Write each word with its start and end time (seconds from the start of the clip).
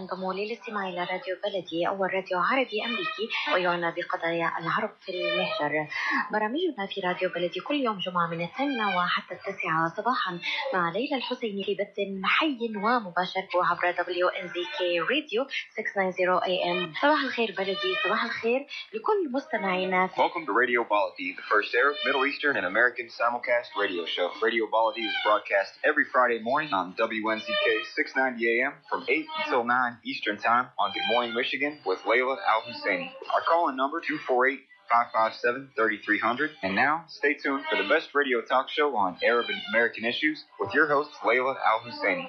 ينضموا 0.00 0.34
للاستماع 0.34 0.88
إلى 0.88 1.00
راديو 1.00 1.36
بلدي 1.44 1.88
أول 1.88 2.14
راديو 2.14 2.38
عربي 2.38 2.84
أمريكي 2.84 3.28
ويعنى 3.54 3.94
بقضايا 3.96 4.52
العرب 4.60 4.90
في 5.00 5.12
المهجر 5.12 5.88
برامجنا 6.32 6.86
في 6.94 7.00
راديو 7.00 7.28
بلدي 7.28 7.60
كل 7.60 7.74
يوم 7.74 7.98
جمعة 7.98 8.26
من 8.26 8.42
الثامنة 8.44 8.96
وحتى 8.96 9.34
التاسعة 9.34 9.88
صباحا 9.96 10.38
مع 10.74 10.90
ليلى 10.90 11.16
الحسيني 11.16 11.64
في 11.64 11.74
بث 11.74 11.96
حي 12.24 12.58
ومباشر 12.76 13.48
عبر 13.54 13.92
WNZK 13.92 14.80
راديو 15.10 15.46
690 15.76 16.40
AM 16.40 17.00
صباح 17.02 17.22
الخير 17.22 17.54
بلدي 17.58 17.94
صباح 18.04 18.24
الخير 18.24 18.66
لكل 18.94 19.32
مستمعينا. 19.32 20.10
Welcome 20.16 20.46
to 20.46 20.52
Radio 20.52 20.84
Baladi, 20.84 21.36
the 21.36 21.46
first 21.52 21.74
Arab, 21.74 21.96
Middle 22.06 22.24
Eastern, 22.26 22.56
and 22.56 22.66
American 22.66 23.06
simulcast 23.18 23.68
radio 23.82 24.04
show. 24.06 24.30
Radio 24.42 24.64
Baladi 24.66 25.04
is 25.10 25.16
broadcast 25.26 25.72
every 25.84 26.06
Friday 26.14 26.40
morning 26.50 26.72
on 26.72 26.94
WNZK 26.94 27.66
690 27.94 28.46
AM 28.54 28.72
from 28.88 29.04
8 29.08 29.26
until 29.44 29.64
9 29.64 29.89
Eastern 30.04 30.36
Time 30.36 30.68
on 30.78 30.92
Good 30.92 31.02
Morning 31.08 31.34
Michigan 31.34 31.78
with 31.84 32.00
Layla 32.00 32.36
Al 32.48 32.62
Husseini. 32.62 33.10
Our 33.34 33.42
call-in 33.48 33.76
number 33.76 34.00
248 34.00 34.60
557 34.90 35.70
3300. 35.76 36.50
And 36.62 36.74
now, 36.74 37.04
stay 37.08 37.34
tuned 37.34 37.64
for 37.70 37.80
the 37.80 37.88
best 37.88 38.14
radio 38.14 38.42
talk 38.42 38.68
show 38.68 38.96
on 38.96 39.16
Arab 39.22 39.46
and 39.48 39.60
American 39.72 40.04
issues 40.04 40.44
with 40.58 40.74
your 40.74 40.88
host, 40.88 41.10
Layla 41.22 41.54
Al 41.64 41.80
Husseini. 41.80 42.28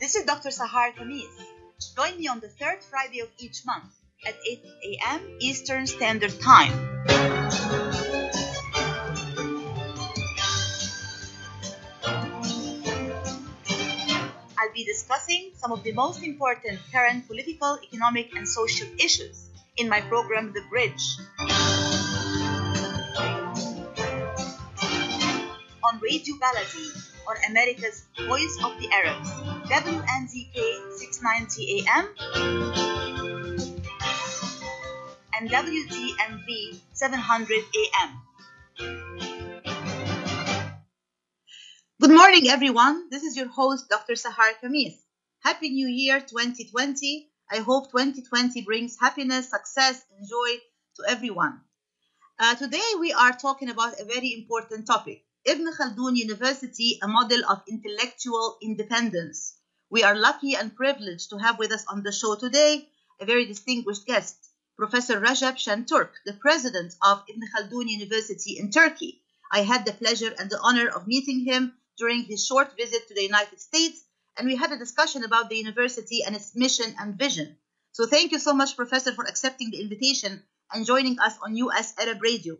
This 0.00 0.16
is 0.16 0.24
Dr. 0.24 0.50
Sahar 0.50 0.94
Khamis. 0.94 1.30
Join 1.96 2.18
me 2.18 2.28
on 2.28 2.40
the 2.40 2.48
third 2.48 2.82
Friday 2.82 3.20
of 3.20 3.28
each 3.38 3.66
month 3.66 3.92
at 4.26 4.34
8 4.48 4.64
a.m. 4.84 5.36
Eastern 5.40 5.86
Standard 5.86 6.40
Time. 6.40 7.81
Discussing 14.84 15.50
some 15.56 15.72
of 15.72 15.82
the 15.82 15.92
most 15.92 16.22
important 16.22 16.78
current 16.92 17.26
political, 17.26 17.78
economic, 17.82 18.34
and 18.34 18.48
social 18.48 18.88
issues 18.98 19.48
in 19.76 19.88
my 19.88 20.00
program, 20.02 20.52
The 20.52 20.62
Bridge. 20.70 21.16
On 25.84 25.98
Radio 26.00 26.34
Baladi, 26.36 26.88
on 27.28 27.36
America's 27.50 28.04
Voice 28.26 28.56
of 28.64 28.78
the 28.80 28.88
Arabs, 28.92 29.30
WNZK 29.68 30.56
690 30.98 31.86
AM 31.86 32.08
and 35.34 35.50
WDMV 35.50 36.78
700 36.92 37.58
AM. 37.58 39.31
Good 42.12 42.18
morning, 42.18 42.50
everyone. 42.50 43.08
This 43.08 43.22
is 43.22 43.38
your 43.38 43.48
host, 43.48 43.88
Dr. 43.88 44.12
Sahar 44.12 44.52
Khamis. 44.62 44.98
Happy 45.40 45.70
New 45.70 45.88
Year 45.88 46.20
2020. 46.20 47.30
I 47.50 47.60
hope 47.60 47.90
2020 47.90 48.60
brings 48.60 48.98
happiness, 49.00 49.48
success, 49.48 50.04
and 50.14 50.28
joy 50.28 50.60
to 50.96 51.04
everyone. 51.08 51.62
Uh, 52.38 52.54
today, 52.56 52.86
we 53.00 53.14
are 53.14 53.32
talking 53.32 53.70
about 53.70 53.98
a 53.98 54.04
very 54.04 54.34
important 54.34 54.86
topic 54.86 55.24
Ibn 55.46 55.72
Khaldun 55.72 56.14
University, 56.14 56.98
a 57.02 57.08
model 57.08 57.40
of 57.48 57.62
intellectual 57.66 58.58
independence. 58.60 59.54
We 59.88 60.02
are 60.02 60.14
lucky 60.14 60.54
and 60.54 60.76
privileged 60.76 61.30
to 61.30 61.38
have 61.38 61.58
with 61.58 61.72
us 61.72 61.86
on 61.86 62.02
the 62.02 62.12
show 62.12 62.34
today 62.34 62.90
a 63.22 63.24
very 63.24 63.46
distinguished 63.46 64.04
guest, 64.04 64.36
Professor 64.76 65.18
Rajab 65.18 65.56
Shanturk, 65.56 66.10
the 66.26 66.34
president 66.34 66.94
of 67.00 67.24
Ibn 67.26 67.42
Khaldun 67.56 67.88
University 67.88 68.58
in 68.58 68.70
Turkey. 68.70 69.22
I 69.50 69.60
had 69.62 69.86
the 69.86 69.94
pleasure 69.94 70.34
and 70.38 70.50
the 70.50 70.60
honor 70.60 70.88
of 70.88 71.06
meeting 71.06 71.46
him 71.46 71.72
during 72.02 72.24
his 72.32 72.44
short 72.50 72.68
visit 72.82 73.02
to 73.06 73.14
the 73.14 73.26
United 73.32 73.60
States, 73.68 73.98
and 74.36 74.48
we 74.50 74.56
had 74.62 74.72
a 74.72 74.82
discussion 74.84 75.22
about 75.28 75.48
the 75.48 75.58
university 75.66 76.18
and 76.26 76.34
its 76.34 76.50
mission 76.64 76.90
and 76.98 77.18
vision. 77.26 77.48
So 77.96 78.06
thank 78.14 78.32
you 78.32 78.40
so 78.46 78.52
much, 78.60 78.76
Professor, 78.82 79.12
for 79.18 79.24
accepting 79.32 79.70
the 79.70 79.80
invitation 79.84 80.42
and 80.72 80.86
joining 80.92 81.16
us 81.26 81.34
on 81.44 81.54
US 81.66 81.94
Arab 82.02 82.18
Radio. 82.30 82.54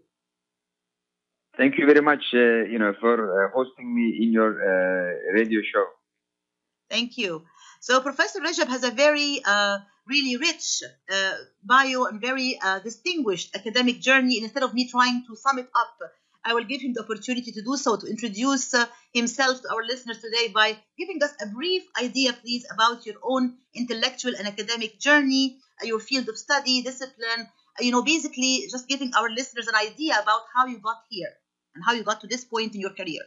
Thank 1.60 1.72
you 1.78 1.86
very 1.92 2.04
much, 2.10 2.24
uh, 2.34 2.70
you 2.72 2.78
know, 2.82 2.92
for 3.02 3.14
uh, 3.18 3.50
hosting 3.56 3.88
me 3.98 4.06
in 4.22 4.28
your 4.38 4.52
uh, 4.72 5.32
radio 5.38 5.60
show. 5.72 5.86
Thank 6.88 7.18
you. 7.18 7.44
So 7.80 8.00
Professor 8.00 8.40
Rajab 8.40 8.68
has 8.68 8.84
a 8.84 8.92
very, 9.04 9.42
uh, 9.44 9.78
really 10.06 10.36
rich 10.36 10.66
uh, 11.10 11.34
bio 11.62 12.04
and 12.04 12.20
very 12.20 12.50
uh, 12.62 12.78
distinguished 12.78 13.56
academic 13.56 14.00
journey. 14.08 14.34
And 14.38 14.44
instead 14.44 14.62
of 14.62 14.72
me 14.72 14.88
trying 14.88 15.24
to 15.28 15.36
sum 15.36 15.58
it 15.58 15.68
up, 15.74 15.96
I 16.44 16.54
will 16.54 16.64
give 16.64 16.80
him 16.80 16.92
the 16.92 17.02
opportunity 17.02 17.52
to 17.52 17.62
do 17.62 17.76
so, 17.76 17.96
to 17.96 18.06
introduce 18.06 18.74
uh, 18.74 18.86
himself 19.14 19.62
to 19.62 19.70
our 19.70 19.84
listeners 19.84 20.20
today 20.20 20.48
by 20.52 20.76
giving 20.98 21.22
us 21.22 21.32
a 21.40 21.46
brief 21.46 21.84
idea, 22.02 22.32
please, 22.32 22.66
about 22.72 23.06
your 23.06 23.16
own 23.22 23.54
intellectual 23.74 24.32
and 24.36 24.48
academic 24.48 24.98
journey, 24.98 25.58
uh, 25.80 25.86
your 25.86 26.00
field 26.00 26.28
of 26.28 26.36
study, 26.36 26.82
discipline, 26.82 27.46
uh, 27.46 27.80
you 27.80 27.92
know, 27.92 28.02
basically 28.02 28.66
just 28.70 28.88
giving 28.88 29.12
our 29.16 29.30
listeners 29.30 29.68
an 29.68 29.76
idea 29.76 30.18
about 30.20 30.42
how 30.54 30.66
you 30.66 30.78
got 30.78 30.98
here 31.10 31.30
and 31.74 31.84
how 31.84 31.92
you 31.92 32.02
got 32.02 32.20
to 32.20 32.26
this 32.26 32.44
point 32.44 32.74
in 32.74 32.80
your 32.80 32.94
career. 32.94 33.22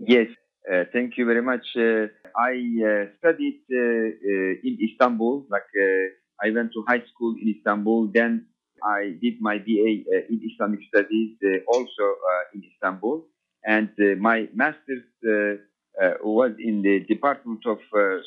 Yes, 0.00 0.28
uh, 0.70 0.84
thank 0.92 1.16
you 1.16 1.26
very 1.26 1.42
much. 1.42 1.64
Uh, 1.76 2.08
I 2.36 2.58
uh, 2.84 3.06
studied 3.18 3.62
in 3.70 4.78
Istanbul, 4.90 5.46
like 5.48 5.68
I 6.42 6.50
went 6.50 6.72
to 6.72 6.84
high 6.88 7.02
school 7.14 7.34
in 7.40 7.54
Istanbul, 7.56 8.10
then 8.12 8.46
I 8.84 9.16
did 9.20 9.40
my 9.40 9.58
BA 9.58 9.90
uh, 10.04 10.32
in 10.32 10.40
Islamic 10.52 10.80
Studies 10.88 11.36
uh, 11.44 11.58
also 11.72 12.04
uh, 12.04 12.54
in 12.54 12.62
Istanbul, 12.72 13.26
and 13.64 13.90
my 14.20 14.48
master's 14.54 15.04
was 16.22 16.52
in 16.58 16.82
the 16.82 17.00
Department 17.00 17.60
of 17.66 17.78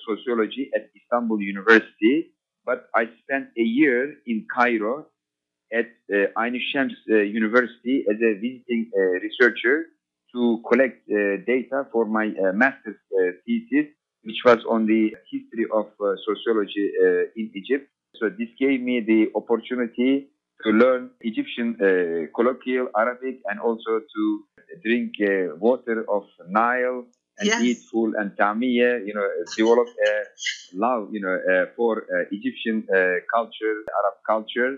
Sociology 0.08 0.70
at 0.76 0.90
Istanbul 0.96 1.42
University. 1.42 2.32
But 2.66 2.88
I 2.96 3.10
spent 3.24 3.48
a 3.58 3.62
year 3.62 4.14
in 4.26 4.46
Cairo 4.54 5.08
at 5.74 5.90
uh, 6.14 6.42
Ain 6.42 6.60
Shams 6.72 6.94
uh, 7.10 7.18
University 7.18 8.06
as 8.10 8.18
a 8.22 8.34
visiting 8.36 8.92
uh, 8.96 9.02
researcher 9.26 9.88
to 10.34 10.62
collect 10.70 11.02
uh, 11.10 11.38
data 11.46 11.88
for 11.92 12.06
my 12.06 12.32
master's 12.54 12.98
thesis, 13.46 13.88
which 14.24 14.42
was 14.46 14.60
on 14.70 14.86
the 14.86 15.14
history 15.32 15.66
of 15.74 15.86
sociology 16.26 16.92
in 17.36 17.52
Egypt. 17.54 17.88
So 18.16 18.30
this 18.30 18.50
gave 18.60 18.82
me 18.82 19.02
the 19.02 19.32
opportunity 19.36 20.30
to 20.64 20.70
learn 20.72 21.10
Egyptian 21.22 21.76
uh, 21.82 22.28
colloquial 22.36 22.88
Arabic 22.98 23.40
and 23.50 23.60
also 23.60 24.00
to 24.16 24.24
drink 24.84 25.14
uh, 25.22 25.56
water 25.58 26.06
of 26.10 26.24
Nile 26.50 27.06
and 27.40 27.48
Yes. 27.48 27.62
eat 27.62 27.78
full 27.92 28.14
and 28.16 28.32
tamiyah, 28.38 29.06
you 29.08 29.14
know, 29.14 29.28
develop 29.58 29.88
a 29.88 30.14
love, 30.76 31.10
you 31.12 31.20
know, 31.22 31.36
uh, 31.52 31.66
for 31.76 32.04
uh, 32.04 32.26
Egyptian 32.32 32.86
uh, 32.94 33.18
culture, 33.34 33.76
Arab 34.00 34.16
culture. 34.28 34.74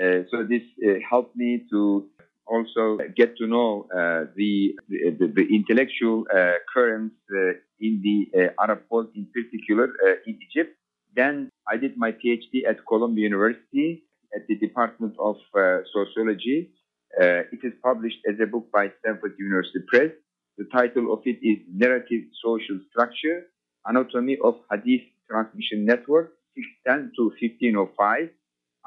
Uh, 0.00 0.22
so 0.30 0.42
this 0.44 0.62
uh, 0.86 0.94
helped 1.08 1.36
me 1.36 1.64
to 1.70 2.08
also 2.46 2.96
get 3.14 3.36
to 3.36 3.46
know 3.46 3.86
uh, 3.94 4.24
the, 4.36 4.74
the 4.88 5.26
the 5.38 5.44
intellectual 5.54 6.24
uh, 6.34 6.52
currents 6.72 7.14
uh, 7.30 7.52
in 7.80 8.00
the 8.06 8.18
uh, 8.40 8.62
Arab 8.64 8.80
world, 8.90 9.08
in 9.14 9.26
particular 9.36 9.86
uh, 10.06 10.14
in 10.26 10.38
Egypt. 10.46 10.72
Then 11.14 11.50
I 11.68 11.76
did 11.76 11.96
my 11.96 12.12
PhD 12.12 12.64
at 12.66 12.76
Columbia 12.86 13.24
University 13.24 14.04
at 14.34 14.46
the 14.48 14.56
Department 14.56 15.14
of 15.18 15.36
uh, 15.54 15.78
Sociology. 15.92 16.70
Uh, 17.20 17.42
it 17.54 17.60
is 17.62 17.72
published 17.82 18.18
as 18.30 18.36
a 18.40 18.46
book 18.46 18.66
by 18.72 18.90
Stanford 19.00 19.34
University 19.38 19.80
Press. 19.88 20.10
The 20.58 20.66
title 20.72 21.12
of 21.12 21.20
it 21.24 21.38
is 21.42 21.58
Narrative 21.72 22.24
Social 22.44 22.78
Structure, 22.90 23.46
Anatomy 23.86 24.36
of 24.42 24.56
Hadith 24.70 25.06
Transmission 25.30 25.84
Network, 25.84 26.32
610 26.56 27.12
to 27.16 27.22
1505. 27.40 28.30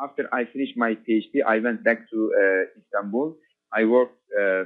After 0.04 0.28
I 0.34 0.46
finished 0.46 0.78
my 0.78 0.96
PhD, 0.96 1.44
I 1.46 1.60
went 1.60 1.84
back 1.84 2.10
to 2.12 2.18
uh, 2.34 2.80
Istanbul. 2.80 3.38
I 3.74 3.86
worked 3.86 4.20
uh, 4.40 4.66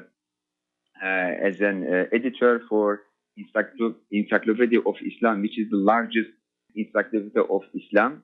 uh, 1.04 1.48
as 1.50 1.60
an 1.62 1.86
uh, 1.86 2.16
editor 2.16 2.62
for 2.70 3.02
Encyclo- 3.38 3.96
Encyclopedia 4.12 4.80
of 4.80 4.96
Islam, 5.06 5.42
which 5.42 5.60
is 5.60 5.70
the 5.70 5.78
largest 5.78 6.30
encyclopedia 6.76 7.42
of 7.44 7.62
Islam. 7.74 8.24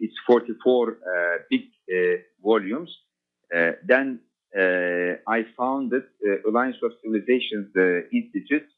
It's 0.00 0.14
44 0.26 0.88
uh, 0.88 1.38
big 1.50 1.62
volumes. 2.42 2.90
Then 3.50 4.20
I 4.56 5.46
founded 5.56 6.04
Alliance 6.46 6.76
of 6.82 6.92
Civilizations 7.02 7.68
Institute, 8.12 8.68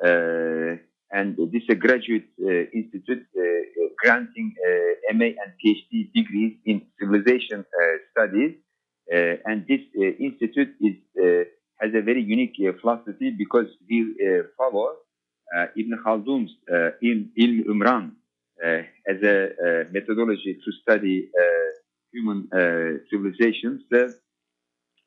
and 0.00 1.36
this 1.52 1.62
is 1.62 1.70
a 1.70 1.74
graduate 1.74 2.28
institute 2.72 3.26
granting 4.02 4.54
MA 5.12 5.30
and 5.42 5.50
PhD 5.60 6.12
degrees 6.14 6.54
in 6.64 6.82
civilization 6.98 7.64
studies. 8.12 8.54
And 9.10 9.66
this 9.68 9.82
institute 10.18 10.74
is 10.80 10.96
has 11.80 11.94
a 11.94 12.02
very 12.02 12.22
unique 12.22 12.56
philosophy 12.80 13.30
because 13.30 13.68
we 13.88 14.14
follow 14.56 14.90
uh, 15.56 15.66
Ibn 15.76 15.98
Khaldun's 16.04 16.52
uh, 16.70 16.90
Ilm, 17.02 17.64
Umran 17.66 18.12
uh, 18.64 18.82
as 19.06 19.22
a 19.22 19.50
uh, 19.50 19.84
methodology 19.90 20.58
to 20.64 20.72
study 20.82 21.28
human 22.12 22.48
uh, 22.52 22.98
civilizations. 23.10 23.82
Uh, 23.92 24.08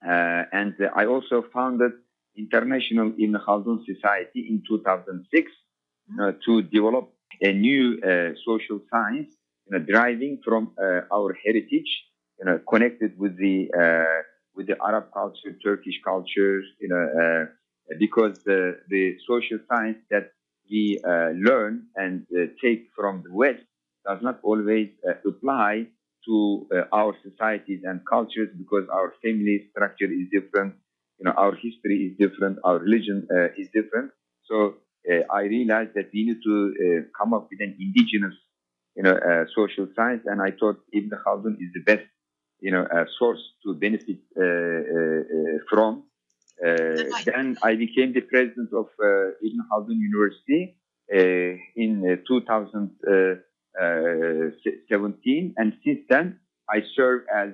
Uh, 0.06 0.44
and 0.52 0.76
I 0.96 1.06
also 1.06 1.44
founded 1.54 1.94
International 2.36 3.08
Ibn 3.18 3.36
Khaldun 3.46 3.86
Society 3.86 4.42
in 4.50 4.62
2006 4.68 5.52
uh, 6.22 6.34
to 6.46 6.62
develop 6.64 7.14
a 7.42 7.54
new 7.54 8.00
uh, 8.02 8.34
social 8.46 8.80
science, 8.92 9.30
you 9.66 9.72
know, 9.78 9.84
deriving 9.86 10.42
from 10.44 10.74
uh, 10.78 11.02
our 11.14 11.34
heritage, 11.46 11.92
you 12.40 12.46
know, 12.46 12.60
connected 12.70 13.18
with 13.18 13.38
the 13.38 13.70
uh, 13.84 14.22
with 14.56 14.68
the 14.68 14.78
Arab 14.84 15.06
culture, 15.14 15.54
Turkish 15.64 16.00
culture, 16.04 16.62
you 16.82 16.90
know, 16.90 17.06
uh, 17.24 17.46
because 18.00 18.44
the 18.44 18.80
the 18.90 19.18
social 19.28 19.60
science 19.70 20.00
that 20.10 20.32
we 20.70 21.00
uh, 21.06 21.30
learn 21.48 21.84
and 21.96 22.26
uh, 22.36 22.46
take 22.62 22.88
from 22.96 23.24
the 23.26 23.34
West 23.34 23.64
does 24.06 24.22
not 24.22 24.40
always 24.44 24.90
uh, 25.08 25.14
apply 25.30 25.88
to 26.26 26.68
uh, 26.74 26.84
our 26.92 27.16
societies 27.24 27.82
and 27.84 28.02
cultures 28.10 28.50
because 28.58 28.86
our 28.92 29.14
family 29.24 29.68
structure 29.72 30.12
is 30.12 30.28
different, 30.32 30.76
you 31.20 31.26
know, 31.26 31.32
our 31.32 31.54
history 31.56 32.12
is 32.12 32.18
different, 32.18 32.58
our 32.64 32.80
religion 32.80 33.28
uh, 33.32 33.48
is 33.58 33.68
different. 33.74 34.12
So 34.46 34.76
uh, 35.12 35.22
I 35.32 35.44
realized 35.44 35.92
that 35.96 36.10
we 36.14 36.26
need 36.26 36.42
to 36.44 37.06
come 37.18 37.34
up 37.34 37.48
with 37.50 37.62
an 37.62 37.76
indigenous, 37.80 38.36
you 38.96 39.04
know, 39.04 39.18
social 39.56 39.88
science, 39.96 40.24
and 40.26 40.42
I 40.42 40.52
thought 40.52 40.80
Ibn 40.94 41.12
Khaldun 41.26 41.56
is 41.60 41.72
the 41.74 41.82
best, 41.86 42.08
you 42.60 42.72
know, 42.72 42.88
source 43.18 43.42
to 43.66 43.74
benefit 43.74 44.20
from. 45.70 46.04
Uh, 46.64 47.04
then 47.26 47.58
I 47.64 47.76
became 47.76 48.14
the 48.14 48.22
president 48.22 48.70
of 48.74 48.86
uh, 49.02 49.48
Ibn 49.48 49.60
Khaldun 49.72 49.98
University 49.98 50.78
uh, 51.14 51.58
in 51.76 52.22
2000. 52.28 52.92
Uh, 53.80 54.54
17, 54.88 55.56
and 55.58 55.74
since 55.84 56.02
then 56.08 56.40
I 56.70 56.84
serve 56.96 57.24
as 57.34 57.50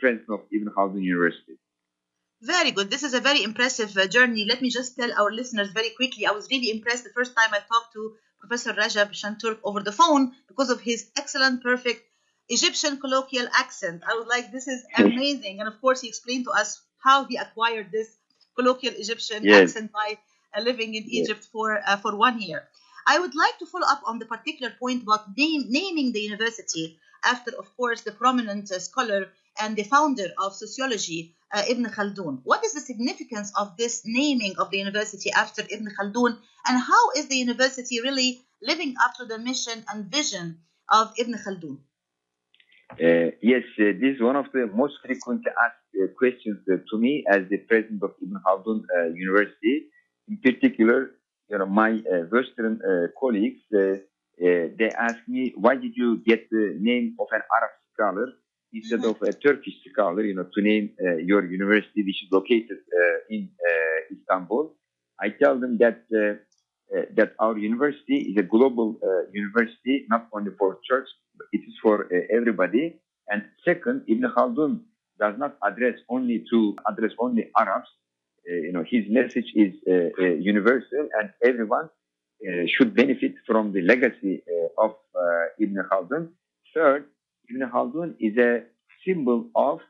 president 0.00 0.28
of 0.28 0.40
Ibn 0.52 1.02
University. 1.02 1.58
Very 2.42 2.70
good. 2.70 2.90
This 2.90 3.02
is 3.02 3.14
a 3.14 3.20
very 3.20 3.42
impressive 3.42 3.96
uh, 3.96 4.06
journey. 4.06 4.46
Let 4.46 4.62
me 4.62 4.70
just 4.70 4.96
tell 4.96 5.12
our 5.12 5.30
listeners 5.30 5.70
very 5.70 5.90
quickly. 5.90 6.26
I 6.26 6.32
was 6.32 6.48
really 6.50 6.70
impressed 6.70 7.04
the 7.04 7.10
first 7.10 7.36
time 7.36 7.50
I 7.52 7.58
talked 7.58 7.92
to 7.92 8.16
Professor 8.40 8.72
Rajab 8.72 9.12
Shanturk 9.12 9.58
over 9.62 9.80
the 9.80 9.92
phone 9.92 10.32
because 10.48 10.70
of 10.70 10.80
his 10.80 11.10
excellent, 11.16 11.62
perfect 11.62 12.02
Egyptian 12.48 12.98
colloquial 12.98 13.46
accent. 13.52 14.02
I 14.08 14.14
was 14.14 14.26
like, 14.26 14.50
this 14.50 14.66
is 14.68 14.84
amazing. 14.96 15.60
and 15.60 15.68
of 15.68 15.80
course, 15.80 16.00
he 16.00 16.08
explained 16.08 16.46
to 16.46 16.52
us 16.52 16.80
how 16.98 17.24
he 17.24 17.36
acquired 17.36 17.92
this 17.92 18.08
colloquial 18.56 18.94
Egyptian 18.96 19.44
yes. 19.44 19.70
accent 19.70 19.92
by 19.92 20.18
uh, 20.56 20.62
living 20.62 20.94
in 20.94 21.04
yes. 21.06 21.28
Egypt 21.28 21.46
for 21.52 21.78
uh, 21.86 21.96
for 21.96 22.16
one 22.16 22.40
year. 22.40 22.68
I 23.06 23.18
would 23.18 23.34
like 23.34 23.58
to 23.58 23.66
follow 23.66 23.86
up 23.86 24.02
on 24.06 24.18
the 24.18 24.26
particular 24.26 24.72
point 24.78 25.02
about 25.02 25.36
name, 25.36 25.64
naming 25.68 26.12
the 26.12 26.20
university 26.20 26.98
after, 27.24 27.52
of 27.58 27.74
course, 27.76 28.02
the 28.02 28.12
prominent 28.12 28.70
uh, 28.70 28.78
scholar 28.78 29.28
and 29.60 29.76
the 29.76 29.82
founder 29.82 30.28
of 30.38 30.54
sociology, 30.54 31.34
uh, 31.52 31.62
Ibn 31.68 31.84
Khaldun. 31.86 32.40
What 32.44 32.64
is 32.64 32.74
the 32.74 32.80
significance 32.80 33.52
of 33.58 33.76
this 33.76 34.02
naming 34.04 34.54
of 34.58 34.70
the 34.70 34.78
university 34.78 35.30
after 35.32 35.62
Ibn 35.62 35.88
Khaldun, 35.98 36.38
and 36.66 36.80
how 36.80 37.10
is 37.16 37.28
the 37.28 37.36
university 37.36 38.00
really 38.00 38.40
living 38.62 38.94
up 39.04 39.14
to 39.16 39.24
the 39.24 39.38
mission 39.38 39.84
and 39.92 40.06
vision 40.06 40.60
of 40.90 41.12
Ibn 41.18 41.34
Khaldun? 41.34 41.78
Uh, 42.92 43.30
yes, 43.40 43.62
uh, 43.78 43.94
this 44.00 44.16
is 44.16 44.22
one 44.22 44.36
of 44.36 44.46
the 44.52 44.66
most 44.74 44.94
frequently 45.04 45.50
asked 45.64 45.94
uh, 46.02 46.06
questions 46.18 46.58
uh, 46.72 46.76
to 46.90 46.98
me 46.98 47.24
as 47.30 47.42
the 47.48 47.58
president 47.58 48.02
of 48.02 48.12
Ibn 48.22 48.36
Khaldun 48.44 48.82
uh, 48.96 49.06
University. 49.14 49.86
In 50.28 50.38
particular, 50.38 51.10
you 51.50 51.58
know, 51.58 51.66
my 51.66 51.90
uh, 52.12 52.22
Western 52.30 52.80
uh, 52.82 53.08
colleagues, 53.18 53.60
uh, 53.74 53.96
they 54.38 54.90
ask 54.98 55.18
me, 55.28 55.52
why 55.56 55.76
did 55.76 55.92
you 55.96 56.18
get 56.26 56.48
the 56.50 56.76
name 56.80 57.16
of 57.20 57.26
an 57.32 57.42
Arab 57.56 57.72
scholar 57.92 58.28
instead 58.72 59.02
Mhm. 59.02 59.10
of 59.10 59.16
a 59.22 59.32
Turkish 59.32 59.76
scholar, 59.90 60.22
you 60.24 60.34
know, 60.34 60.46
to 60.54 60.60
name 60.62 60.86
uh, 61.04 61.16
your 61.30 61.42
university, 61.44 62.00
which 62.08 62.20
is 62.24 62.30
located 62.32 62.78
uh, 63.00 63.34
in 63.34 63.42
uh, 63.70 64.14
Istanbul? 64.14 64.64
I 65.20 65.28
tell 65.42 65.58
them 65.60 65.78
that 65.78 65.98
that 67.18 67.30
our 67.38 67.56
university 67.58 68.18
is 68.30 68.36
a 68.36 68.42
global 68.42 68.88
university, 69.32 70.06
not 70.08 70.22
only 70.34 70.50
for 70.58 70.78
church, 70.88 71.08
but 71.36 71.46
it 71.52 71.62
is 71.70 71.74
for 71.84 71.96
everybody. 72.38 72.84
And 73.30 73.40
second, 73.64 73.98
Ibn 74.08 74.24
Khaldun 74.34 74.72
does 75.22 75.36
not 75.38 75.52
address 75.62 75.96
only 76.08 76.44
to 76.50 76.58
address 76.90 77.12
only 77.18 77.42
Arabs. 77.62 77.88
Uh, 78.48 78.54
you 78.54 78.72
know, 78.72 78.84
his 78.88 79.04
message 79.08 79.52
is 79.54 79.74
uh, 79.88 79.92
uh, 80.20 80.26
universal, 80.52 81.08
and 81.18 81.30
everyone 81.44 81.88
should 82.68 82.94
benefit 82.94 83.34
from 83.46 83.70
the 83.70 83.82
legacy 83.82 84.42
of 84.78 84.94
Ibn 85.60 85.76
Khaldun. 85.92 86.30
Third, 86.74 87.04
Ibn 87.50 87.70
Khaldun 87.70 88.14
is 88.18 88.34
a 88.38 88.62
symbol 89.06 89.50
of 89.54 89.80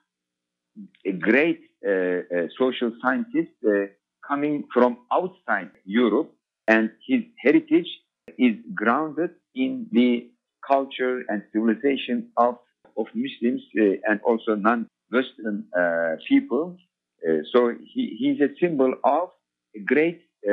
a 1.06 1.12
great 1.12 1.60
social 2.58 2.90
scientist 3.00 3.52
coming 4.26 4.64
from 4.74 4.98
outside 5.12 5.70
Europe, 5.84 6.34
and 6.66 6.90
his 7.06 7.22
heritage 7.38 7.88
is 8.36 8.56
grounded 8.74 9.30
in 9.54 9.86
the 9.92 10.28
culture 10.66 11.22
and 11.28 11.42
civilization 11.52 12.30
of, 12.36 12.58
of 12.96 13.06
Muslims 13.14 13.62
uh, 13.78 14.10
and 14.10 14.20
also 14.24 14.54
non-Western 14.54 15.64
uh, 15.76 16.16
people. 16.28 16.76
Uh, 17.26 17.42
so 17.52 17.74
he, 17.92 18.16
he's 18.18 18.40
a 18.40 18.48
symbol 18.60 18.94
of 19.04 19.30
a 19.76 19.80
great 19.80 20.22
uh, 20.48 20.52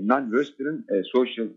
non-Western 0.00 0.84
uh, 0.90 1.02
social 1.12 1.48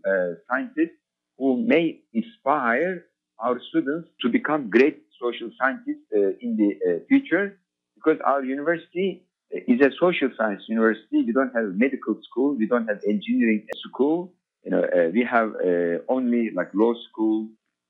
scientist 0.48 0.92
who 1.38 1.62
may 1.62 2.00
inspire 2.12 3.04
our 3.38 3.60
students 3.68 4.08
to 4.20 4.28
become 4.28 4.68
great 4.68 5.02
social 5.20 5.50
scientists 5.60 6.06
in 6.40 6.56
the 6.56 7.04
future 7.08 7.58
because 7.94 8.18
our 8.24 8.44
university 8.44 9.24
is 9.50 9.80
a 9.80 9.90
social 9.98 10.30
science 10.36 10.64
university. 10.68 11.22
We 11.24 11.32
don't 11.32 11.54
have 11.54 11.66
medical 11.76 12.16
school. 12.22 12.56
We 12.56 12.66
don't 12.66 12.88
have 12.88 13.00
engineering 13.06 13.66
school. 13.76 14.32
You 14.64 14.72
know, 14.72 14.82
uh, 14.82 15.10
we 15.12 15.22
have 15.24 15.54
uh, 15.54 15.98
only 16.08 16.50
like 16.50 16.70
law 16.74 16.94
school, 17.08 17.48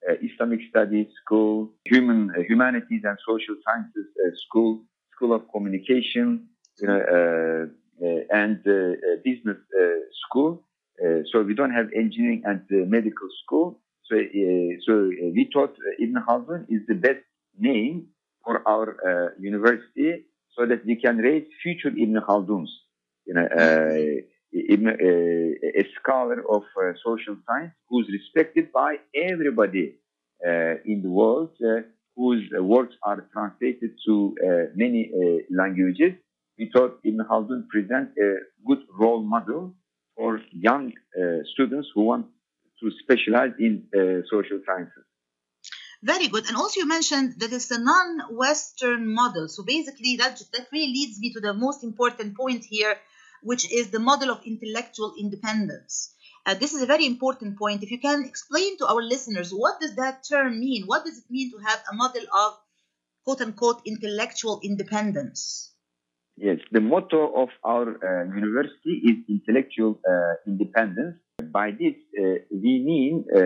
uh, 0.09 0.15
Islamic 0.23 0.61
studies 0.69 1.09
school, 1.23 1.71
human 1.85 2.33
humanities 2.47 3.03
and 3.05 3.17
social 3.27 3.57
sciences 3.65 4.07
school, 4.45 4.83
school 5.15 5.33
of 5.35 5.43
communication, 5.51 6.49
you 6.81 6.87
know, 6.89 7.01
uh, 7.17 7.67
uh, 8.07 8.21
and 8.43 8.61
uh, 8.67 8.73
uh, 8.73 9.17
business 9.25 9.57
uh, 9.81 9.85
school. 10.27 10.65
Uh, 11.05 11.21
so 11.31 11.43
we 11.43 11.55
don't 11.55 11.73
have 11.73 11.87
engineering 11.95 12.43
and 12.45 12.61
uh, 12.73 12.87
medical 12.87 13.29
school. 13.45 13.81
So, 14.05 14.17
uh, 14.17 14.73
so 14.87 14.93
uh, 14.95 15.31
we 15.37 15.49
thought 15.53 15.71
uh, 15.79 16.03
Ibn 16.05 16.17
Khaldun 16.27 16.65
is 16.69 16.83
the 16.89 16.95
best 16.95 17.25
name 17.59 18.07
for 18.45 18.67
our 18.67 18.97
uh, 19.09 19.31
university 19.39 20.25
so 20.57 20.67
that 20.67 20.85
we 20.85 20.97
can 20.97 21.19
raise 21.19 21.47
future 21.63 21.89
Ibn 21.89 22.21
Khalduns. 22.27 22.71
You 23.27 23.35
know, 23.35 23.47
uh, 23.47 24.23
Ibn, 24.53 24.89
uh, 24.89 25.81
a 25.83 25.85
scholar 26.01 26.43
of 26.51 26.63
uh, 26.81 26.93
social 27.05 27.37
science 27.47 27.73
who's 27.89 28.09
respected 28.11 28.73
by 28.73 28.97
everybody 29.15 29.97
uh, 30.47 30.77
in 30.85 31.03
the 31.03 31.11
world, 31.11 31.51
uh, 31.63 31.83
whose 32.17 32.43
works 32.59 32.95
are 33.03 33.29
translated 33.33 33.91
to 34.07 34.35
uh, 34.43 34.49
many 34.75 35.11
uh, 35.15 35.43
languages. 35.51 36.15
We 36.59 36.71
thought 36.73 36.99
Ibn 37.05 37.21
Khaldun 37.31 37.69
presents 37.69 38.13
a 38.19 38.31
good 38.67 38.83
role 38.99 39.23
model 39.23 39.75
for 40.17 40.41
young 40.51 40.93
uh, 41.17 41.45
students 41.53 41.89
who 41.95 42.03
want 42.03 42.27
to 42.81 42.91
specialize 43.03 43.53
in 43.59 43.87
uh, 43.95 44.27
social 44.31 44.61
sciences. 44.67 45.05
Very 46.03 46.29
good. 46.29 46.47
And 46.47 46.57
also, 46.57 46.81
you 46.81 46.87
mentioned 46.87 47.35
that 47.39 47.53
it's 47.53 47.71
a 47.71 47.81
non-Western 47.81 49.13
model. 49.13 49.49
So 49.49 49.65
basically, 49.65 50.17
that 50.17 50.41
that 50.53 50.69
really 50.73 50.93
leads 50.93 51.19
me 51.19 51.33
to 51.33 51.41
the 51.41 51.55
most 51.55 51.83
important 51.83 52.37
point 52.37 52.65
here, 52.65 52.97
which 53.43 53.71
is 53.73 53.91
the 53.91 53.99
model 53.99 54.31
of 54.31 54.45
intellectual 54.45 55.15
independence. 55.19 56.15
Uh, 56.47 56.55
this 56.55 56.73
is 56.73 56.83
a 56.83 56.87
very 56.87 57.05
important 57.05 57.59
point. 57.59 57.83
If 57.83 57.91
you 57.91 58.01
can 58.01 58.25
explain 58.25 58.79
to 58.79 58.87
our 58.87 59.03
listeners 59.03 59.53
what 59.53 59.81
does 59.81 59.97
that 59.97 60.25
term 60.29 60.61
mean? 60.61 60.87
What 60.87 61.05
does 61.05 61.19
it 61.19 61.31
mean 61.31 61.51
to 61.51 61.59
have 61.59 61.83
a 61.91 61.95
model 61.95 62.27
of 62.33 62.59
"quote 63.25 63.41
unquote" 63.41 63.83
intellectual 63.85 64.61
independence? 64.63 65.73
Yes, 66.41 66.59
the 66.71 66.81
motto 66.81 67.33
of 67.35 67.49
our 67.65 67.89
uh, 67.99 68.33
university 68.33 69.03
is 69.11 69.17
intellectual 69.29 69.99
uh, 70.09 70.35
independence. 70.47 71.17
By 71.53 71.73
this, 71.73 71.97
uh, 72.17 72.47
we 72.53 72.73
mean, 72.87 73.25
uh, 73.35 73.41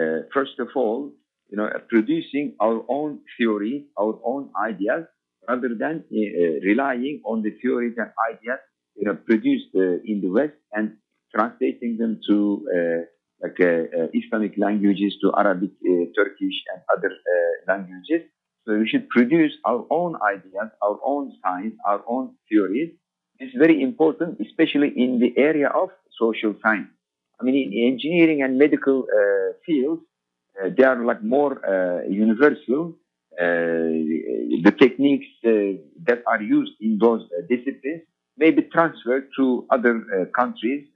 uh, 0.00 0.20
first 0.32 0.58
of 0.58 0.68
all, 0.74 1.12
you 1.50 1.58
know, 1.58 1.68
producing 1.90 2.54
our 2.60 2.82
own 2.88 3.20
theory, 3.36 3.88
our 4.00 4.18
own 4.24 4.48
ideas, 4.64 5.04
rather 5.46 5.74
than 5.78 6.04
uh, 6.10 6.16
relying 6.64 7.20
on 7.26 7.42
the 7.42 7.50
theories 7.60 7.94
and 7.98 8.10
ideas, 8.32 8.60
you 8.96 9.04
know, 9.04 9.16
produced 9.16 9.74
in 9.74 10.22
the 10.22 10.28
West 10.28 10.56
and 10.72 10.96
translating 11.34 11.98
them 11.98 12.20
to 12.26 12.64
like 13.42 13.60
Islamic 14.14 14.54
languages, 14.56 15.18
to 15.20 15.30
Arabic, 15.36 15.72
Turkish, 16.16 16.56
and 16.72 16.80
other 16.96 17.12
languages. 17.68 18.22
So 18.66 18.78
we 18.78 18.88
should 18.88 19.08
produce 19.08 19.52
our 19.64 19.84
own 19.90 20.16
ideas, 20.22 20.70
our 20.82 20.98
own 21.04 21.32
science, 21.42 21.74
our 21.86 22.02
own 22.08 22.34
theories. 22.48 22.92
This 23.38 23.48
is 23.48 23.54
very 23.58 23.82
important, 23.82 24.40
especially 24.40 24.92
in 24.96 25.18
the 25.18 25.34
area 25.36 25.68
of 25.68 25.90
social 26.18 26.54
science. 26.62 26.88
I 27.40 27.44
mean, 27.44 27.56
in 27.56 27.92
engineering 27.92 28.42
and 28.42 28.58
medical 28.58 29.04
uh, 29.04 29.52
fields, 29.66 30.02
uh, 30.62 30.70
they 30.76 30.84
are 30.84 31.04
like 31.04 31.22
more 31.22 31.52
uh, 31.66 32.08
universal. 32.08 32.96
Uh, 33.38 33.44
the 34.66 34.72
techniques 34.78 35.26
uh, 35.44 35.50
that 36.04 36.22
are 36.26 36.40
used 36.40 36.72
in 36.80 36.98
those 37.00 37.22
uh, 37.22 37.42
disciplines 37.48 38.02
may 38.36 38.50
be 38.50 38.62
transferred 38.62 39.28
to 39.36 39.66
other 39.70 40.30
countries. 40.34 40.86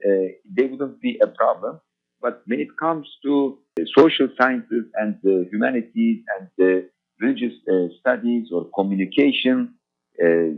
they 0.55 0.65
wouldn't 0.65 0.99
be 1.01 1.19
a 1.21 1.27
problem. 1.27 1.79
But 2.21 2.41
when 2.47 2.59
it 2.59 2.69
comes 2.77 3.07
to 3.23 3.59
social 3.97 4.27
sciences 4.37 4.85
and 4.95 5.17
the 5.23 5.47
humanities 5.51 6.23
and 6.37 6.49
the 6.57 6.89
religious 7.21 7.53
studies 7.99 8.49
or 8.51 8.69
communication, 8.75 9.73
uh, 10.21 10.51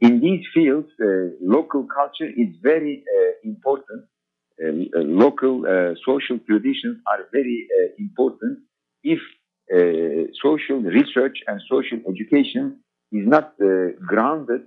in 0.00 0.20
these 0.20 0.44
fields, 0.52 0.88
uh, 1.00 1.06
local 1.40 1.86
culture 1.86 2.26
is 2.26 2.48
very 2.62 3.04
uh, 3.06 3.32
important. 3.44 4.02
local 5.24 5.54
social 6.08 6.38
traditions 6.48 6.96
are 7.12 7.22
very 7.38 7.58
important. 7.98 8.54
If 9.14 9.20
social 10.46 10.78
research 10.98 11.36
and 11.48 11.56
social 11.74 11.98
education 12.12 12.64
is 13.18 13.26
not 13.34 13.48
grounded, 14.10 14.62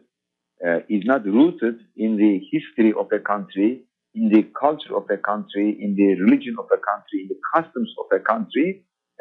is 0.96 1.04
not 1.12 1.22
rooted 1.26 1.78
in 2.06 2.12
the 2.24 2.34
history 2.54 2.92
of 3.02 3.08
a 3.20 3.22
country, 3.32 3.70
in 4.20 4.26
the 4.36 4.44
culture 4.64 4.94
of 5.00 5.06
a 5.18 5.20
country, 5.32 5.68
in 5.86 5.92
the 6.00 6.10
religion 6.24 6.56
of 6.64 6.68
a 6.78 6.82
country, 6.90 7.18
in 7.24 7.28
the 7.34 7.42
customs 7.56 7.92
of 8.02 8.08
a 8.20 8.22
country, 8.32 8.68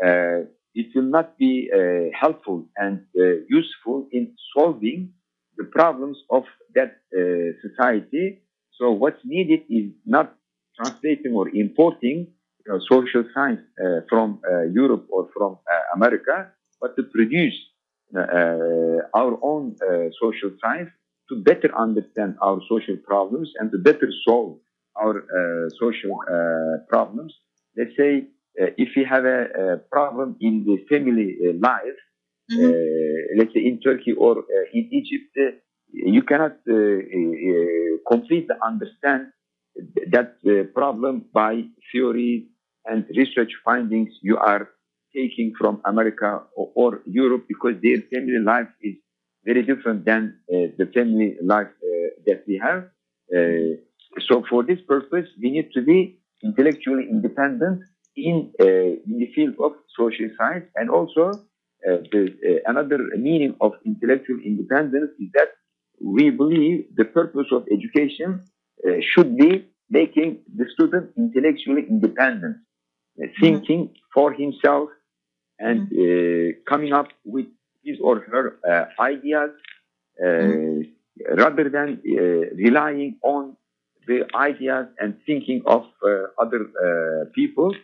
uh, 0.07 0.41
it 0.81 0.89
will 0.95 1.11
not 1.19 1.29
be 1.45 1.53
uh, 1.69 1.79
helpful 2.25 2.59
and 2.77 2.97
uh, 3.19 3.23
useful 3.59 3.99
in 4.13 4.25
solving 4.55 5.01
the 5.59 5.65
problems 5.65 6.19
of 6.31 6.45
that 6.77 6.93
society. 7.65 8.27
So 8.79 8.85
what's 8.93 9.23
needed 9.25 9.63
is 9.69 9.91
not 10.07 10.37
translating 10.77 11.33
or 11.35 11.49
importing 11.49 12.19
you 12.63 12.69
know, 12.69 12.79
social 12.95 13.25
science 13.35 13.63
from 14.09 14.41
Europe 14.73 15.07
or 15.11 15.29
from 15.37 15.59
America, 15.97 16.37
but 16.81 16.95
to 16.97 17.03
produce 17.03 17.59
our 19.21 19.35
own 19.43 19.65
social 20.23 20.53
science 20.63 20.91
to 21.29 21.35
better 21.43 21.71
understand 21.77 22.37
our 22.41 22.61
social 22.69 22.97
problems 23.11 23.49
and 23.59 23.73
to 23.73 23.79
better 23.79 24.09
solve 24.27 24.59
our 25.01 25.17
uh, 25.19 25.69
social 25.79 26.13
uh, 26.21 26.85
problems. 26.89 27.33
Let's 27.77 27.97
say 27.97 28.13
uh, 28.19 28.38
if 28.77 28.89
we 28.97 29.05
have 29.05 29.25
a, 29.25 29.75
a, 29.75 29.79
problem 29.91 30.37
in 30.41 30.65
the 30.65 30.77
family 30.89 31.37
life, 31.61 32.01
mm-hmm. 32.51 33.39
let's 33.39 33.53
say 33.55 33.61
in 33.61 33.81
Turkey 33.81 34.13
or 34.13 34.45
in 34.73 34.89
Egypt, 34.93 35.63
you 35.93 36.23
cannot 36.23 36.57
completely 38.11 38.57
understand 38.63 39.29
that 40.11 40.35
problem 40.75 41.25
by 41.33 41.63
theories 41.93 42.45
and 42.87 43.05
research 43.17 43.53
findings 43.65 44.11
you 44.23 44.37
are 44.37 44.69
taking 45.15 45.53
from 45.59 45.81
America 45.85 46.43
or, 46.57 46.71
or 46.75 47.03
Europe 47.07 47.45
because 47.49 47.75
their 47.83 48.01
family 48.13 48.39
life 48.39 48.69
is 48.83 48.95
very 49.45 49.63
different 49.63 50.05
than 50.05 50.39
uh, 50.53 50.69
the 50.79 50.87
family 50.95 51.37
life 51.43 51.69
uh, 51.83 52.09
that 52.27 52.45
we 52.47 52.61
have. 52.63 52.85
Uh, 53.35 53.77
so 54.29 54.45
for 54.49 54.63
this 54.63 54.81
purpose, 54.87 55.29
we 55.41 55.51
need 55.51 55.71
to 55.73 55.83
be 55.83 56.19
intellectually 56.43 57.07
independent 57.11 57.83
in, 58.27 58.53
in 58.59 59.19
the 59.19 59.31
field 59.35 59.55
of 59.61 59.73
social 59.97 60.29
science. 60.39 60.67
And 60.77 60.91
also, 60.91 61.33
the, 61.85 62.61
another 62.67 62.99
meaning 63.17 63.55
of 63.61 63.73
intellectual 63.85 64.39
independence 64.45 65.11
is 65.21 65.29
that 65.35 65.51
we 66.01 66.31
believe 66.31 66.87
the 66.97 67.05
purpose 67.05 67.47
of 67.53 67.67
education 67.71 68.45
should 69.01 69.37
be 69.37 69.67
making 69.91 70.39
the 70.55 70.67
student 70.75 71.11
intellectually 71.17 71.85
independent, 71.89 72.57
thinking 73.41 73.89
mm-hmm. 73.89 74.13
for 74.15 74.33
himself 74.33 74.91
and 75.59 75.89
mm-hmm. 75.89 76.61
coming 76.69 76.93
up 76.93 77.09
with 77.25 77.47
his 77.85 77.99
or 78.01 78.21
her 78.21 78.59
uh, 78.69 79.03
ideas 79.03 79.51
uh, 80.21 80.27
mm-hmm. 80.27 81.35
rather 81.35 81.69
than 81.69 82.01
uh, 82.07 82.55
relying 82.55 83.17
on 83.23 83.57
the 84.07 84.25
ideas 84.35 84.87
and 84.99 85.19
thinking 85.27 85.63
of 85.67 85.85
other 86.39 86.71
people, 87.35 87.75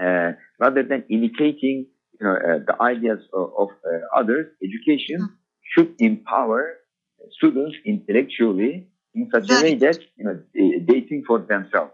Uh, 0.00 0.32
rather 0.58 0.82
than 0.82 1.04
imitating 1.08 1.86
you 2.20 2.26
know, 2.26 2.34
uh, 2.34 2.58
the 2.66 2.76
ideas 2.82 3.20
of, 3.32 3.50
of 3.58 3.68
others. 4.14 4.46
Education 4.62 5.20
mm-hmm. 5.20 5.34
should 5.72 5.94
empower 5.98 6.74
students 7.32 7.76
intellectually 7.84 8.88
in 9.14 9.30
such 9.32 9.50
a 9.50 9.62
way 9.62 9.74
that 9.76 9.98
you 10.16 10.24
know 10.24 10.40
they 10.52 11.00
think 11.00 11.26
for 11.26 11.38
themselves. 11.38 11.92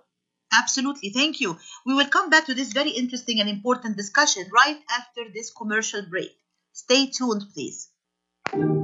Absolutely. 0.52 1.11
Thank 1.11 1.40
you. 1.40 1.57
We 1.87 1.95
will 1.95 2.09
come 2.09 2.28
back 2.28 2.47
to 2.47 2.54
this 2.54 2.73
very 2.73 2.90
interesting 2.90 3.40
and 3.40 3.49
important 3.49 3.97
discussion 3.97 4.45
right 4.52 4.78
after 4.90 5.23
this 5.33 5.52
commercial 5.52 6.02
break. 6.09 6.33
Stay 6.73 7.07
tuned, 7.07 7.45
please. 7.54 7.88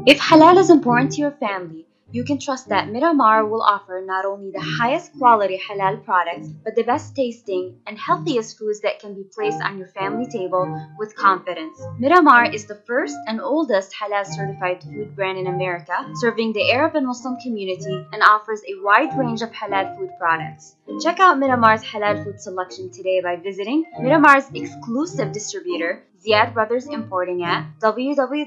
If 0.06 0.20
halal 0.20 0.58
is 0.58 0.70
important 0.70 1.12
to 1.12 1.20
your 1.22 1.32
family, 1.32 1.86
you 2.12 2.24
can 2.24 2.38
trust 2.38 2.68
that 2.68 2.88
mm. 2.88 2.92
Midamar 2.92 3.48
will 3.48 3.62
offer 3.62 4.02
not 4.04 4.24
only 4.24 4.50
the 4.50 4.58
mm. 4.58 4.78
highest 4.78 5.12
quality 5.18 5.58
halal 5.58 6.04
products, 6.04 6.48
but 6.48 6.74
the 6.76 6.84
best 6.84 7.16
tasting 7.16 7.80
and 7.86 7.98
healthiest 7.98 8.58
foods 8.58 8.80
that 8.80 9.00
can 9.00 9.14
be 9.14 9.24
placed 9.24 9.60
on 9.60 9.78
your 9.78 9.88
family 9.88 10.26
table 10.26 10.64
with 10.98 11.16
confidence. 11.16 11.80
Midamar 12.00 12.54
is 12.54 12.66
the 12.66 12.80
first 12.86 13.16
and 13.26 13.40
oldest 13.40 13.92
halal 13.94 14.24
certified 14.24 14.82
food 14.82 15.16
brand 15.16 15.38
in 15.38 15.46
America, 15.48 15.94
serving 16.14 16.52
the 16.52 16.70
Arab 16.70 16.94
and 16.94 17.06
Muslim 17.06 17.36
community 17.38 18.06
and 18.12 18.22
offers 18.22 18.62
a 18.68 18.74
wide 18.82 19.18
range 19.18 19.42
of 19.42 19.50
halal 19.50 19.96
food 19.96 20.10
products. 20.18 20.76
Check 21.02 21.18
out 21.18 21.38
Midamar's 21.38 21.82
halal 21.82 22.22
food 22.22 22.40
selection 22.40 22.90
today 22.92 23.20
by 23.20 23.34
visiting 23.36 23.84
Midamar's 24.00 24.48
exclusive 24.54 25.32
distributor, 25.32 26.04
Ziyad 26.24 26.54
Brothers 26.54 26.86
Importing 26.86 27.42
at 27.42 27.66
www.ziad.com. 27.80 28.46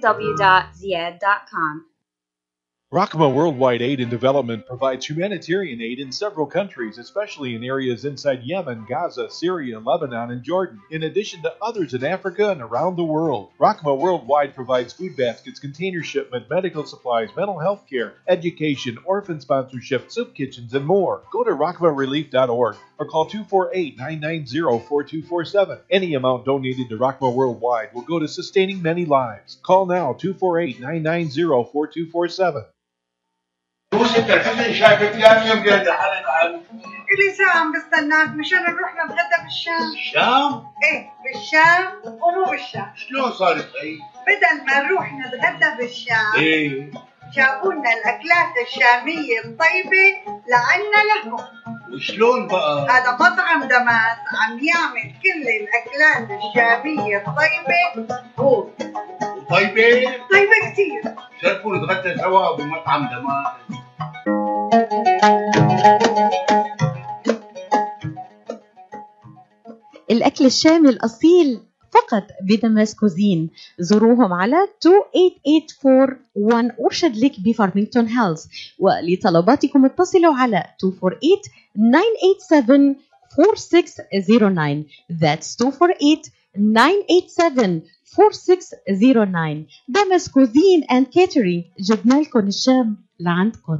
Rahma 2.91 3.31
Worldwide 3.31 3.83
Aid 3.83 3.99
and 3.99 4.09
Development 4.09 4.65
provides 4.65 5.07
humanitarian 5.07 5.79
aid 5.79 5.99
in 5.99 6.11
several 6.11 6.47
countries, 6.47 6.97
especially 6.97 7.53
in 7.53 7.63
areas 7.63 8.03
inside 8.03 8.41
Yemen, 8.41 8.87
Gaza, 8.89 9.29
Syria, 9.29 9.79
Lebanon, 9.79 10.31
and 10.31 10.41
Jordan, 10.41 10.81
in 10.89 11.03
addition 11.03 11.43
to 11.43 11.53
others 11.61 11.93
in 11.93 12.03
Africa 12.03 12.49
and 12.49 12.63
around 12.63 12.95
the 12.95 13.03
world. 13.03 13.51
Rahma 13.59 13.95
Worldwide 13.95 14.55
provides 14.55 14.91
food 14.91 15.15
baskets, 15.15 15.59
container 15.59 16.01
shipment, 16.01 16.49
medical 16.49 16.83
supplies, 16.83 17.29
mental 17.37 17.59
health 17.59 17.85
care, 17.87 18.15
education, 18.27 18.97
orphan 19.05 19.39
sponsorship, 19.39 20.11
soup 20.11 20.33
kitchens, 20.33 20.73
and 20.73 20.83
more. 20.83 21.21
Go 21.31 21.43
to 21.43 21.51
rockmarelief.org 21.51 22.75
or 22.97 23.05
call 23.05 23.27
248 23.27 23.99
990 23.99 24.61
4247. 24.87 25.77
Any 25.91 26.15
amount 26.15 26.43
donated 26.43 26.89
to 26.89 26.97
Rahma 26.97 27.31
Worldwide 27.31 27.93
will 27.93 28.01
go 28.01 28.17
to 28.17 28.27
sustaining 28.27 28.81
many 28.81 29.05
lives. 29.05 29.59
Call 29.61 29.85
now 29.85 30.13
248 30.13 30.79
990 30.79 31.43
4247. 31.71 32.65
بوس 33.99 34.15
انت 34.15 34.29
الحزن 34.29 34.73
شايفك 34.73 35.11
ثاني 35.11 35.49
يوم 35.49 35.59
جاي 35.63 35.91
حالك 35.91 36.25
عن 36.27 36.61
إلي 37.11 37.33
ساعة 37.37 37.57
عم 37.59 37.71
بستناك 37.71 38.29
مشان 38.29 38.59
نروح 38.59 38.93
نتغدى 39.05 39.43
بالشام. 39.43 39.93
الشام؟ 39.93 40.63
إيه 40.83 41.09
بالشام 41.23 41.85
ومو 42.05 42.45
بالشام. 42.51 42.91
شلون 42.95 43.31
صارت 43.31 43.69
هي؟ 43.83 43.97
بدل 44.27 44.65
ما 44.67 44.79
نروح 44.81 45.13
نتغدى 45.13 45.77
بالشام 45.77 46.33
إيه. 46.37 46.91
جابوا 47.35 47.73
لنا 47.73 47.93
الأكلات 47.93 48.53
الشامية 48.67 49.39
الطيبة 49.45 50.05
لعنا 50.47 51.01
لهم. 51.09 51.39
وشلون 51.93 52.47
بقى؟ 52.47 52.87
هذا 52.89 53.11
مطعم 53.11 53.63
دماس 53.63 54.17
عم 54.41 54.59
يعمل 54.59 55.13
كل 55.23 55.47
الأكلات 55.59 56.39
الشامية 56.43 57.17
الطيبة. 57.27 58.19
هو. 58.39 58.67
طيبة؟ 59.49 60.13
طيبة 60.31 60.71
كثير 60.71 61.01
شرفوا 61.41 61.75
نتغدى 61.75 62.17
سوا 62.17 62.55
بمطعم 62.55 63.07
دماس. 63.07 63.78
الأكل 70.11 70.45
الشامي 70.45 70.89
الأصيل 70.89 71.59
فقط 71.93 72.23
بدمس 72.41 72.95
كوزين 72.95 73.49
زوروهم 73.79 74.33
على 74.33 74.55
28841 74.81 76.71
أرشد 76.85 77.17
لك 77.17 77.39
بفارمينغتون 77.39 78.07
هيلز. 78.07 78.47
ولطلباتكم 78.79 79.85
اتصلوا 79.85 80.35
على 80.35 80.63
248 80.83 81.41
987 81.75 82.95
4609 83.39 84.85
That's 85.11 85.55
248 85.61 86.21
987 86.55 87.81
4609 88.19 89.65
دمس 89.87 90.29
كوزين 90.29 90.83
and 90.83 91.05
catering 91.05 91.63
جبنا 91.79 92.15
لكم 92.21 92.47
الشام 92.47 92.97
لعندكم. 93.19 93.79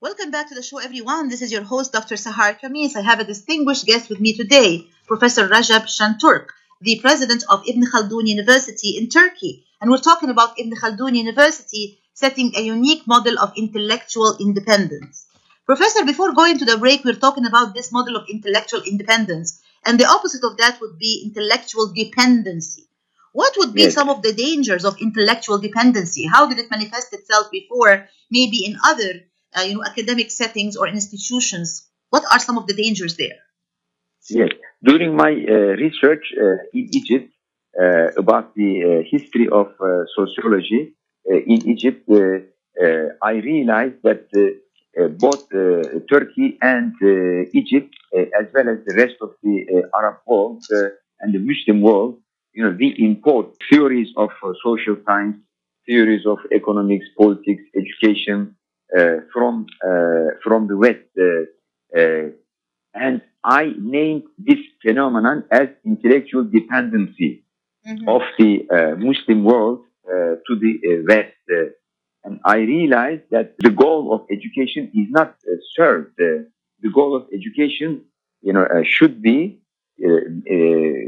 Welcome 0.00 0.30
back 0.30 0.48
to 0.48 0.54
the 0.54 0.62
show, 0.62 0.78
everyone. 0.78 1.28
This 1.28 1.40
is 1.42 1.50
your 1.50 1.62
host, 1.62 1.92
Dr. 1.92 2.16
Sahar 2.16 2.60
Khamis. 2.60 2.96
I 2.96 3.00
have 3.00 3.18
a 3.18 3.24
distinguished 3.24 3.86
guest 3.86 4.10
with 4.10 4.20
me 4.20 4.34
today, 4.36 4.86
Professor 5.06 5.48
Rajab 5.48 5.86
Shanturk, 5.86 6.48
the 6.82 7.00
president 7.00 7.44
of 7.48 7.66
Ibn 7.66 7.82
Khaldun 7.90 8.26
University 8.26 8.98
in 8.98 9.08
Turkey. 9.08 9.64
And 9.80 9.90
we're 9.90 9.98
talking 10.10 10.28
about 10.28 10.58
Ibn 10.60 10.72
Khaldun 10.76 11.16
University 11.16 11.98
setting 12.12 12.52
a 12.54 12.60
unique 12.60 13.06
model 13.06 13.38
of 13.38 13.54
intellectual 13.56 14.36
independence. 14.38 15.26
Professor, 15.64 16.04
before 16.04 16.34
going 16.34 16.58
to 16.58 16.66
the 16.66 16.76
break, 16.78 17.02
we're 17.04 17.14
talking 17.14 17.46
about 17.46 17.74
this 17.74 17.90
model 17.90 18.16
of 18.16 18.28
intellectual 18.28 18.82
independence. 18.82 19.62
And 19.84 19.98
the 19.98 20.06
opposite 20.06 20.44
of 20.44 20.58
that 20.58 20.78
would 20.80 20.98
be 20.98 21.22
intellectual 21.24 21.92
dependency. 21.94 22.84
What 23.32 23.54
would 23.56 23.72
be 23.72 23.82
Yes. 23.82 23.94
some 23.94 24.10
of 24.10 24.20
the 24.22 24.32
dangers 24.34 24.84
of 24.84 25.00
intellectual 25.00 25.58
dependency? 25.58 26.26
How 26.26 26.46
did 26.46 26.58
it 26.58 26.70
manifest 26.70 27.12
itself 27.14 27.50
before, 27.50 28.08
maybe 28.30 28.64
in 28.66 28.76
other 28.84 29.24
uh, 29.56 29.62
you 29.62 29.74
know, 29.74 29.84
academic 29.84 30.30
settings 30.30 30.76
or 30.76 30.86
institutions? 30.88 31.88
What 32.10 32.24
are 32.30 32.38
some 32.38 32.58
of 32.58 32.66
the 32.66 32.74
dangers 32.74 33.16
there? 33.16 33.38
Yes. 34.28 34.50
During 34.82 35.16
my 35.16 35.32
uh, 35.32 35.54
research 35.84 36.24
uh, 36.40 36.56
in 36.72 36.88
Egypt 36.92 37.32
uh, 37.80 38.08
about 38.16 38.54
the 38.54 38.72
uh, 38.84 39.08
history 39.10 39.48
of 39.48 39.68
uh, 39.80 40.04
sociology 40.14 40.94
uh, 41.30 41.36
in 41.36 41.68
Egypt, 41.68 42.08
uh, 42.10 42.18
I 43.22 43.32
realized 43.32 44.02
that 44.02 44.28
both 45.18 45.48
Turkey 46.08 46.58
and 46.60 46.92
Egypt, 47.54 47.94
as 48.14 48.46
well 48.54 48.68
as 48.68 48.78
the 48.86 48.94
rest 48.96 49.16
of 49.20 49.30
the 49.42 49.84
Arab 49.94 50.16
world 50.26 50.62
and 51.20 51.34
the 51.34 51.38
Muslim 51.38 51.80
world, 51.80 52.18
you 52.52 52.64
know, 52.64 52.74
we 52.78 52.94
import 52.98 53.56
theories 53.70 54.08
of 54.16 54.30
social 54.62 54.96
science, 55.06 55.36
theories 55.86 56.26
of 56.26 56.38
economics, 56.52 57.06
politics, 57.18 57.62
education 57.74 58.56
from 59.32 59.66
uh, 59.84 60.36
from 60.42 60.68
the 60.68 60.76
West. 60.76 61.10
Uh, 61.18 61.98
uh, 61.98 62.30
and 62.94 63.20
I 63.44 63.72
named 63.78 64.24
this 64.38 64.58
phenomenon 64.82 65.44
as 65.50 65.68
intellectual 65.84 66.44
dependency 66.44 67.44
of 68.08 68.22
the 68.38 68.66
uh, 68.68 68.96
Muslim 68.96 69.44
world 69.44 69.80
uh, 70.08 70.36
to 70.46 70.52
the 70.62 70.72
uh, 70.82 71.02
West. 71.08 71.34
Uh, 71.50 71.70
and 72.24 72.40
I 72.44 72.56
realized 72.56 73.22
that 73.30 73.54
the 73.58 73.70
goal 73.70 74.12
of 74.12 74.22
education 74.30 74.90
is 74.94 75.08
not 75.10 75.36
uh, 75.46 75.56
served. 75.76 76.14
Uh, 76.20 76.50
the 76.80 76.90
goal 76.92 77.14
of 77.14 77.26
education, 77.32 78.04
you 78.42 78.52
know, 78.52 78.64
uh, 78.64 78.82
should 78.82 79.22
be 79.22 79.60
uh, 80.04 80.10
uh, 80.10 80.18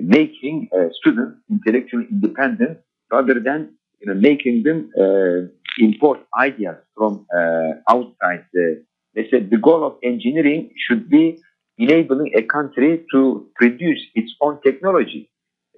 making 0.02 0.68
uh, 0.72 0.88
students 0.92 1.40
intellectually 1.50 2.06
independent 2.10 2.78
rather 3.10 3.40
than, 3.40 3.74
you 4.00 4.06
know, 4.06 4.14
making 4.14 4.62
them 4.62 4.90
uh, 4.96 5.50
import 5.78 6.20
ideas 6.38 6.76
from 6.96 7.26
uh, 7.36 7.72
outside. 7.88 8.44
They 9.14 9.26
said 9.30 9.50
the 9.50 9.58
goal 9.58 9.84
of 9.84 9.96
engineering 10.02 10.70
should 10.76 11.08
be 11.08 11.38
enabling 11.78 12.32
a 12.36 12.42
country 12.42 13.04
to 13.12 13.48
produce 13.56 14.00
its 14.14 14.32
own 14.40 14.60
technology, 14.62 15.30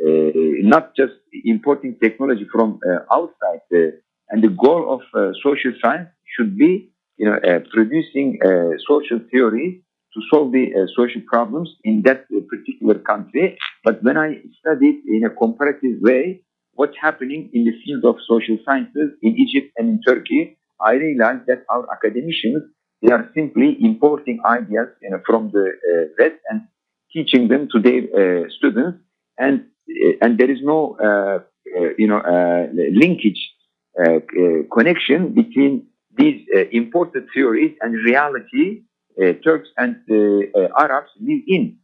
uh, 0.04 0.30
not 0.75 0.97
just 0.97 1.12
importing 1.45 1.97
technology 2.02 2.47
from 2.52 2.80
uh, 2.88 3.14
outside. 3.14 3.61
Uh, 3.73 3.92
and 4.30 4.42
the 4.42 4.49
goal 4.49 4.95
of 4.95 5.00
uh, 5.14 5.33
social 5.42 5.73
science 5.83 6.09
should 6.37 6.57
be, 6.57 6.90
you 7.16 7.26
know, 7.26 7.38
producing 7.73 8.38
social 8.88 9.21
theory 9.30 9.83
to 10.14 10.21
solve 10.30 10.52
the 10.52 10.66
social 10.97 11.21
problems 11.26 11.69
in 11.84 12.02
that 12.02 12.25
particular 12.49 12.99
country. 13.00 13.58
But 13.84 14.02
when 14.02 14.17
I 14.17 14.41
studied 14.60 15.02
in 15.06 15.25
a 15.25 15.30
comparative 15.30 16.00
way 16.00 16.43
what's 16.75 16.97
happening 17.00 17.50
in 17.52 17.65
the 17.65 17.73
field 17.85 18.04
of 18.04 18.17
social 18.26 18.59
sciences 18.65 19.11
in 19.23 19.37
Egypt 19.37 19.73
and 19.76 19.89
in 19.89 20.00
Turkey, 20.02 20.56
I 20.80 20.93
realized 20.93 21.47
that 21.47 21.65
our 21.69 21.87
academicians 21.93 22.63
they 23.02 23.13
are 23.13 23.30
simply 23.35 23.76
importing 23.80 24.41
ideas 24.45 24.89
you 25.00 25.11
know, 25.11 25.21
from 25.25 25.50
the 25.52 25.69
uh, 25.69 26.04
West 26.19 26.41
and 26.50 26.63
teaching 27.13 27.49
them 27.49 27.69
to 27.73 27.80
their 27.80 28.02
uh, 28.02 28.49
students, 28.50 28.99
and 29.39 29.65
uh, 29.91 30.13
and 30.23 30.39
there 30.39 30.50
is 30.50 30.59
no 30.63 30.97
uh, 31.02 31.06
uh, 31.06 31.89
you 31.99 32.06
know 32.06 32.21
linkage 32.93 33.41
connection 34.73 35.35
between 35.35 35.87
these 36.17 36.47
imported 36.73 37.25
theories 37.35 37.75
and 37.80 37.95
reality 38.04 38.83
Turks 39.45 39.69
and 39.76 39.97
Arabs 40.78 41.11
live 41.21 41.43
in. 41.47 41.76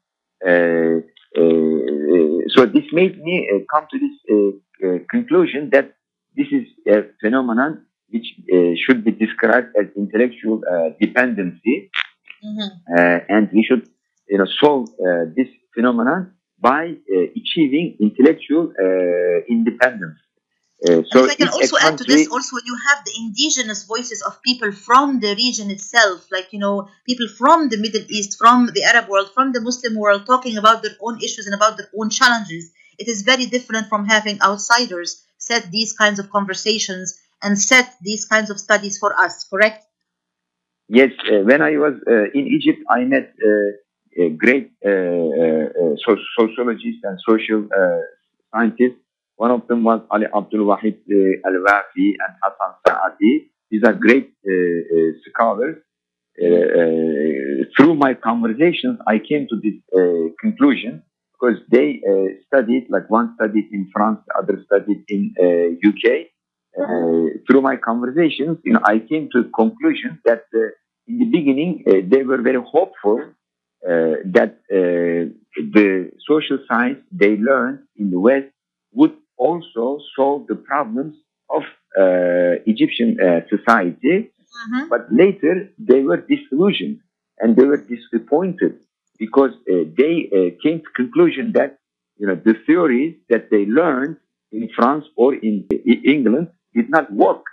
Uh, 1.37 1.43
uh, 1.43 2.39
so 2.55 2.67
this 2.67 2.85
made 2.93 3.23
me 3.23 3.49
uh, 3.53 3.59
come 3.73 3.87
to 3.91 3.99
this 3.99 4.17
uh, 4.31 4.89
uh, 4.89 4.99
conclusion 5.11 5.71
that 5.73 5.95
this 6.37 6.47
is 6.53 6.67
a 6.89 7.03
phenomenon 7.21 7.85
which 8.09 8.27
uh, 8.53 8.73
should 8.83 9.05
be 9.05 9.11
described 9.11 9.69
as 9.81 9.87
intellectual 9.97 10.63
uh, 10.71 10.91
dependency, 11.01 11.91
uh, 12.97 13.19
and 13.29 13.49
we 13.53 13.65
should, 13.69 13.89
you 14.29 14.39
know, 14.39 14.47
solve 14.61 14.89
uh, 15.01 15.25
this 15.37 15.49
phenomenon 15.75 16.33
by 16.59 16.85
uh, 16.87 17.21
achieving 17.37 17.97
intellectual 18.01 18.73
uh, 18.81 19.45
independence. 19.49 20.19
Uh, 20.85 21.03
so 21.11 21.21
and 21.21 21.25
if 21.25 21.31
I 21.31 21.35
can 21.37 21.49
also 21.49 21.77
add 21.81 21.97
to 21.99 22.05
this, 22.05 22.29
also 22.29 22.57
you 22.65 22.77
have 22.89 23.03
the 23.05 23.13
indigenous 23.19 23.85
voices 23.85 24.21
of 24.23 24.43
people 24.43 24.73
from 24.73 25.21
the 25.21 25.35
region 25.35 25.71
itself, 25.71 26.27
like 26.31 26.53
you 26.53 26.59
know, 26.59 26.89
people 27.07 27.29
from 27.29 27.71
the 27.71 27.79
Middle 27.79 28.05
East, 28.11 28.37
from 28.37 28.67
the 28.75 28.85
Arab 28.85 29.09
world, 29.09 29.31
from 29.33 29.53
the 29.53 29.61
Muslim 29.63 29.95
world, 29.97 30.27
talking 30.27 30.59
about 30.59 30.83
their 30.83 30.97
own 31.01 31.17
issues 31.19 31.47
and 31.47 31.55
about 31.55 31.79
their 31.79 31.89
own 31.99 32.11
challenges. 32.11 32.73
It 32.99 33.09
is 33.09 33.23
very 33.23 33.47
different 33.47 33.89
from 33.89 34.07
having 34.07 34.41
outsiders 34.43 35.25
set 35.39 35.71
these 35.71 35.95
kinds 35.95 36.19
of 36.19 36.31
conversations 36.31 37.19
and 37.43 37.59
set 37.59 37.95
these 38.03 38.27
kinds 38.27 38.51
of 38.51 38.59
studies 38.59 38.99
for 38.99 39.19
us. 39.19 39.45
Correct? 39.45 39.83
Yes, 40.89 41.11
uh, 41.31 41.41
when 41.41 41.63
I 41.63 41.77
was 41.79 41.95
uh, 42.07 42.39
in 42.39 42.47
Egypt, 42.47 42.81
I 42.89 43.05
met 43.05 43.35
uh, 43.43 44.25
a 44.25 44.29
great 44.31 44.73
uh, 44.85 45.73
so- 46.05 46.25
sociologists 46.39 47.03
and 47.03 47.19
social 47.27 47.67
uh, 47.77 48.01
scientists. 48.55 49.01
One 49.37 49.51
of 49.51 49.67
them 49.69 49.85
was 49.85 50.01
Ali 50.11 50.27
Abdul 50.35 50.67
Wahid 50.67 50.99
uh, 51.11 51.49
Al 51.49 51.57
Wafi 51.67 52.07
and 52.23 52.33
Hassan 52.43 52.73
Saadi. 52.87 53.51
These 53.71 53.83
are 53.85 53.93
great 53.93 54.33
uh, 54.47 54.53
uh, 54.53 55.13
scholars. 55.29 55.77
Uh, 56.41 56.47
uh, 56.47 57.65
through 57.77 57.95
my 57.95 58.15
conversations, 58.15 58.99
I 59.07 59.19
came 59.19 59.47
to 59.49 59.57
this 59.57 59.75
uh, 59.97 60.33
conclusion 60.41 61.03
because 61.33 61.59
they 61.71 62.01
studied, 62.47 62.87
like 62.91 63.09
one 63.11 63.35
studied 63.37 63.69
in 63.73 63.91
France, 63.93 64.21
the 64.27 64.35
other 64.39 64.63
studied 64.65 65.05
in 65.09 65.35
UK. 65.85 66.29
Through 67.47 67.63
my 67.63 67.77
conversations, 67.77 68.59
you 68.65 68.75
know, 68.75 68.81
I 68.85 68.99
came 68.99 69.29
to 69.33 69.41
a 69.41 69.45
conclusion 69.45 70.21
that 70.25 70.45
in 71.07 71.19
the 71.19 71.27
beginning 71.27 71.85
they 72.11 72.23
were 72.23 72.41
very 72.41 72.63
hopeful 72.63 73.21
that 73.83 74.61
the 74.71 76.11
social 76.27 76.59
science 76.69 77.01
they 77.13 77.37
learned 77.37 77.81
in 77.97 78.11
the 78.11 78.19
West 78.19 78.49
would 78.93 79.13
also 79.39 79.99
solve 80.17 80.47
the 80.49 80.57
problems 80.57 81.17
of 81.51 81.63
uh, 81.99 82.63
Egyptian 82.67 83.19
uh, 83.21 83.41
society. 83.49 84.31
But 84.89 85.13
later 85.13 85.71
they 85.79 86.03
were 86.03 86.19
disillusioned 86.19 87.01
and 87.41 87.57
they 87.57 87.65
were 87.65 87.79
disappointed 87.79 88.81
because 89.19 89.53
uh, 89.71 89.85
they 89.97 90.29
uh, 90.33 90.63
came 90.63 90.81
to 90.81 90.89
conclusion 90.95 91.53
that 91.53 91.79
you 92.19 92.27
know 92.27 92.37
the 92.37 92.55
theories 92.67 93.17
that 93.29 93.51
they 93.51 93.67
learned 93.67 94.17
in 94.53 94.69
France 94.77 95.05
or 95.17 95.35
in 95.35 95.67
E- 95.73 96.03
England 96.05 96.49
did 96.75 96.89
not 96.91 97.13
work 97.13 97.45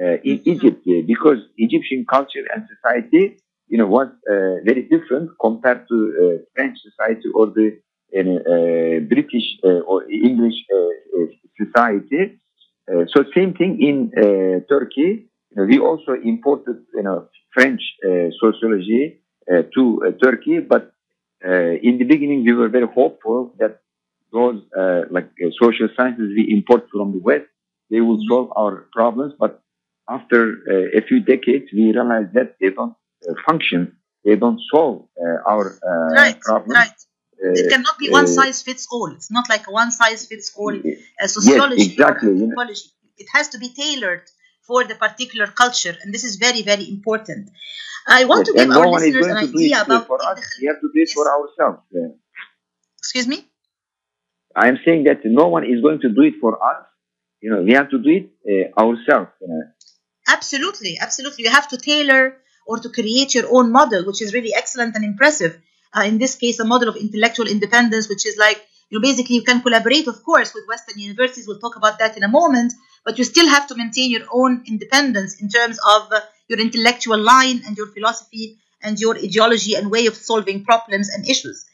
uh, 0.00 0.16
in 0.24 0.40
Egypt 0.44 0.80
uh, 0.88 1.02
because 1.06 1.38
Egyptian 1.56 2.04
culture 2.08 2.44
and 2.54 2.62
society 2.74 3.36
you 3.68 3.78
know 3.78 3.86
was 3.86 4.08
uh, 4.30 4.56
very 4.64 4.82
different 4.82 5.30
compared 5.40 5.86
to 5.88 5.96
uh, 6.22 6.42
French 6.54 6.78
society 6.88 7.28
or 7.34 7.46
the 7.58 7.68
uh, 7.68 7.72
uh, 7.72 7.93
British 8.22 9.46
uh, 9.64 9.90
or 9.90 10.08
English 10.10 10.54
uh, 10.72 10.78
uh, 10.78 11.26
society. 11.60 12.38
Uh, 12.88 13.04
so 13.12 13.24
same 13.34 13.54
thing 13.54 13.80
in 13.80 14.12
uh, 14.16 14.60
Turkey. 14.68 15.26
You 15.50 15.56
know, 15.56 15.64
we 15.64 15.78
also 15.78 16.12
imported 16.12 16.78
you 16.94 17.02
know 17.02 17.28
French 17.52 17.82
uh, 18.04 18.30
sociology 18.40 19.20
uh, 19.50 19.62
to 19.74 20.02
uh, 20.06 20.10
Turkey, 20.22 20.60
but 20.60 20.92
uh, 21.46 21.74
in 21.82 21.98
the 21.98 22.04
beginning 22.04 22.44
we 22.44 22.52
were 22.52 22.68
very 22.68 22.86
hopeful 22.86 23.54
that 23.58 23.80
those 24.32 24.60
uh, 24.76 25.02
like 25.10 25.30
uh, 25.44 25.50
social 25.60 25.88
sciences 25.96 26.32
we 26.36 26.52
import 26.52 26.86
from 26.92 27.12
the 27.12 27.18
West 27.18 27.46
they 27.90 28.00
will 28.00 28.18
solve 28.28 28.50
our 28.56 28.88
problems. 28.92 29.34
But 29.38 29.62
after 30.08 30.58
uh, 30.68 30.98
a 30.98 31.00
few 31.08 31.20
decades, 31.20 31.66
we 31.72 31.92
realized 31.92 32.32
that 32.34 32.56
they 32.60 32.70
don't 32.70 32.94
uh, 33.28 33.34
function. 33.46 33.96
They 34.24 34.36
don't 34.36 34.60
solve 34.72 35.06
uh, 35.20 35.50
our 35.50 35.78
uh, 35.86 36.14
right, 36.14 36.40
problems. 36.40 36.74
right. 36.74 36.92
It 37.38 37.66
Uh, 37.66 37.68
cannot 37.68 37.98
be 37.98 38.08
one 38.10 38.24
uh, 38.24 38.34
size 38.38 38.62
fits 38.62 38.86
all. 38.90 39.10
It's 39.12 39.30
not 39.30 39.48
like 39.48 39.70
one 39.70 39.90
size 39.90 40.26
fits 40.26 40.52
all 40.56 40.74
uh, 40.74 40.82
Yes, 40.84 41.34
sociology 41.34 41.92
exactly. 41.92 42.28
or 42.28 42.32
anthropology. 42.34 42.88
It 43.16 43.28
has 43.32 43.48
to 43.50 43.58
be 43.58 43.68
tailored 43.68 44.22
for 44.66 44.84
the 44.84 44.94
particular 44.94 45.46
culture, 45.46 45.94
and 46.02 46.12
this 46.14 46.24
is 46.24 46.36
very, 46.36 46.62
very 46.62 46.88
important. 46.88 47.50
I 48.06 48.24
want 48.24 48.46
Yes, 48.46 48.48
to 48.48 48.52
give 48.60 48.70
our 48.70 48.84
no 48.84 48.90
one 48.90 49.02
is 49.02 49.14
listeners 49.14 49.26
going 49.26 49.36
an 49.36 49.46
to 49.46 49.52
do 49.52 49.58
it 49.58 49.64
idea 49.64 49.82
about. 49.82 50.06
for 50.06 50.18
us. 50.24 50.40
We 50.60 50.66
have 50.66 50.80
to 50.80 50.88
do 50.94 51.00
it 51.06 51.10
for 51.10 51.24
ourselves. 51.36 51.80
Excuse 52.98 53.26
me. 53.28 53.46
I 54.56 54.68
am 54.68 54.78
saying 54.84 55.04
that 55.04 55.20
no 55.24 55.48
one 55.48 55.64
is 55.64 55.80
going 55.82 56.00
to 56.00 56.08
do 56.08 56.22
it 56.22 56.34
for 56.40 56.52
us. 56.70 56.84
You 57.40 57.50
know, 57.50 57.62
we 57.62 57.72
have 57.72 57.90
to 57.90 57.98
do 57.98 58.10
it 58.20 58.26
uh, 58.76 58.80
ourselves. 58.82 59.30
Absolutely, 60.28 60.98
absolutely. 61.00 61.44
You 61.44 61.50
have 61.50 61.68
to 61.68 61.76
tailor 61.76 62.36
or 62.66 62.78
to 62.78 62.88
create 62.88 63.34
your 63.34 63.46
own 63.54 63.70
model, 63.72 64.04
which 64.06 64.22
is 64.22 64.32
really 64.32 64.54
excellent 64.54 64.94
and 64.96 65.04
impressive. 65.04 65.60
Uh, 65.96 66.02
in 66.02 66.18
this 66.18 66.34
case, 66.34 66.58
a 66.58 66.64
model 66.64 66.88
of 66.88 66.96
intellectual 66.96 67.46
independence, 67.46 68.08
which 68.08 68.26
is 68.26 68.36
like, 68.36 68.60
you 68.90 68.98
know, 68.98 69.02
basically 69.02 69.36
you 69.36 69.42
can 69.42 69.62
collaborate, 69.62 70.06
of 70.08 70.22
course, 70.22 70.54
with 70.54 70.66
Western 70.68 70.98
universities. 70.98 71.46
We'll 71.46 71.58
talk 71.60 71.76
about 71.76 71.98
that 71.98 72.16
in 72.16 72.22
a 72.22 72.28
moment, 72.28 72.72
but 73.04 73.18
you 73.18 73.24
still 73.24 73.48
have 73.48 73.66
to 73.68 73.74
maintain 73.74 74.10
your 74.10 74.26
own 74.32 74.64
independence 74.66 75.40
in 75.40 75.48
terms 75.48 75.78
of 75.94 76.12
uh, 76.12 76.20
your 76.48 76.60
intellectual 76.60 77.18
line 77.18 77.62
and 77.66 77.76
your 77.76 77.86
philosophy 77.86 78.58
and 78.82 78.98
your 79.00 79.16
ideology 79.16 79.74
and 79.74 79.90
way 79.90 80.06
of 80.06 80.14
solving 80.14 80.64
problems 80.64 81.08
and 81.08 81.28
issues. 81.28 81.64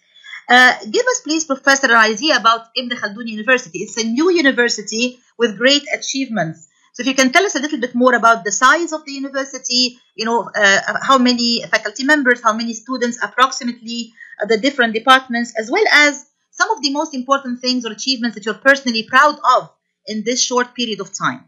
Uh, 0.48 0.74
give 0.90 1.06
us, 1.06 1.20
please, 1.22 1.44
Professor, 1.44 1.86
an 1.86 1.96
idea 2.12 2.36
about 2.36 2.66
Ibn 2.76 2.90
Khaldun 2.96 3.28
University. 3.28 3.80
It's 3.80 3.96
a 3.96 4.04
new 4.04 4.30
university 4.30 5.20
with 5.38 5.56
great 5.56 5.84
achievements. 5.94 6.68
So, 6.92 7.02
if 7.02 7.06
you 7.06 7.14
can 7.14 7.32
tell 7.32 7.44
us 7.44 7.54
a 7.54 7.60
little 7.60 7.80
bit 7.80 7.94
more 7.94 8.14
about 8.14 8.44
the 8.44 8.52
size 8.52 8.92
of 8.92 9.04
the 9.04 9.12
university, 9.12 9.98
you 10.16 10.24
know, 10.24 10.50
uh, 10.54 10.80
how 11.02 11.18
many 11.18 11.62
faculty 11.70 12.04
members, 12.04 12.42
how 12.42 12.52
many 12.52 12.74
students, 12.74 13.18
approximately, 13.22 14.12
uh, 14.42 14.46
the 14.46 14.58
different 14.58 14.94
departments, 14.94 15.54
as 15.58 15.70
well 15.70 15.84
as 15.92 16.26
some 16.50 16.70
of 16.70 16.82
the 16.82 16.92
most 16.92 17.14
important 17.14 17.60
things 17.60 17.86
or 17.86 17.92
achievements 17.92 18.34
that 18.34 18.44
you're 18.44 18.54
personally 18.70 19.04
proud 19.04 19.36
of 19.56 19.70
in 20.06 20.24
this 20.24 20.42
short 20.42 20.74
period 20.74 21.00
of 21.00 21.12
time. 21.12 21.44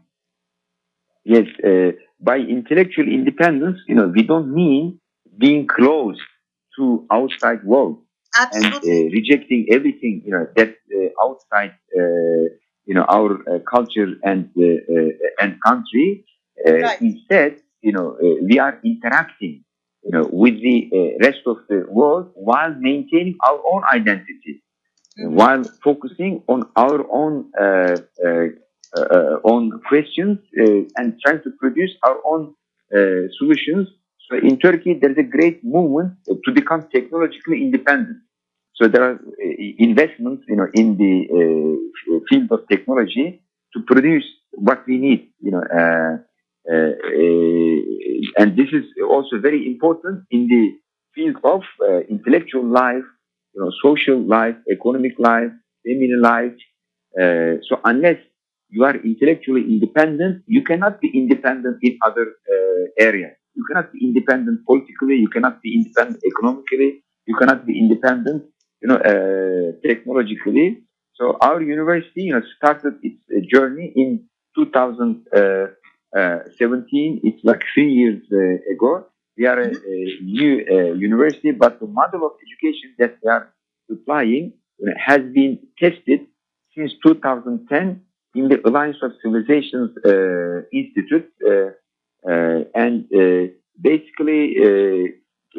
yes, 1.25 1.47
uh, 1.63 1.91
by 2.19 2.37
intellectual 2.37 3.07
independence, 3.07 3.79
you 3.87 3.95
know, 3.95 4.07
we 4.07 4.23
don't 4.23 4.53
mean 4.53 4.99
being 5.37 5.67
closed 5.67 6.21
to 6.77 7.05
outside 7.11 7.63
world 7.63 8.03
and 8.35 8.73
uh, 8.73 8.79
rejecting 9.17 9.67
everything, 9.71 10.21
you 10.25 10.31
know, 10.31 10.47
that 10.55 10.75
uh, 10.95 11.25
outside, 11.25 11.73
uh, 11.97 12.45
you 12.85 12.93
know, 12.95 13.05
our 13.17 13.31
uh, 13.49 13.59
culture 13.75 14.09
and 14.23 14.49
uh, 14.57 14.63
uh, 14.63 15.41
and 15.41 15.51
country. 15.65 16.25
Uh, 16.67 16.73
Right. 16.73 17.01
Instead, 17.01 17.51
you 17.81 17.91
know, 17.91 18.07
uh, 18.23 18.35
we 18.49 18.59
are 18.59 18.79
interacting, 18.83 19.63
you 20.03 20.11
know, 20.11 20.25
with 20.31 20.55
the 20.67 20.77
uh, 20.93 21.25
rest 21.25 21.41
of 21.45 21.57
the 21.69 21.85
world 21.89 22.31
while 22.35 22.73
maintaining 22.89 23.35
our 23.47 23.59
own 23.73 23.83
identity, 23.93 24.61
while 25.17 25.63
focusing 25.83 26.43
on 26.47 26.63
our 26.75 26.99
own 27.11 27.51
uh, 27.59 27.97
uh, 28.25 28.47
uh, 28.97 29.37
own 29.43 29.79
questions 29.87 30.37
uh, 30.59 30.81
and 30.97 31.19
trying 31.25 31.41
to 31.43 31.51
produce 31.59 31.91
our 32.03 32.17
own 32.25 32.53
uh, 32.95 33.27
solutions. 33.39 33.87
So 34.29 34.37
in 34.37 34.57
Turkey, 34.59 34.93
there 34.99 35.11
is 35.11 35.17
a 35.17 35.23
great 35.37 35.63
movement 35.63 36.11
to 36.27 36.51
become 36.51 36.87
technologically 36.93 37.61
independent. 37.61 38.17
So 38.75 38.87
there 38.87 39.03
are 39.03 39.13
uh, 39.13 39.55
investments, 39.77 40.43
you 40.47 40.55
know, 40.55 40.67
in 40.73 40.97
the 40.97 41.15
uh, 41.37 42.19
field 42.29 42.51
of 42.51 42.67
technology 42.69 43.41
to 43.73 43.81
produce 43.85 44.25
what 44.53 44.85
we 44.87 44.97
need, 44.97 45.31
you 45.39 45.51
know, 45.51 45.63
uh, 45.79 46.17
uh, 46.71 46.93
and 48.41 48.57
this 48.57 48.69
is 48.71 48.85
also 49.09 49.39
very 49.39 49.67
important 49.67 50.23
in 50.31 50.47
the 50.47 50.71
field 51.13 51.37
of 51.43 51.61
intellectual 52.09 52.65
life, 52.65 53.03
you 53.53 53.61
know, 53.61 53.71
social 53.83 54.19
life, 54.21 54.55
economic 54.71 55.13
life, 55.19 55.51
feminine 55.85 56.21
life. 56.21 56.53
So 57.67 57.79
unless 57.83 58.17
you 58.69 58.83
are 58.85 58.95
intellectually 58.95 59.61
independent, 59.61 60.43
you 60.47 60.63
cannot 60.63 60.99
be 61.01 61.11
independent 61.13 61.77
in 61.81 61.97
other 62.05 62.27
areas. 62.99 63.33
You 63.55 63.63
cannot 63.69 63.91
be 63.93 63.99
independent 64.03 64.65
politically. 64.65 65.17
You 65.17 65.29
cannot 65.29 65.61
be 65.61 65.75
independent 65.75 66.23
economically. 66.25 67.03
You 67.27 67.35
cannot 67.35 67.65
be 67.65 67.77
independent, 67.79 68.43
you 68.83 68.89
know, 68.89 68.97
uh, 68.97 69.71
technologically. 69.87 70.83
So 71.15 71.37
our 71.41 71.59
university, 71.61 72.23
you 72.23 72.33
know, 72.33 72.41
started 72.57 72.95
its 73.01 73.23
uh, 73.31 73.39
journey 73.51 73.93
in 73.95 74.25
2017. 74.55 77.21
It's 77.23 77.43
like 77.43 77.63
three 77.73 77.91
years 77.91 78.21
uh, 78.31 78.59
ago. 78.73 79.07
We 79.37 79.47
are 79.47 79.59
a, 79.59 79.69
a 79.69 80.17
new 80.21 80.63
uh, 80.69 80.93
university, 80.93 81.49
but 81.51 81.79
the 81.79 81.87
model 81.87 82.25
of 82.27 82.33
education 82.45 82.93
that 82.99 83.17
we 83.23 83.29
are 83.29 83.51
applying 83.89 84.53
you 84.79 84.85
know, 84.85 84.93
has 84.97 85.21
been 85.33 85.59
tested 85.79 86.27
since 86.75 86.91
2010 87.05 88.01
in 88.35 88.49
the 88.49 88.59
Alliance 88.67 88.97
of 89.01 89.13
Civilizations 89.23 89.91
uh, 90.05 90.63
Institute, 90.71 91.31
uh, 91.47 91.71
uh, 92.29 92.63
and 92.75 93.05
uh, 93.15 93.47
basically, 93.79 94.57
uh, 94.59 95.07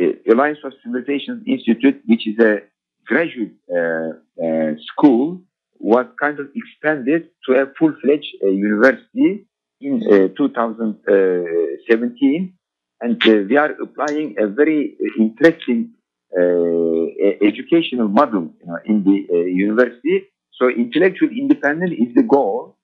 uh, 0.01 0.33
Alliance 0.33 0.59
of 0.65 0.73
Civilizations 0.83 1.45
Institute, 1.47 2.03
which 2.07 2.27
is 2.27 2.37
a 2.41 2.63
graduate 3.07 3.55
uh, 3.71 4.11
uh, 4.45 4.73
school, 4.91 5.41
was 5.79 6.07
kind 6.21 6.39
of 6.41 6.47
expanded 6.55 7.29
to 7.45 7.55
a 7.55 7.67
full-fledged 7.79 8.37
uh, 8.43 8.49
university 8.49 9.47
in 9.81 10.03
uh, 10.11 10.29
2017, 10.37 12.55
and 13.01 13.27
uh, 13.27 13.31
we 13.49 13.57
are 13.57 13.73
applying 13.83 14.35
a 14.39 14.47
very 14.47 14.97
uh, 15.01 15.23
interesting 15.23 15.91
uh, 16.37 17.47
educational 17.47 18.09
model 18.09 18.53
you 18.61 18.67
know, 18.67 18.79
in 18.87 19.05
the 19.05 19.27
uh, 19.31 19.37
university. 19.37 20.27
So 20.53 20.69
intellectual 20.69 21.31
independence 21.31 21.93
is 21.93 22.15
the 22.15 22.23
goal 22.23 22.77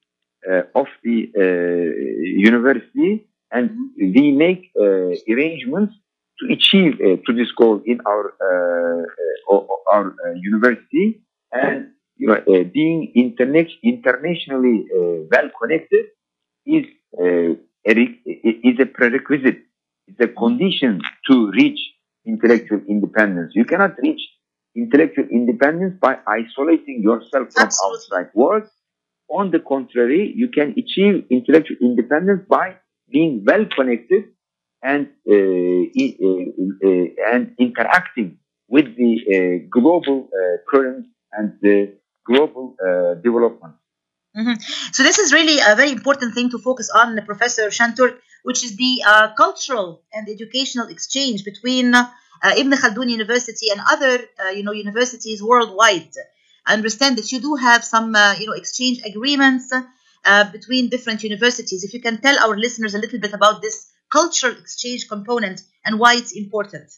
uh, 0.49 0.63
of 0.75 0.87
the 1.03 1.31
uh, 1.37 1.41
university, 2.51 3.27
and 3.53 3.71
we 3.97 4.33
make 4.33 4.71
uh, 4.79 5.15
arrangements 5.33 5.95
to 6.41 6.53
achieve 6.53 6.95
uh, 7.01 7.17
to 7.27 7.33
this 7.35 7.51
goal 7.53 7.83
in 7.87 8.01
our 8.07 8.25
uh, 8.49 9.55
uh, 9.55 9.67
our 9.93 10.07
uh, 10.27 10.33
university. 10.37 11.23
And 11.53 11.91
you 12.17 12.29
know, 12.29 12.35
uh, 12.35 12.65
being 12.73 13.13
internet 13.15 13.69
internationally 13.83 14.87
uh, 14.95 15.27
well 15.33 15.51
connected 15.61 16.07
is 16.67 16.85
uh, 17.19 17.55
a 17.91 17.95
re- 17.95 18.21
is 18.65 18.79
a 18.81 18.87
prerequisite. 18.87 19.61
It's 20.07 20.21
a 20.21 20.29
condition 20.29 21.01
to 21.31 21.51
reach 21.53 21.81
intellectual 22.27 22.81
independence. 22.89 23.53
You 23.55 23.65
cannot 23.65 23.99
reach 24.03 24.21
intellectual 24.77 25.27
independence 25.31 25.95
by 26.01 26.19
isolating 26.27 27.03
yourself 27.03 27.49
from 27.55 27.69
outside 27.87 28.31
world. 28.35 28.65
On 29.31 29.51
the 29.51 29.61
contrary, 29.61 30.33
you 30.37 30.49
can 30.49 30.75
achieve 30.77 31.25
intellectual 31.31 31.77
independence 31.81 32.43
by 32.49 32.77
being 33.11 33.45
well 33.47 33.65
connected 33.77 34.25
and 34.83 35.09
uh, 35.29 35.35
uh, 35.35 36.07
uh, 36.85 37.33
and 37.33 37.55
interacting 37.59 38.39
with 38.69 38.97
the 38.97 39.67
global 39.71 40.29
currents 40.69 41.09
and 41.33 41.59
the 41.61 41.93
global 42.25 42.77
development. 43.23 43.75
Mhm. 44.37 44.63
So 44.93 45.03
this 45.03 45.19
is 45.19 45.33
really 45.33 45.59
a 45.59 45.75
very 45.75 45.91
important 45.91 46.35
thing 46.35 46.51
to 46.51 46.59
focus 46.59 46.89
on, 46.89 47.19
Professor 47.27 47.67
Shantur, 47.69 48.17
which 48.45 48.65
is 48.65 48.77
the 48.77 49.03
uh, 49.05 49.35
cultural 49.35 50.03
and 50.13 50.29
educational 50.29 50.87
exchange 50.87 51.45
between 51.45 51.95
uh, 51.95 52.07
Ibn 52.57 52.73
Khaldun 52.73 53.11
University 53.11 53.71
and 53.71 53.81
other, 53.91 54.15
uh, 54.43 54.51
you 54.51 54.63
know, 54.63 54.73
universities 54.73 55.43
worldwide. 55.43 56.15
I 56.67 56.75
understand 56.75 57.19
that 57.19 57.33
you 57.33 57.41
do 57.41 57.57
have 57.57 57.83
some, 57.85 58.15
you 58.39 58.47
know, 58.47 58.53
exchange 58.53 59.01
agreements 59.05 59.73
between 60.53 60.89
different 60.89 61.25
universities. 61.25 61.83
If 61.83 61.93
you 61.93 62.01
can 62.01 62.21
tell 62.21 62.39
our 62.39 62.57
listeners 62.57 62.95
a 62.95 62.99
little 62.99 63.19
bit 63.19 63.33
about 63.33 63.63
this 63.63 63.91
cultural 64.11 64.55
exchange 64.57 65.09
component 65.09 65.63
and 65.85 65.99
why 65.99 66.15
it's 66.15 66.33
important. 66.33 66.91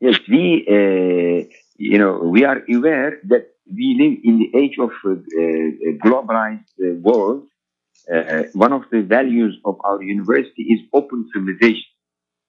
Yes, 0.00 0.18
we, 0.28 0.66
uh, 0.68 1.48
you 1.78 1.98
know, 1.98 2.18
we 2.18 2.44
are 2.44 2.62
aware 2.68 3.18
that 3.24 3.48
we 3.70 3.96
live 3.98 4.18
in 4.24 4.38
the 4.38 4.58
age 4.58 4.76
of 4.78 4.90
uh, 5.04 5.10
uh, 5.10 5.16
globalized 6.04 6.70
uh, 6.80 6.94
world. 7.00 7.46
Uh, 8.12 8.44
one 8.52 8.72
of 8.72 8.82
the 8.92 9.02
values 9.02 9.58
of 9.64 9.76
our 9.82 10.02
university 10.02 10.62
is 10.62 10.80
open 10.92 11.28
civilization. 11.34 11.90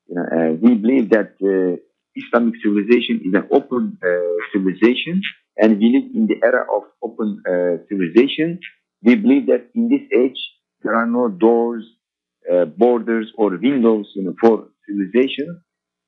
You 0.08 0.16
know, 0.16 0.26
uh, 0.36 0.54
we 0.54 0.76
believe 0.76 1.10
that 1.10 1.34
Islamic 2.16 2.56
civilization 2.64 3.22
is 3.26 3.34
an 3.34 3.48
open 3.52 3.98
civilization, 4.54 5.22
and 5.58 5.80
we 5.80 5.88
live 5.96 6.16
in 6.16 6.28
the 6.28 6.38
era 6.44 6.66
of 6.76 6.84
open 7.02 7.42
civilization. 7.90 8.60
We 9.02 9.16
believe 9.16 9.48
that 9.48 9.70
in 9.74 9.90
this 9.90 10.02
age 10.16 10.40
there 10.84 10.96
are 10.96 11.08
no 11.08 11.28
doors, 11.30 11.86
uh, 12.52 12.66
borders, 12.66 13.32
or 13.38 13.58
windows, 13.58 14.12
you 14.16 14.24
know, 14.24 14.36
for 14.42 14.68
civilization 14.88 15.62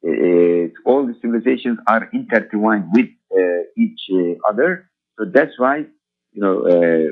uh, 0.07 0.67
all 0.85 1.05
the 1.05 1.15
civilizations 1.21 1.77
are 1.87 2.09
intertwined 2.13 2.85
with 2.93 3.09
uh, 3.37 3.63
each 3.77 3.99
uh, 4.13 4.49
other. 4.49 4.89
So 5.17 5.25
that's 5.33 5.51
why, 5.57 5.77
you 6.31 6.41
know, 6.41 6.55
uh, 6.65 7.07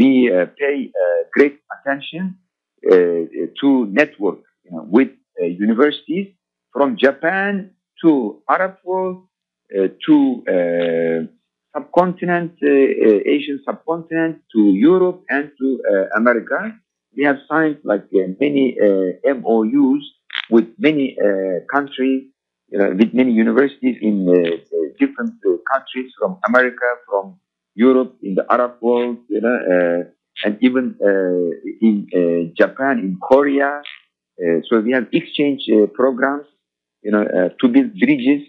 we 0.00 0.32
uh, 0.32 0.46
pay 0.58 0.90
uh, 0.90 1.22
great 1.32 1.60
attention 1.74 2.38
uh, 2.90 2.94
to 3.60 3.86
network 3.86 4.40
you 4.64 4.72
know, 4.72 4.84
with 4.88 5.10
uh, 5.40 5.44
universities 5.46 6.28
from 6.72 6.96
Japan 6.96 7.70
to 8.02 8.42
Arab 8.50 8.76
world 8.84 9.26
uh, 9.76 9.88
to 10.06 10.44
uh, 10.48 11.26
subcontinent, 11.74 12.52
uh, 12.62 12.66
uh, 12.68 13.20
Asian 13.34 13.60
subcontinent 13.64 14.42
to 14.52 14.60
Europe 14.74 15.22
and 15.28 15.50
to 15.58 15.80
uh, 15.90 16.16
America. 16.16 16.74
We 17.16 17.24
have 17.24 17.38
signed 17.48 17.78
like 17.84 18.04
uh, 18.14 18.28
many 18.40 18.76
uh, 18.80 19.34
MOUs 19.34 20.02
with 20.50 20.66
many 20.78 21.16
uh, 21.18 21.64
countries, 21.72 22.24
with 22.70 23.14
many 23.14 23.32
universities 23.32 23.96
in 24.00 24.28
uh, 24.28 24.76
different 24.98 25.34
uh, 25.46 25.56
countries 25.72 26.12
from 26.18 26.38
America, 26.48 26.86
from 27.08 27.38
Europe, 27.74 28.16
in 28.22 28.34
the 28.34 28.44
Arab 28.50 28.74
world, 28.80 29.18
you 29.28 29.40
know, 29.40 30.04
and 30.44 30.58
even 30.60 30.94
in 31.80 32.52
Japan, 32.56 32.98
in 32.98 33.18
Korea. 33.22 33.82
So 34.68 34.80
we 34.80 34.92
have 34.92 35.06
exchange 35.12 35.68
programs, 35.94 36.46
you 37.02 37.10
know, 37.10 37.24
to 37.60 37.68
build 37.68 37.98
bridges 37.98 38.42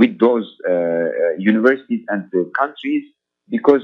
with 0.00 0.18
those 0.18 0.46
universities 1.38 2.04
and 2.08 2.30
countries 2.58 3.04
because 3.48 3.82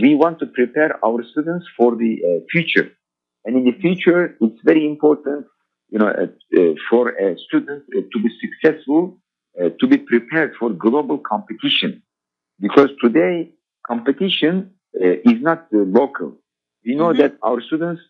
we 0.00 0.14
want 0.14 0.38
to 0.40 0.46
prepare 0.46 0.98
our 1.04 1.22
students 1.32 1.66
for 1.76 1.96
the 1.96 2.18
uh, 2.24 2.44
future. 2.50 2.90
And 3.46 3.56
in 3.56 3.64
the 3.64 3.78
future, 3.80 4.36
it's 4.40 4.60
very 4.64 4.84
important, 4.84 5.46
you 5.92 5.98
know, 6.00 6.08
uh, 6.08 6.26
uh, 6.60 6.74
for 6.90 7.10
a 7.10 7.38
student 7.38 7.84
uh, 7.96 8.00
to 8.12 8.18
be 8.24 8.30
successful, 8.44 9.02
uh, 9.60 9.70
to 9.80 9.86
be 9.86 9.98
prepared 9.98 10.54
for 10.58 10.70
global 10.70 11.18
competition. 11.18 12.02
Because 12.60 12.90
today, 13.04 13.52
competition 13.86 14.54
uh, 15.00 15.30
is 15.30 15.40
not 15.48 15.60
uh, 15.72 15.78
local. 16.00 16.30
We 16.84 16.94
know 17.00 17.10
Mhm. 17.12 17.18
that 17.20 17.32
our 17.48 17.60
students 17.68 18.02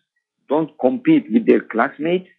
don't 0.51 0.71
compete 0.85 1.25
with 1.33 1.45
their 1.49 1.63
classmates, 1.73 2.29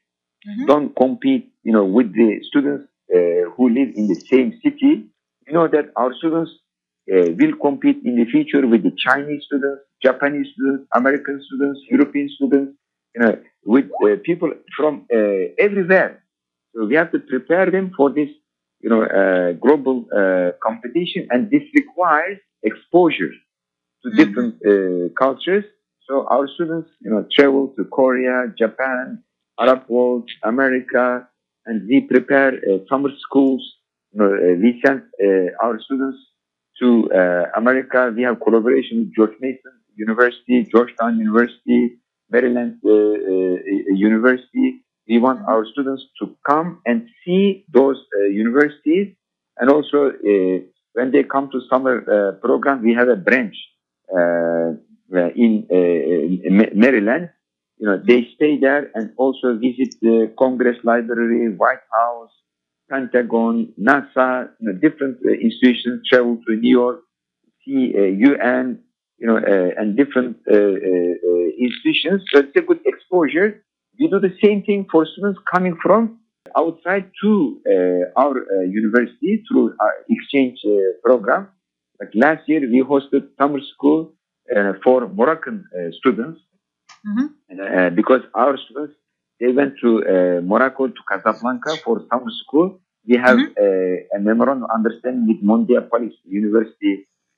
Mhm. 0.48 0.66
don't 0.66 0.90
compete, 1.04 1.44
you 1.66 1.72
know, 1.76 1.86
with 1.96 2.08
the 2.20 2.30
students 2.50 2.84
uh, 3.16 3.42
who 3.54 3.64
live 3.78 3.90
in 4.00 4.04
the 4.12 4.20
same 4.32 4.48
city. 4.64 4.92
We 5.46 5.50
know 5.56 5.66
that 5.76 5.86
our 6.00 6.12
students 6.20 6.52
uh, 7.14 7.28
will 7.40 7.54
compete 7.66 7.98
in 8.08 8.14
the 8.20 8.26
future 8.34 8.66
with 8.72 8.82
the 8.88 8.94
Chinese 9.06 9.42
students, 9.48 9.82
Japanese 10.06 10.48
students, 10.52 10.82
American 11.00 11.36
students, 11.46 11.80
European 11.94 12.28
students, 12.36 12.72
you 13.18 13.26
know, 13.26 13.36
with 13.64 13.86
uh, 14.04 14.16
people 14.24 14.52
from 14.76 15.06
uh, 15.14 15.18
everywhere. 15.58 16.24
So 16.74 16.86
we 16.86 16.96
have 16.96 17.12
to 17.12 17.20
prepare 17.20 17.70
them 17.70 17.92
for 17.96 18.10
this, 18.10 18.30
you 18.80 18.90
know, 18.90 19.02
uh, 19.04 19.52
global 19.54 20.06
uh, 20.16 20.52
competition, 20.62 21.28
and 21.30 21.50
this 21.50 21.62
requires 21.74 22.38
exposure 22.62 23.32
to 24.04 24.08
Mhm. 24.10 24.16
different 24.20 24.54
uh, 24.72 25.08
cultures. 25.24 25.64
So 26.06 26.26
our 26.34 26.46
students, 26.54 26.90
you 27.04 27.10
know, 27.12 27.26
travel 27.36 27.64
to 27.76 27.84
Korea, 27.84 28.36
Japan, 28.62 29.22
Arab 29.60 29.82
world, 29.88 30.28
America, 30.44 31.28
and 31.66 31.86
we 31.88 32.00
prepare 32.02 32.52
uh, 32.56 32.78
summer 32.90 33.10
schools. 33.26 33.62
You 34.12 34.18
know, 34.20 34.32
uh, 34.34 34.54
we 34.64 34.80
send 34.84 35.02
uh, 35.26 35.64
our 35.64 35.80
students 35.80 36.18
to 36.80 37.10
uh, 37.12 37.44
America. 37.56 38.12
We 38.16 38.22
have 38.22 38.40
collaboration 38.40 38.98
with 39.00 39.14
George 39.14 39.36
Mason 39.40 39.74
University, 39.96 40.64
Georgetown 40.74 41.18
University, 41.18 41.98
Maryland 42.30 42.78
uh, 42.84 42.90
uh, 42.90 43.94
University. 43.94 44.84
We 45.08 45.18
want 45.18 45.40
our 45.48 45.64
students 45.72 46.04
to 46.20 46.36
come 46.48 46.82
and 46.84 47.08
see 47.24 47.64
those 47.72 47.96
uh, 47.96 48.24
universities, 48.26 49.14
and 49.56 49.70
also 49.70 50.10
uh, 50.10 50.58
when 50.92 51.12
they 51.12 51.22
come 51.22 51.50
to 51.50 51.60
summer 51.70 51.96
uh, 52.02 52.32
program, 52.40 52.82
we 52.82 52.92
have 52.94 53.08
a 53.08 53.16
branch 53.16 53.56
in, 55.10 55.66
Maryland. 56.74 57.30
You 57.78 57.86
know, 57.86 58.02
they 58.04 58.28
stay 58.34 58.58
there 58.58 58.90
and 58.94 59.12
also 59.16 59.56
visit 59.56 59.94
the 60.02 60.32
Congress 60.38 60.76
Library, 60.82 61.48
White 61.54 61.86
House, 61.92 62.32
Pentagon, 62.90 63.72
NASA, 63.80 64.50
you 64.60 64.66
know, 64.66 64.78
different 64.78 65.18
institutions. 65.24 66.06
Travel 66.10 66.38
to 66.46 66.56
New 66.56 66.70
York, 66.70 67.00
see 67.64 67.94
UN, 67.94 68.80
you 69.18 69.26
know, 69.28 69.36
uh, 69.36 69.70
and 69.80 69.96
different 69.96 70.36
uh, 70.50 70.54
uh, 70.54 71.48
institutions. 71.66 72.22
So 72.32 72.40
it's 72.40 72.56
a 72.56 72.62
good 72.62 72.80
exposure. 72.86 73.62
We 73.98 74.08
do 74.08 74.20
the 74.20 74.34
same 74.42 74.62
thing 74.62 74.86
for 74.90 75.06
students 75.12 75.40
coming 75.52 75.76
from 75.82 76.18
outside 76.56 77.10
to 77.22 77.60
uh, 77.74 78.20
our 78.22 78.34
uh, 78.38 78.62
university 78.82 79.42
through 79.48 79.74
our 79.80 79.94
exchange 80.08 80.58
uh, 80.66 80.72
program. 81.04 81.48
Like 82.00 82.10
last 82.14 82.42
year, 82.48 82.60
we 82.60 82.82
hosted 82.82 83.22
summer 83.38 83.60
school 83.74 84.14
uh, 84.56 84.72
for 84.84 85.08
Moroccan 85.08 85.56
uh, 85.76 85.90
students 86.00 86.40
Mhm. 87.06 87.26
uh, 87.64 87.90
because 88.00 88.22
our 88.34 88.54
students 88.64 88.94
they 89.40 89.52
went 89.58 89.72
to 89.82 89.90
uh, 90.14 90.40
Morocco 90.52 90.88
to 90.88 91.00
Casablanca 91.10 91.72
for 91.84 91.94
summer 92.10 92.32
school. 92.42 92.68
We 93.10 93.16
have 93.26 93.38
uh, 93.64 94.16
a 94.16 94.18
memorandum 94.28 94.64
of 94.64 94.70
understanding 94.78 95.24
with 95.30 95.40
Mundiapolis 95.50 96.14
University 96.42 96.92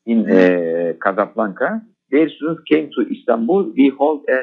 in 0.06 0.18
uh, 0.30 0.92
Casablanca. 1.02 1.82
Their 2.10 2.28
students 2.28 2.62
came 2.70 2.90
to 2.96 3.00
Istanbul. 3.14 3.72
We 3.76 3.92
hold 3.96 4.22
a 4.28 4.40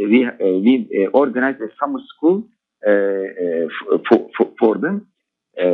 we 0.00 0.26
uh, 0.26 0.30
we 0.40 0.88
uh, 1.06 1.10
organized 1.12 1.60
a 1.60 1.68
summer 1.78 2.00
school 2.16 2.44
uh, 2.86 2.90
uh, 2.90 3.66
f- 3.66 4.00
for, 4.08 4.28
for 4.36 4.50
for 4.58 4.78
them. 4.78 5.06
Uh, 5.60 5.64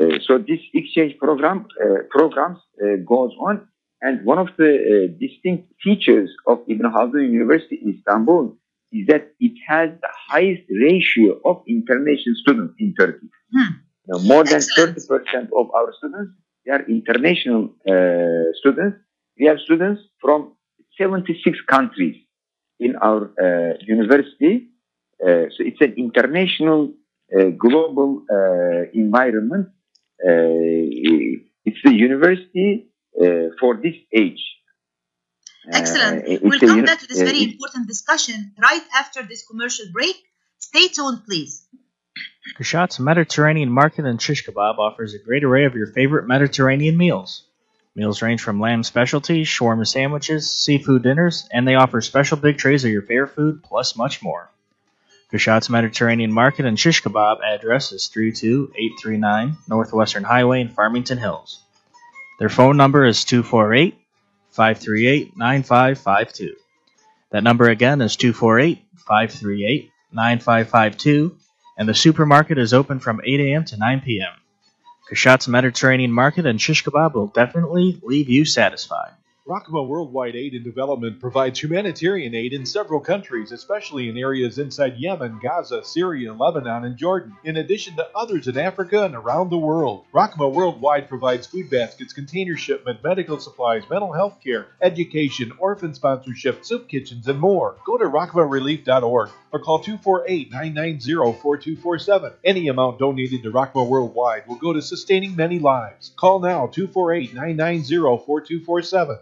uh, 0.00 0.18
so 0.26 0.38
this 0.38 0.60
exchange 0.72 1.18
program 1.18 1.66
uh, 1.84 2.02
programs 2.10 2.58
uh, 2.82 2.96
goes 3.04 3.32
on, 3.40 3.66
and 4.00 4.24
one 4.24 4.38
of 4.38 4.48
the 4.56 4.70
uh, 4.70 5.18
distinct 5.18 5.72
features 5.82 6.30
of 6.46 6.60
Ibn 6.68 6.86
Khaldun 6.92 7.30
University 7.30 7.80
in 7.82 7.94
Istanbul 7.98 8.56
is 8.92 9.06
that 9.08 9.32
it 9.40 9.52
has 9.68 9.90
the 10.00 10.08
highest 10.28 10.62
ratio 10.70 11.40
of 11.44 11.62
international 11.68 12.34
students 12.42 12.74
in 12.78 12.94
Turkey. 12.98 13.28
Hmm. 13.54 13.70
Now, 14.08 14.18
more 14.18 14.44
than 14.44 14.56
Excellent. 14.56 14.96
30% 14.98 15.48
of 15.56 15.70
our 15.74 15.92
students 15.98 16.32
they 16.64 16.72
are 16.72 16.84
international 16.88 17.74
uh, 17.88 18.52
students. 18.60 18.98
We 19.38 19.46
have 19.46 19.58
students 19.60 20.02
from 20.20 20.54
76 20.98 21.58
countries 21.68 22.16
in 22.78 22.96
our 22.96 23.30
uh, 23.40 23.78
university. 23.86 24.68
Uh, 25.22 25.48
so 25.54 25.58
it's 25.60 25.80
an 25.80 25.94
international, 25.96 26.94
uh, 27.34 27.50
global 27.58 28.24
uh, 28.30 28.90
environment. 28.92 29.68
Uh, 30.22 31.40
it's 31.64 31.82
a 31.86 31.92
university 31.92 32.90
uh, 33.20 33.24
for 33.58 33.76
this 33.76 33.94
age. 34.12 34.42
Excellent. 35.72 36.42
We'll 36.42 36.58
come 36.58 36.84
back 36.84 37.00
to 37.00 37.06
this 37.06 37.20
very 37.20 37.42
important 37.44 37.86
discussion 37.86 38.54
right 38.60 38.82
after 38.94 39.22
this 39.22 39.46
commercial 39.46 39.86
break. 39.92 40.16
Stay 40.58 40.88
tuned, 40.88 41.24
please. 41.24 41.66
Kashat's 42.60 43.00
Mediterranean 43.00 43.70
Market 43.70 44.04
and 44.04 44.20
Shish 44.20 44.44
Kebab 44.44 44.78
offers 44.78 45.14
a 45.14 45.18
great 45.18 45.44
array 45.44 45.64
of 45.64 45.74
your 45.74 45.86
favorite 45.86 46.26
Mediterranean 46.26 46.96
meals. 46.96 47.44
Meals 47.94 48.22
range 48.22 48.42
from 48.42 48.60
lamb 48.60 48.82
specialties, 48.82 49.46
shawarma 49.46 49.86
sandwiches, 49.86 50.52
seafood 50.52 51.02
dinners, 51.02 51.48
and 51.52 51.66
they 51.66 51.74
offer 51.74 52.00
special 52.00 52.36
big 52.36 52.58
trays 52.58 52.84
of 52.84 52.90
your 52.90 53.02
favorite 53.02 53.34
food, 53.34 53.62
plus 53.62 53.96
much 53.96 54.22
more. 54.22 54.50
Kashat's 55.32 55.70
Mediterranean 55.70 56.32
Market 56.32 56.66
and 56.66 56.78
Shish 56.78 57.02
Kebab 57.02 57.40
address 57.42 57.92
is 57.92 58.08
32839 58.08 59.56
Northwestern 59.68 60.24
Highway 60.24 60.60
in 60.60 60.68
Farmington 60.68 61.18
Hills. 61.18 61.60
Their 62.38 62.48
phone 62.48 62.76
number 62.76 63.04
is 63.04 63.24
248 63.24 63.96
538 64.50 65.36
9552. 65.36 66.56
That 67.30 67.44
number 67.44 67.68
again 67.68 68.00
is 68.02 68.16
248 68.16 68.84
538 68.96 69.90
9552, 70.12 71.36
and 71.80 71.88
the 71.88 71.94
supermarket 71.94 72.58
is 72.58 72.74
open 72.74 73.00
from 73.00 73.22
8 73.24 73.40
a.m. 73.40 73.64
to 73.64 73.78
9 73.78 74.02
p.m. 74.02 74.34
Kashat's 75.10 75.48
Mediterranean 75.48 76.12
Market 76.12 76.44
and 76.44 76.60
Shish 76.60 76.84
Kebab 76.84 77.14
will 77.14 77.28
definitely 77.28 77.98
leave 78.02 78.28
you 78.28 78.44
satisfied. 78.44 79.12
Rahma 79.50 79.82
Worldwide 79.84 80.36
Aid 80.36 80.54
and 80.54 80.62
Development 80.62 81.18
provides 81.18 81.60
humanitarian 81.60 82.36
aid 82.36 82.52
in 82.52 82.64
several 82.64 83.00
countries, 83.00 83.50
especially 83.50 84.08
in 84.08 84.16
areas 84.16 84.60
inside 84.60 84.96
Yemen, 84.96 85.40
Gaza, 85.42 85.82
Syria, 85.82 86.32
Lebanon, 86.32 86.84
and 86.84 86.96
Jordan, 86.96 87.36
in 87.42 87.56
addition 87.56 87.96
to 87.96 88.06
others 88.14 88.46
in 88.46 88.56
Africa 88.56 89.02
and 89.02 89.16
around 89.16 89.50
the 89.50 89.58
world. 89.58 90.04
Rahma 90.14 90.54
Worldwide 90.54 91.08
provides 91.08 91.48
food 91.48 91.68
baskets, 91.68 92.12
container 92.12 92.56
shipment, 92.56 93.02
medical 93.02 93.40
supplies, 93.40 93.82
mental 93.90 94.12
health 94.12 94.38
care, 94.40 94.68
education, 94.80 95.50
orphan 95.58 95.94
sponsorship, 95.94 96.64
soup 96.64 96.88
kitchens, 96.88 97.26
and 97.26 97.40
more. 97.40 97.74
Go 97.84 97.98
to 97.98 98.04
rockmarelief.org 98.04 99.30
or 99.50 99.58
call 99.58 99.82
248-990-4247. 99.82 102.34
Any 102.44 102.68
amount 102.68 103.00
donated 103.00 103.42
to 103.42 103.50
Rahma 103.50 103.84
Worldwide 103.84 104.46
will 104.46 104.58
go 104.58 104.72
to 104.72 104.80
sustaining 104.80 105.34
many 105.34 105.58
lives. 105.58 106.12
Call 106.16 106.38
now 106.38 106.68
248-990-4247. 106.68 109.18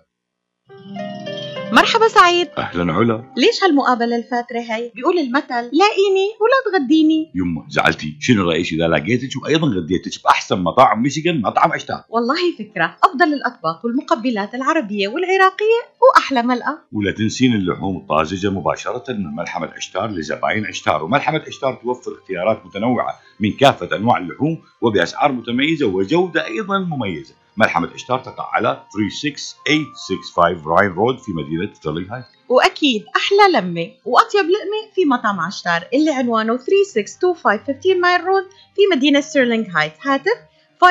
مرحبا 1.72 2.08
سعيد. 2.08 2.48
أهلا 2.58 2.92
علا. 2.92 3.24
ليش 3.36 3.64
هالمقابلة 3.64 4.16
الفاترة 4.16 4.58
هي؟ 4.58 4.92
بيقول 4.94 5.18
المثل 5.18 5.54
لاقيني 5.54 6.28
ولا 6.40 6.78
تغديني. 6.78 7.30
يمه 7.34 7.64
زعلتي. 7.68 8.16
شنو 8.20 8.50
رأيك؟ 8.50 8.72
إذا 8.72 8.88
لقيتك 8.88 9.42
وأيضا 9.42 9.68
غديتك 9.68 10.22
بأحسن 10.24 10.58
مطاعم 10.58 11.02
ميشيغان 11.02 11.40
مطعم 11.40 11.72
عشتار 11.72 12.04
والله 12.08 12.52
فكرة. 12.58 12.96
أفضل 13.04 13.34
الأطباق 13.34 13.84
والمقبلات 13.84 14.54
العربية 14.54 15.08
والعراقية 15.08 15.80
وأحلى 16.02 16.42
ملقا 16.42 16.78
ولا 16.92 17.12
تنسين 17.12 17.54
اللحوم 17.54 17.96
الطازجة 17.96 18.50
مباشرة 18.50 19.12
من 19.12 19.36
ملحمة 19.36 19.66
عشتار 19.76 20.10
لزباين 20.10 20.66
عشتار. 20.66 21.04
وملحمة 21.04 21.42
عشتار 21.46 21.74
توفر 21.74 22.12
اختيارات 22.12 22.66
متنوعة 22.66 23.20
من 23.40 23.52
كافة 23.52 23.96
أنواع 23.96 24.18
اللحوم 24.18 24.58
وبأسعار 24.80 25.32
متميزة 25.32 25.86
وجودة 25.86 26.46
أيضا 26.46 26.78
مميزة. 26.78 27.34
ملحمة 27.58 27.94
إشتار 27.94 28.18
تقع 28.18 28.50
على 28.52 28.82
36865 28.90 30.72
راين 30.72 30.90
رود 30.90 31.18
في 31.18 31.32
مدينة 31.32 31.74
ستيرلينغ 31.74 32.14
هايت 32.14 32.24
وأكيد 32.48 33.04
أحلى 33.16 33.58
لمة 33.58 33.90
وأطيب 34.04 34.44
لقمة 34.44 34.92
في 34.94 35.04
مطعم 35.04 35.40
عشتار 35.40 35.88
اللي 35.94 36.10
عنوانه 36.10 36.56
3625 36.56 37.34
15 37.34 37.94
مايل 38.00 38.24
رود 38.24 38.44
في 38.74 38.80
مدينة 38.96 39.20
ستيرلينغ 39.20 39.66
هايت 39.76 39.92
هاتف 40.06 40.38
586-698-2585 40.84 40.88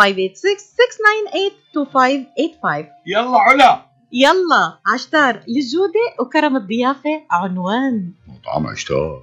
586-698-2585 0.00 0.04
يلا 3.06 3.38
علا. 3.38 3.86
يلا 4.12 4.78
عشتار 4.86 5.42
للجودة 5.48 6.00
وكرم 6.20 6.56
الضيافة 6.56 7.24
عنوان. 7.30 8.12
مطعم 8.28 8.66
اشتار 8.66 9.22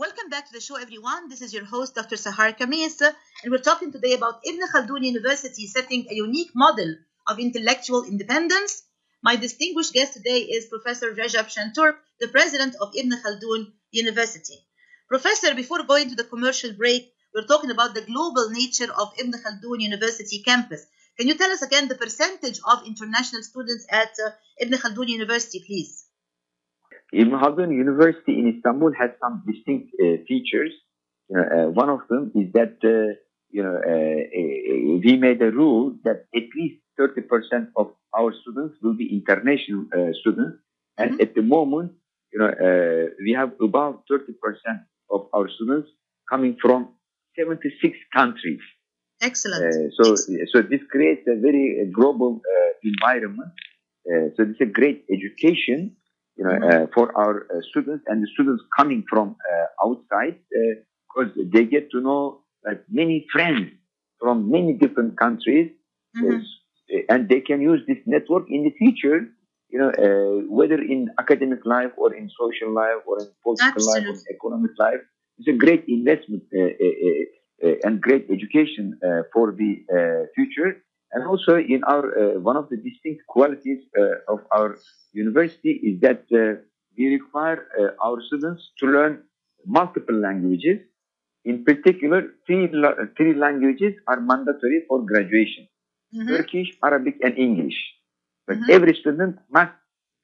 Welcome 0.00 0.30
back 0.30 0.46
to 0.46 0.54
the 0.54 0.62
show, 0.62 0.76
everyone. 0.76 1.28
This 1.28 1.42
is 1.42 1.52
your 1.52 1.66
host, 1.66 1.94
Dr. 1.94 2.16
Sahar 2.16 2.56
Khamis, 2.56 3.02
and 3.02 3.52
we're 3.52 3.58
talking 3.58 3.92
today 3.92 4.14
about 4.14 4.40
Ibn 4.48 4.62
Khaldun 4.72 5.04
University 5.04 5.66
setting 5.66 6.06
a 6.08 6.14
unique 6.14 6.52
model 6.54 6.94
of 7.26 7.38
intellectual 7.38 8.04
independence. 8.04 8.82
My 9.22 9.36
distinguished 9.36 9.92
guest 9.92 10.14
today 10.14 10.38
is 10.56 10.72
Professor 10.72 11.12
Rajab 11.12 11.52
Şentürk, 11.54 11.96
the 12.18 12.28
president 12.28 12.76
of 12.80 12.96
Ibn 12.96 13.12
Khaldun 13.22 13.72
University. 13.90 14.56
Professor, 15.06 15.54
before 15.54 15.82
going 15.82 16.08
to 16.08 16.16
the 16.16 16.24
commercial 16.32 16.72
break, 16.72 17.12
we're 17.34 17.44
talking 17.46 17.70
about 17.70 17.92
the 17.92 18.00
global 18.00 18.48
nature 18.48 18.90
of 18.90 19.12
Ibn 19.18 19.32
Khaldun 19.32 19.82
University 19.82 20.42
campus. 20.42 20.86
Can 21.18 21.28
you 21.28 21.34
tell 21.34 21.50
us 21.50 21.60
again 21.60 21.88
the 21.88 22.02
percentage 22.06 22.58
of 22.64 22.86
international 22.86 23.42
students 23.42 23.84
at 23.90 24.12
uh, 24.24 24.30
Ibn 24.60 24.78
Khaldun 24.78 25.08
University, 25.08 25.62
please? 25.66 26.06
Ibn 27.12 27.32
Khaldun 27.32 27.74
University 27.74 28.38
in 28.38 28.54
Istanbul 28.56 28.92
has 28.98 29.10
some 29.20 29.42
distinct 29.46 29.90
uh, 30.00 30.22
features. 30.28 30.72
You 31.28 31.36
know, 31.36 31.42
uh, 31.42 31.70
one 31.70 31.88
of 31.88 32.00
them 32.08 32.30
is 32.34 32.52
that 32.52 32.76
uh, 32.84 33.14
you 33.50 33.62
know 33.62 33.76
we 35.04 35.16
made 35.16 35.42
a 35.42 35.50
rule 35.50 35.96
that 36.04 36.26
at 36.34 36.44
least 36.54 36.80
30% 36.98 37.68
of 37.76 37.92
our 38.16 38.32
students 38.42 38.76
will 38.82 38.94
be 38.94 39.06
international 39.12 39.86
students, 40.20 40.58
and 40.98 41.12
mm-hmm. 41.12 41.22
at 41.22 41.34
the 41.34 41.42
moment, 41.42 41.92
you 42.32 42.38
know, 42.38 42.50
we 43.24 43.32
have 43.32 43.52
about 43.60 44.04
30% 44.10 44.26
of 45.10 45.28
our 45.34 45.48
students 45.48 45.88
coming 46.28 46.56
from 46.60 46.90
76 47.36 47.96
countries. 48.14 48.60
Excellent. 49.20 49.92
so, 49.98 50.12
Excellent. 50.12 50.48
so 50.52 50.62
this 50.62 50.80
creates 50.90 51.22
a 51.26 51.40
very 51.40 51.90
global 51.92 52.40
environment. 52.84 53.52
so 54.36 54.42
it's 54.42 54.60
a 54.60 54.66
great 54.66 55.04
education 55.10 55.96
you 56.40 56.46
know, 56.46 56.56
uh, 56.68 56.86
for 56.94 57.06
our 57.22 57.34
uh, 57.50 57.60
students 57.70 58.04
and 58.08 58.22
the 58.24 58.28
students 58.34 58.62
coming 58.78 59.04
from 59.12 59.36
uh, 59.52 59.86
outside, 59.86 60.36
because 61.08 61.30
they 61.54 61.64
get 61.66 61.90
to 61.92 62.00
know 62.00 62.22
like 62.66 62.82
many 62.90 63.26
friends 63.34 63.68
from 64.20 64.50
many 64.56 64.72
different 64.84 65.12
countries, 65.18 65.68
Mhm. 66.16 66.42
and 67.12 67.28
they 67.32 67.40
can 67.50 67.60
use 67.72 67.82
this 67.90 67.98
network 68.14 68.46
in 68.56 68.60
the 68.66 68.72
future. 68.82 69.20
You 69.72 69.78
know, 69.82 69.92
whether 70.58 70.78
in 70.94 71.00
academic 71.24 71.62
life 71.76 71.92
or 72.02 72.08
in 72.20 72.26
social 72.42 72.70
life 72.82 73.02
or 73.06 73.16
in 73.24 73.28
political 73.46 73.82
life 73.92 74.04
or 74.10 74.16
economic 74.36 74.72
life, 74.86 75.02
it's 75.38 75.48
a 75.48 75.58
great 75.64 75.84
investment 75.98 76.42
uh, 76.52 76.60
uh, 76.86 76.96
uh, 77.08 77.24
uh, 77.66 77.76
and 77.86 78.00
great 78.08 78.24
education 78.36 78.98
uh, 79.08 79.22
for 79.32 79.52
the 79.60 79.70
uh, 79.96 80.22
future. 80.36 80.70
Also, 81.30 81.52
in 81.74 81.80
our 81.92 82.04
uh, 82.22 82.40
one 82.50 82.56
of 82.56 82.68
the 82.70 82.76
distinct 82.88 83.20
qualities 83.34 83.80
uh, 84.00 84.32
of 84.34 84.40
our 84.56 84.68
university 85.12 85.72
is 85.90 86.00
that 86.06 86.22
uh, 86.42 86.60
we 86.96 87.04
require 87.18 87.58
uh, 87.80 88.06
our 88.06 88.18
students 88.28 88.62
to 88.78 88.86
learn 88.86 89.22
multiple 89.66 90.18
languages. 90.28 90.78
In 91.44 91.64
particular, 91.64 92.20
three 92.46 92.68
la- 92.72 92.98
three 93.16 93.34
languages 93.34 93.94
are 94.08 94.20
mandatory 94.20 94.78
for 94.88 94.98
graduation: 95.12 95.64
Mhm. 96.14 96.28
Turkish, 96.36 96.68
Arabic, 96.88 97.16
and 97.22 97.38
English. 97.46 97.78
But 98.46 98.58
Mhm. 98.58 98.70
every 98.76 98.94
student 99.02 99.36
must 99.50 99.74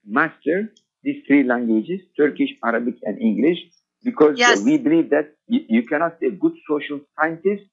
master 0.04 0.72
these 1.02 1.24
three 1.26 1.42
languages: 1.42 2.00
Turkish, 2.16 2.52
Arabic, 2.64 2.96
and 3.02 3.20
English, 3.20 3.60
because 4.02 4.36
Yes. 4.38 4.62
we 4.64 4.76
believe 4.78 5.10
that 5.10 5.34
you, 5.48 5.60
you 5.68 5.82
cannot 5.86 6.20
be 6.20 6.26
a 6.28 6.30
good 6.44 6.54
social 6.68 7.00
scientist 7.16 7.64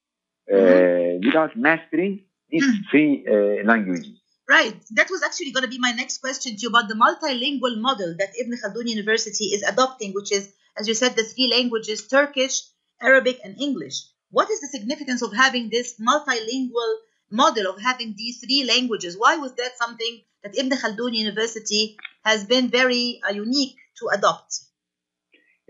uh, 0.51 0.57
Mhm. 0.57 1.21
without 1.25 1.55
mastering 1.55 2.13
these 2.53 2.77
three 2.89 3.25
uh, 3.27 3.65
languages. 3.65 4.13
Right. 4.49 4.75
That 4.91 5.09
was 5.09 5.23
actually 5.23 5.51
going 5.51 5.63
to 5.63 5.69
be 5.69 5.79
my 5.79 5.91
next 5.91 6.19
question 6.19 6.55
to 6.55 6.61
you 6.61 6.69
about 6.69 6.87
the 6.89 6.95
multilingual 6.95 7.79
model 7.79 8.15
that 8.19 8.33
Ibn 8.39 8.53
Khaldun 8.59 8.87
University 8.87 9.45
is 9.45 9.63
adopting, 9.63 10.13
which 10.13 10.31
is, 10.31 10.53
as 10.77 10.87
you 10.87 10.93
said, 10.93 11.15
the 11.15 11.23
three 11.23 11.49
languages 11.49 12.07
Turkish, 12.07 12.61
Arabic, 13.01 13.39
and 13.43 13.59
English. 13.59 14.03
What 14.31 14.49
is 14.49 14.59
the 14.61 14.67
significance 14.67 15.21
of 15.21 15.33
having 15.33 15.69
this 15.69 15.99
multilingual 15.99 16.93
model 17.31 17.67
of 17.67 17.81
having 17.81 18.15
these 18.17 18.39
three 18.39 18.63
languages? 18.65 19.17
Why 19.17 19.37
was 19.37 19.53
that 19.55 19.77
something 19.77 20.21
that 20.43 20.57
Ibn 20.57 20.77
Khaldun 20.77 21.13
University 21.13 21.97
has 22.25 22.45
been 22.45 22.69
very 22.69 23.21
uh, 23.27 23.31
unique 23.33 23.75
to 23.99 24.07
adopt? 24.13 24.59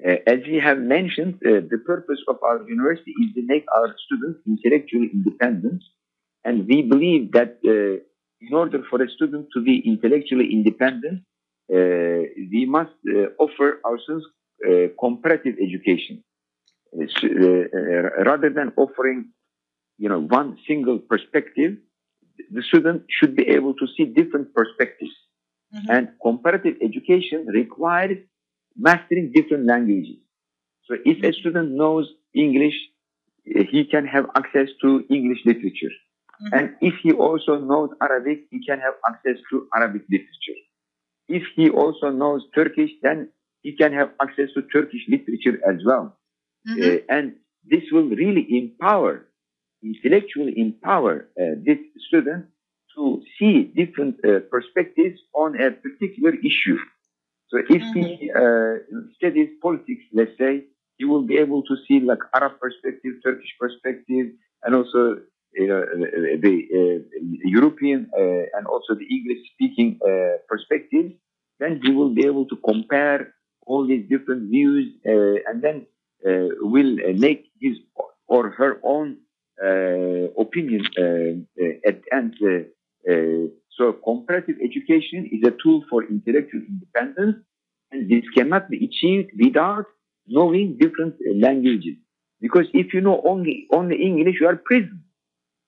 Uh, 0.04 0.15
as 0.26 0.39
we 0.48 0.60
have 0.63 0.80
mentioned, 0.80 1.36
uh, 1.46 1.62
the 1.69 1.82
purpose 1.86 2.19
of 2.28 2.38
our 2.41 2.67
university 2.67 3.13
is 3.24 3.34
to 3.36 3.41
make 3.46 3.65
our 3.78 3.96
students 4.06 4.39
intellectually 4.48 5.10
independent. 5.13 5.84
And 6.45 6.67
we 6.67 6.82
believe 6.82 7.32
that 7.32 7.60
uh, 7.65 8.03
in 8.41 8.53
order 8.53 8.84
for 8.89 9.01
a 9.01 9.10
student 9.10 9.47
to 9.53 9.62
be 9.62 9.82
intellectually 9.86 10.51
independent, 10.51 11.23
uh, 11.73 12.27
we 12.51 12.65
must 12.67 12.91
uh, 13.08 13.27
offer 13.39 13.79
our 13.86 13.97
students 14.03 14.27
uh, 14.67 14.88
comparative 14.99 15.56
education. 15.62 16.23
Uh, 16.95 18.23
rather 18.23 18.49
than 18.49 18.71
offering, 18.77 19.29
you 19.97 20.10
know, 20.10 20.19
one 20.19 20.58
single 20.67 20.99
perspective, 20.99 21.77
the 22.51 22.62
student 22.62 23.03
should 23.10 23.36
be 23.36 23.47
able 23.47 23.73
to 23.73 23.88
see 23.95 24.06
different 24.06 24.53
perspectives. 24.53 25.12
And 25.89 26.10
comparative 26.21 26.75
education 26.84 27.47
requires 27.47 28.17
mastering 28.77 29.32
different 29.34 29.65
languages. 29.65 30.17
So 30.86 30.97
if 31.03 31.23
a 31.23 31.34
student 31.34 31.71
knows 31.71 32.08
English, 32.36 32.75
he 33.43 33.84
can 33.89 34.06
have 34.06 34.25
access 34.36 34.69
to 34.82 35.03
English 35.10 35.39
literature. 35.45 35.93
And 36.51 36.75
if 36.82 36.95
he 37.01 37.12
also 37.13 37.58
knows 37.58 37.89
Arabic, 38.01 38.45
he 38.51 38.65
can 38.65 38.79
have 38.79 38.95
access 39.08 39.38
to 39.50 39.67
Arabic 39.75 40.04
literature. 40.10 40.60
If 41.27 41.44
he 41.56 41.69
also 41.69 42.10
knows 42.10 42.44
Turkish, 42.54 42.91
then 43.02 43.29
he 43.62 43.75
can 43.75 43.94
have 43.94 44.12
access 44.21 44.50
to 44.56 44.62
Turkish 44.63 45.02
literature 45.08 45.60
as 45.67 45.77
well. 45.85 46.17
Uh, 46.67 46.98
and 47.10 47.35
this 47.63 47.83
will 47.91 48.10
really 48.10 48.46
empower, 48.58 49.25
intellectually 49.83 50.54
empower 50.58 51.29
uh, 51.39 51.56
this 51.65 51.77
student 52.08 52.46
to 52.96 53.21
see 53.37 53.63
different 53.75 54.15
uh, 54.25 54.39
perspectives 54.52 55.19
on 55.33 55.60
a 55.60 55.71
particular 55.71 56.33
issue. 56.35 56.77
So 57.50 57.60
if 57.69 57.81
he 57.94 58.31
uh, 58.31 58.75
studies 59.15 59.50
politics, 59.62 60.04
let's 60.13 60.37
say, 60.37 60.65
he 60.98 61.06
will 61.06 61.23
be 61.23 61.37
able 61.37 61.63
to 61.63 61.75
see 61.87 62.00
like 62.00 62.19
Arab 62.35 62.60
perspective, 62.60 63.13
Turkish 63.23 63.54
perspective, 63.60 64.27
and 64.63 64.75
also 64.75 65.17
you 65.56 65.67
know, 65.67 65.81
the 66.45 66.56
uh, 66.79 67.19
European 67.43 68.10
and 68.56 68.65
also 68.67 68.95
the 68.95 69.06
English-speaking 69.06 69.99
perspectives. 70.47 71.13
Then 71.60 71.79
he 71.83 71.91
will 71.91 72.13
be 72.13 72.25
able 72.25 72.45
to 72.47 72.56
compare 72.58 73.33
all 73.65 73.87
these 73.87 74.08
different 74.10 74.49
views, 74.49 74.93
and 75.06 75.62
then 75.62 75.85
will 76.62 76.97
make 77.17 77.45
his 77.62 77.77
or 78.27 78.49
her 78.51 78.79
own 78.83 79.17
opinion 80.37 80.83
at 81.85 82.01
end. 82.12 82.35
So 83.77 83.93
comparative 83.93 84.58
education 84.63 85.29
is 85.31 85.43
a 85.47 85.54
tool 85.63 85.83
for 85.89 86.04
intellectual 86.04 86.62
independence, 86.67 87.37
and 87.91 88.10
this 88.10 88.23
cannot 88.35 88.69
be 88.69 88.85
achieved 88.85 89.31
without 89.41 89.85
knowing 90.27 90.77
different 90.79 91.15
languages. 91.35 91.95
Because 92.41 92.67
if 92.73 92.93
you 92.93 93.01
know 93.01 93.21
only 93.25 93.67
only 93.71 94.01
English, 94.01 94.37
you 94.41 94.47
are 94.47 94.58
prison 94.58 95.02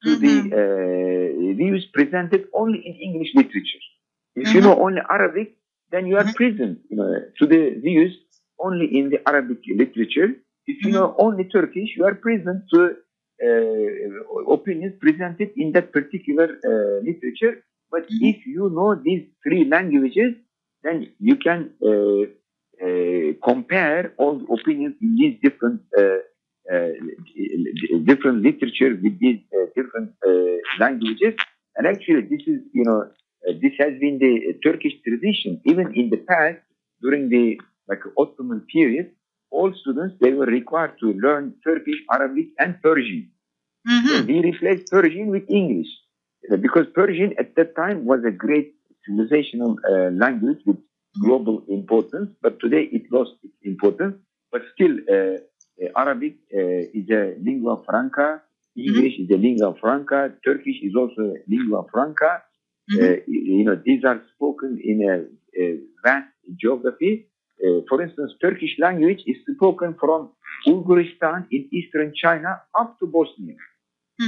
to 0.06 0.16
the 0.16 0.36
uh, 0.60 1.56
views 1.62 1.86
presented 1.94 2.48
only 2.54 2.80
in 2.80 2.96
English 3.08 3.32
literature. 3.36 3.84
If 4.36 4.54
you 4.54 4.62
know 4.62 4.80
only 4.80 5.02
Arabic, 5.10 5.56
then 5.92 6.08
you 6.08 6.18
are 6.18 6.28
prison 6.36 6.80
you 6.90 6.98
know, 6.98 7.10
to 7.40 7.46
the 7.46 7.80
views 7.82 8.14
only 8.60 8.88
in 8.98 9.10
the 9.10 9.20
Arabic 9.28 9.60
literature. 9.68 10.30
If 10.68 10.84
you 10.86 10.92
know 10.92 11.16
only 11.20 11.46
Turkish, 11.46 11.90
you 11.98 12.06
are 12.06 12.16
prison 12.16 12.66
to 12.74 12.80
uh, 13.46 14.52
opinions 14.54 14.94
presented 15.00 15.52
in 15.58 15.72
that 15.74 15.92
particular 15.92 16.48
uh, 16.66 17.04
literature. 17.04 17.64
But 17.92 18.06
if 18.10 18.46
you 18.46 18.70
know 18.70 18.96
these 18.96 19.26
three 19.44 19.66
languages, 19.66 20.34
then 20.84 21.12
you 21.20 21.36
can 21.38 21.72
uh, 21.84 22.24
uh, 22.86 23.34
compare 23.44 24.14
all 24.18 24.40
the 24.40 24.46
opinions 24.54 24.96
in 25.02 25.16
these 25.16 25.40
different 25.42 25.82
uh, 25.98 26.02
uh, 26.04 26.18
different 28.06 28.42
literature 28.42 28.98
with 29.02 29.20
these 29.20 29.42
uh, 29.54 29.66
different 29.76 30.12
uh, 30.26 30.58
languages. 30.80 31.36
And 31.76 31.88
actually, 31.88 32.22
this 32.22 32.42
is 32.48 32.62
you 32.74 32.84
know 32.84 33.02
uh, 33.48 33.54
this 33.62 33.74
has 33.80 33.94
been 34.00 34.20
the 34.20 34.54
Turkish 34.64 34.94
tradition. 35.08 35.62
Even 35.66 35.94
in 35.96 36.10
the 36.10 36.18
past, 36.18 36.60
during 37.02 37.30
the 37.30 37.60
like 37.88 38.02
Ottoman 38.18 38.62
period, 38.72 39.12
all 39.52 39.74
students 39.82 40.16
they 40.22 40.34
were 40.34 40.46
required 40.46 40.94
to 41.02 41.14
learn 41.14 41.54
Turkish, 41.64 42.00
Arabic, 42.12 42.48
and 42.60 42.82
Persian. 42.82 43.30
So 44.08 44.24
we 44.26 44.40
replaced 44.40 44.92
Persian 44.92 45.28
with 45.28 45.44
English 45.50 45.88
uh, 46.52 46.58
because 46.58 46.88
Persian 46.96 47.34
at 47.38 47.56
that 47.56 47.76
time 47.76 48.06
was 48.06 48.22
a 48.26 48.32
great 48.32 48.74
civilizational 49.08 49.76
uh, 49.88 50.10
language 50.12 50.60
with 50.66 50.78
global 51.22 51.64
importance, 51.70 52.30
but 52.42 52.60
today 52.60 52.90
it 52.92 53.04
lost 53.12 53.34
its 53.44 53.54
importance. 53.64 54.16
But 54.52 54.62
still, 54.74 54.96
uh, 55.16 55.38
uh, 55.82 56.00
Arabic 56.00 56.36
uh, 56.54 57.00
is 57.00 57.10
a 57.10 57.36
lingua 57.42 57.84
franca, 57.86 58.42
English 58.78 59.14
is 59.20 59.30
a 59.32 59.38
lingua 59.38 59.74
franca, 59.80 60.34
Turkish 60.44 60.80
is 60.84 60.94
also 60.96 61.22
a 61.22 61.38
lingua 61.48 61.84
franca. 61.92 62.44
Uh, 63.02 63.16
you 63.28 63.64
know, 63.66 63.82
these 63.86 64.04
are 64.06 64.22
spoken 64.36 64.80
in 64.84 64.98
a, 65.10 65.62
a 65.62 65.80
vast 66.04 66.28
geography. 66.60 67.28
Uh, 67.64 67.82
for 67.90 68.02
instance, 68.02 68.34
Turkish 68.42 68.76
language 68.80 69.22
is 69.26 69.38
spoken 69.56 69.96
from 70.00 70.32
Uzbekistan 70.68 71.48
in 71.52 71.68
eastern 71.74 72.14
China 72.16 72.62
up 72.80 73.00
to 73.00 73.08
Bosnia. 73.08 73.56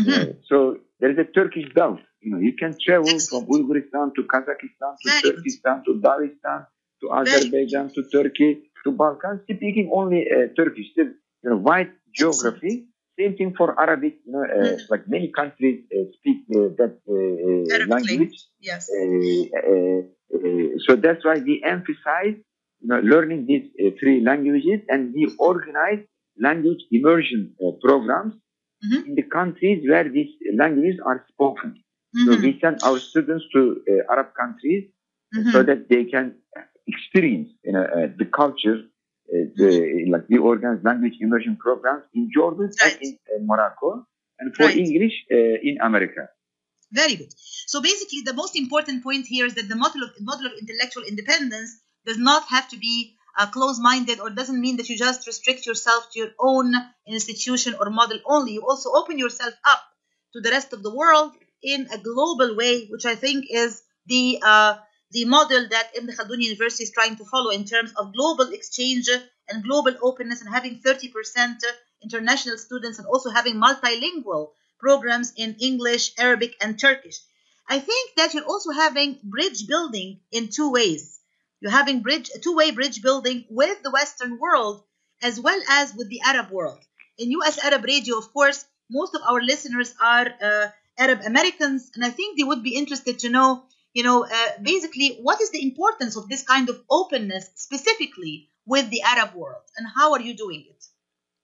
Uh, 0.07 0.25
so 0.49 0.77
there 0.99 1.11
is 1.11 1.17
a 1.17 1.25
Turkish 1.25 1.65
belt. 1.75 1.99
You 2.21 2.31
know, 2.31 2.39
you 2.39 2.53
can 2.53 2.75
travel 2.83 3.21
from 3.29 3.45
Uzbekistan 3.47 4.13
to 4.15 4.23
Kazakhstan 4.23 4.93
to 5.03 5.09
Turkestan 5.21 5.83
to 5.85 6.01
Dagestan 6.01 6.65
to 7.01 7.11
Azerbaijan 7.11 7.91
to 7.93 8.03
Turkey 8.11 8.63
to 8.83 8.91
Balkans, 8.91 9.41
speaking 9.43 9.91
only 9.93 10.25
uh, 10.31 10.47
Turkish. 10.55 10.91
Still, 10.93 11.11
you 11.47 11.51
know, 11.51 11.57
wide 11.57 11.91
geography. 12.15 12.87
Same 13.19 13.35
thing 13.37 13.53
for 13.57 13.79
Arabic. 13.79 14.19
You 14.25 14.33
know, 14.33 14.43
uh, 14.43 14.77
like 14.89 15.07
many 15.07 15.31
countries 15.31 15.85
uh, 15.95 16.03
speak 16.19 16.39
uh, 16.55 16.69
that 16.79 16.99
uh, 17.09 17.13
uh, 17.15 17.87
language. 17.87 18.35
Yes. 18.61 18.89
Uh, 18.89 19.43
uh, 19.71 20.01
uh, 20.35 20.69
so 20.87 20.95
that's 20.95 21.25
why 21.25 21.39
we 21.39 21.63
emphasize 21.65 22.35
you 22.81 22.87
know, 22.89 22.99
learning 22.99 23.45
these 23.47 23.67
uh, 23.81 23.91
three 23.99 24.21
languages 24.21 24.81
and 24.89 25.13
we 25.13 25.35
organize 25.39 25.99
language 26.39 26.83
immersion 26.91 27.55
uh, 27.65 27.71
programs 27.81 28.35
in 29.05 29.15
the 29.15 29.23
countries 29.23 29.85
where 29.89 30.09
these 30.09 30.31
languages 30.57 30.99
are 31.05 31.25
spoken. 31.29 31.83
So 32.25 32.35
we 32.35 32.59
send 32.61 32.79
our 32.83 32.99
students 32.99 33.45
to 33.53 33.81
uh, 33.89 34.11
Arab 34.13 34.33
countries 34.35 34.85
so 35.51 35.63
that 35.63 35.89
they 35.89 36.05
can 36.05 36.35
experience 36.87 37.49
you 37.63 37.73
know, 37.73 37.83
uh, 37.83 38.07
the 38.17 38.25
culture. 38.25 38.79
The, 39.27 40.05
like 40.09 40.29
we 40.29 40.37
organize 40.37 40.83
language 40.83 41.17
immersion 41.19 41.57
programs 41.57 42.03
in 42.13 42.29
Jordan 42.33 42.71
and 42.83 42.97
in 43.01 43.19
uh, 43.27 43.39
Morocco, 43.43 44.07
and 44.39 44.55
for 44.55 44.67
Right. 44.67 44.77
English 44.77 45.25
uh, 45.31 45.35
in 45.35 45.77
America. 45.81 46.29
Very 46.91 47.15
good. 47.17 47.33
So 47.65 47.81
basically, 47.81 48.21
the 48.21 48.33
most 48.33 48.55
important 48.55 49.03
point 49.03 49.25
here 49.27 49.45
is 49.45 49.55
that 49.55 49.67
the 49.67 49.75
model 49.75 50.03
of, 50.03 50.11
model 50.21 50.45
of 50.45 50.53
intellectual 50.59 51.03
independence 51.03 51.81
does 52.05 52.17
not 52.17 52.43
have 52.47 52.69
to 52.69 52.77
be 52.77 53.15
uh, 53.37 53.47
close-minded 53.47 54.19
or 54.19 54.29
doesn't 54.29 54.59
mean 54.59 54.77
that 54.77 54.89
you 54.89 54.97
just 54.97 55.27
restrict 55.27 55.65
yourself 55.65 56.09
to 56.11 56.19
your 56.19 56.31
own 56.39 56.73
institution 57.05 57.75
or 57.79 57.89
model 57.89 58.19
only. 58.25 58.53
You 58.53 58.61
also 58.61 58.91
open 58.93 59.19
yourself 59.19 59.53
up 59.65 59.81
to 60.33 60.41
the 60.41 60.49
rest 60.49 60.71
of 60.73 60.81
the 60.81 60.93
world 60.93 61.33
in 61.61 61.87
a 61.91 61.97
global 61.97 62.55
way, 62.55 62.87
which 62.87 63.05
I 63.05 63.15
think 63.15 63.45
is 63.49 63.83
the 64.05 64.39
uh, 64.41 64.77
the 65.11 65.25
model 65.25 65.67
that 65.69 65.91
Ibn 65.95 66.15
Khaldun 66.15 66.41
University 66.41 66.83
is 66.83 66.91
trying 66.91 67.15
to 67.15 67.25
follow 67.25 67.51
in 67.51 67.65
terms 67.65 67.93
of 67.95 68.13
global 68.13 68.51
exchange 68.51 69.07
and 69.49 69.63
global 69.63 69.95
openness 70.01 70.41
and 70.41 70.53
having 70.53 70.79
30% 70.79 71.61
international 72.03 72.57
students 72.57 72.99
and 72.99 73.07
also 73.07 73.29
having 73.29 73.55
multilingual 73.55 74.51
programs 74.79 75.33
in 75.35 75.55
English, 75.59 76.11
Arabic, 76.17 76.55
and 76.61 76.79
Turkish. 76.79 77.19
I 77.69 77.79
think 77.79 78.15
that 78.15 78.33
you're 78.33 78.45
also 78.45 78.71
having 78.71 79.19
bridge 79.23 79.67
building 79.67 80.19
in 80.31 80.49
two 80.49 80.71
ways. 80.71 81.19
You're 81.59 81.71
having 81.71 82.01
bridge, 82.01 82.29
two-way 82.41 82.71
bridge 82.71 83.01
building 83.01 83.45
with 83.49 83.81
the 83.83 83.91
Western 83.91 84.37
world 84.39 84.83
as 85.21 85.39
well 85.39 85.59
as 85.69 85.93
with 85.93 86.09
the 86.09 86.21
Arab 86.21 86.51
world. 86.51 86.79
In 87.17 87.31
US 87.31 87.57
Arab 87.57 87.83
Radio, 87.83 88.17
of 88.17 88.31
course, 88.31 88.65
most 88.89 89.15
of 89.15 89.21
our 89.23 89.41
listeners 89.41 89.93
are 89.99 90.27
uh, 90.41 90.67
Arab 90.97 91.21
Americans, 91.25 91.91
and 91.95 92.05
I 92.05 92.11
think 92.11 92.37
they 92.37 92.43
would 92.43 92.63
be 92.63 92.75
interested 92.75 93.19
to 93.19 93.29
know, 93.29 93.65
you 93.93 94.03
know, 94.03 94.25
uh, 94.25 94.49
basically 94.61 95.19
what 95.21 95.41
is 95.41 95.51
the 95.51 95.63
importance 95.63 96.15
of 96.15 96.29
this 96.29 96.43
kind 96.43 96.69
of 96.69 96.81
openness 96.89 97.49
specifically 97.55 98.49
with 98.65 98.89
the 98.89 99.01
Arab 99.01 99.33
world, 99.35 99.63
and 99.77 99.87
how 99.95 100.13
are 100.13 100.21
you 100.21 100.35
doing 100.35 100.65
it? 100.69 100.85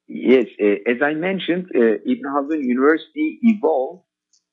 Yes, 0.08 0.46
uh, 0.62 0.92
as 0.92 1.02
I 1.02 1.14
mentioned, 1.14 1.72
uh, 1.74 2.12
Ibn 2.12 2.24
Khaldun 2.24 2.64
University 2.64 3.40
evolved 3.42 4.04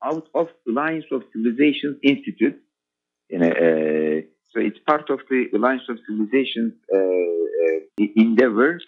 out 0.03 0.29
of 0.35 0.49
the 0.65 0.73
Alliance 0.73 1.05
of 1.11 1.23
Civilizations 1.33 1.99
Institute. 2.03 2.59
You 3.29 3.39
know, 3.39 3.49
uh, 3.49 4.21
so 4.53 4.61
it's 4.61 4.79
part 4.87 5.11
of 5.11 5.21
the 5.29 5.47
Alliance 5.55 5.83
of 5.89 5.99
Civilizations 6.09 6.75
uh, 6.93 6.99
uh, 6.99 8.07
endeavor 8.17 8.81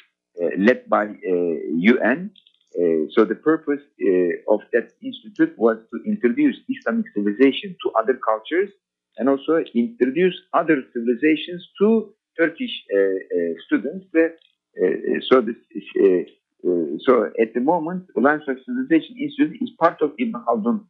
led 0.57 0.89
by 0.89 1.05
UN. 1.77 2.31
Uh, 2.73 3.05
so 3.13 3.25
the 3.25 3.35
purpose 3.35 3.83
uh, 4.01 4.55
of 4.55 4.61
that 4.73 4.93
institute 5.03 5.53
was 5.59 5.77
to 5.93 6.01
introduce 6.07 6.57
Islamic 6.69 7.05
civilization 7.15 7.77
to 7.83 7.91
other 8.01 8.19
cultures 8.27 8.71
and 9.19 9.29
also 9.29 9.63
introduce 9.75 10.35
other 10.53 10.83
civilizations 10.93 11.67
to 11.79 12.13
Turkish 12.39 12.75
uh, 12.95 12.99
uh, 12.99 13.53
students. 13.67 14.07
Uh, 14.17 14.21
uh, 14.83 15.21
so 15.31 15.41
this 15.41 15.57
is, 15.73 15.85
uh, 16.01 16.69
uh, 16.69 16.97
so 17.07 17.31
at 17.41 17.53
the 17.55 17.61
moment, 17.61 18.07
Alliance 18.17 18.45
of 18.49 18.57
Civilization 18.65 19.17
Institute 19.21 19.59
is 19.61 19.71
part 19.79 20.01
of 20.01 20.13
Ibn 20.19 20.33
Khaldun 20.33 20.81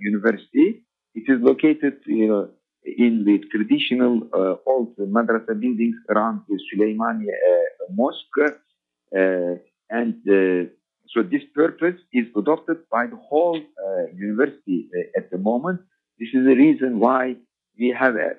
University. 0.00 0.82
It 1.14 1.24
is 1.28 1.38
located, 1.42 1.96
you 2.06 2.28
know, 2.28 2.48
in 2.84 3.24
the 3.24 3.38
traditional 3.50 4.28
old 4.66 4.96
madrasa 4.96 5.58
buildings 5.60 5.96
around 6.08 6.42
the 6.48 6.58
Süleymaniye 6.66 7.34
Mosque, 7.90 8.56
and 9.90 10.14
so 11.12 11.22
this 11.22 11.42
purpose 11.54 12.00
is 12.12 12.26
adopted 12.36 12.78
by 12.90 13.06
the 13.06 13.16
whole 13.16 13.60
university 14.14 14.88
at 15.16 15.30
the 15.30 15.38
moment. 15.38 15.80
This 16.18 16.28
is 16.32 16.46
the 16.46 16.54
reason 16.54 16.98
why 17.00 17.36
we 17.78 17.94
have 17.98 18.14
a 18.16 18.30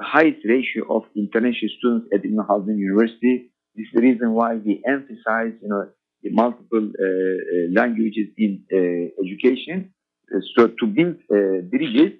highest 0.00 0.40
ratio 0.44 0.82
of 0.96 1.02
international 1.16 1.70
students 1.78 2.06
at 2.14 2.24
Ibn 2.24 2.38
Khaldun 2.48 2.78
University. 2.78 3.50
This 3.74 3.86
is 3.86 3.92
the 3.94 4.02
reason 4.02 4.32
why 4.32 4.54
we 4.56 4.82
emphasize, 4.86 5.54
you 5.62 5.68
know, 5.68 5.88
the 6.22 6.30
multiple 6.30 6.86
uh, 6.86 7.04
uh, 7.04 7.80
languages 7.80 8.28
in 8.36 8.62
uh, 8.72 9.22
education. 9.24 9.92
Uh, 10.32 10.40
so 10.54 10.68
to 10.68 10.86
build 10.86 11.16
uh, 11.30 11.62
bridges, 11.72 12.12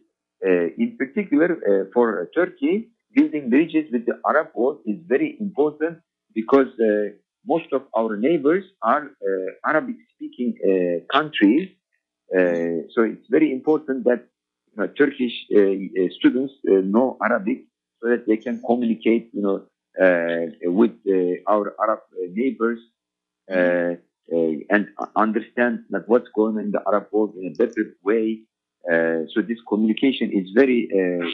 uh, 0.44 0.66
in 0.82 0.96
particular 0.98 1.88
for 1.94 2.28
Turkey, 2.34 2.88
building 3.14 3.48
bridges 3.50 3.84
with 3.92 4.06
the 4.06 4.14
Arab 4.26 4.48
world 4.54 4.78
is 4.86 4.96
very 5.06 5.36
important 5.38 5.98
because 6.34 6.66
most 7.46 7.72
of 7.72 7.82
our 7.96 8.16
neighbors 8.16 8.64
are 8.82 9.10
Arabic-speaking 9.66 11.04
countries. 11.12 11.68
So 12.94 13.02
it's 13.12 13.28
very 13.30 13.52
important 13.52 14.04
that 14.04 14.26
Turkish 14.98 15.46
uh, 15.54 15.60
uh, 15.60 16.08
students 16.18 16.54
uh, 16.68 16.80
know 16.82 17.18
Arabic 17.22 17.64
so 18.00 18.08
that 18.08 18.26
they 18.26 18.36
can 18.36 18.60
communicate, 18.66 19.30
you 19.32 19.42
know, 19.42 19.66
uh, 20.00 20.46
with 20.64 20.92
uh, 21.06 21.52
our 21.52 21.74
Arab 21.80 22.00
uh, 22.14 22.26
neighbors 22.32 22.80
and 23.48 24.88
understand 25.16 25.80
like 25.90 26.04
what's 26.06 26.28
going 26.34 26.56
on 26.56 26.64
in 26.64 26.70
the 26.70 26.80
Arab 26.86 27.08
world 27.12 27.34
in 27.38 27.48
a 27.48 27.54
better 27.54 27.94
way. 28.02 28.40
So 29.32 29.42
this 29.42 29.58
communication 29.68 30.32
is 30.32 30.50
very 30.54 30.88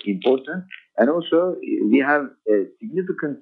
important, 0.05 0.65
and 0.97 1.09
also 1.09 1.57
we 1.63 1.99
have 2.05 2.25
a 2.51 2.67
significant 2.81 3.39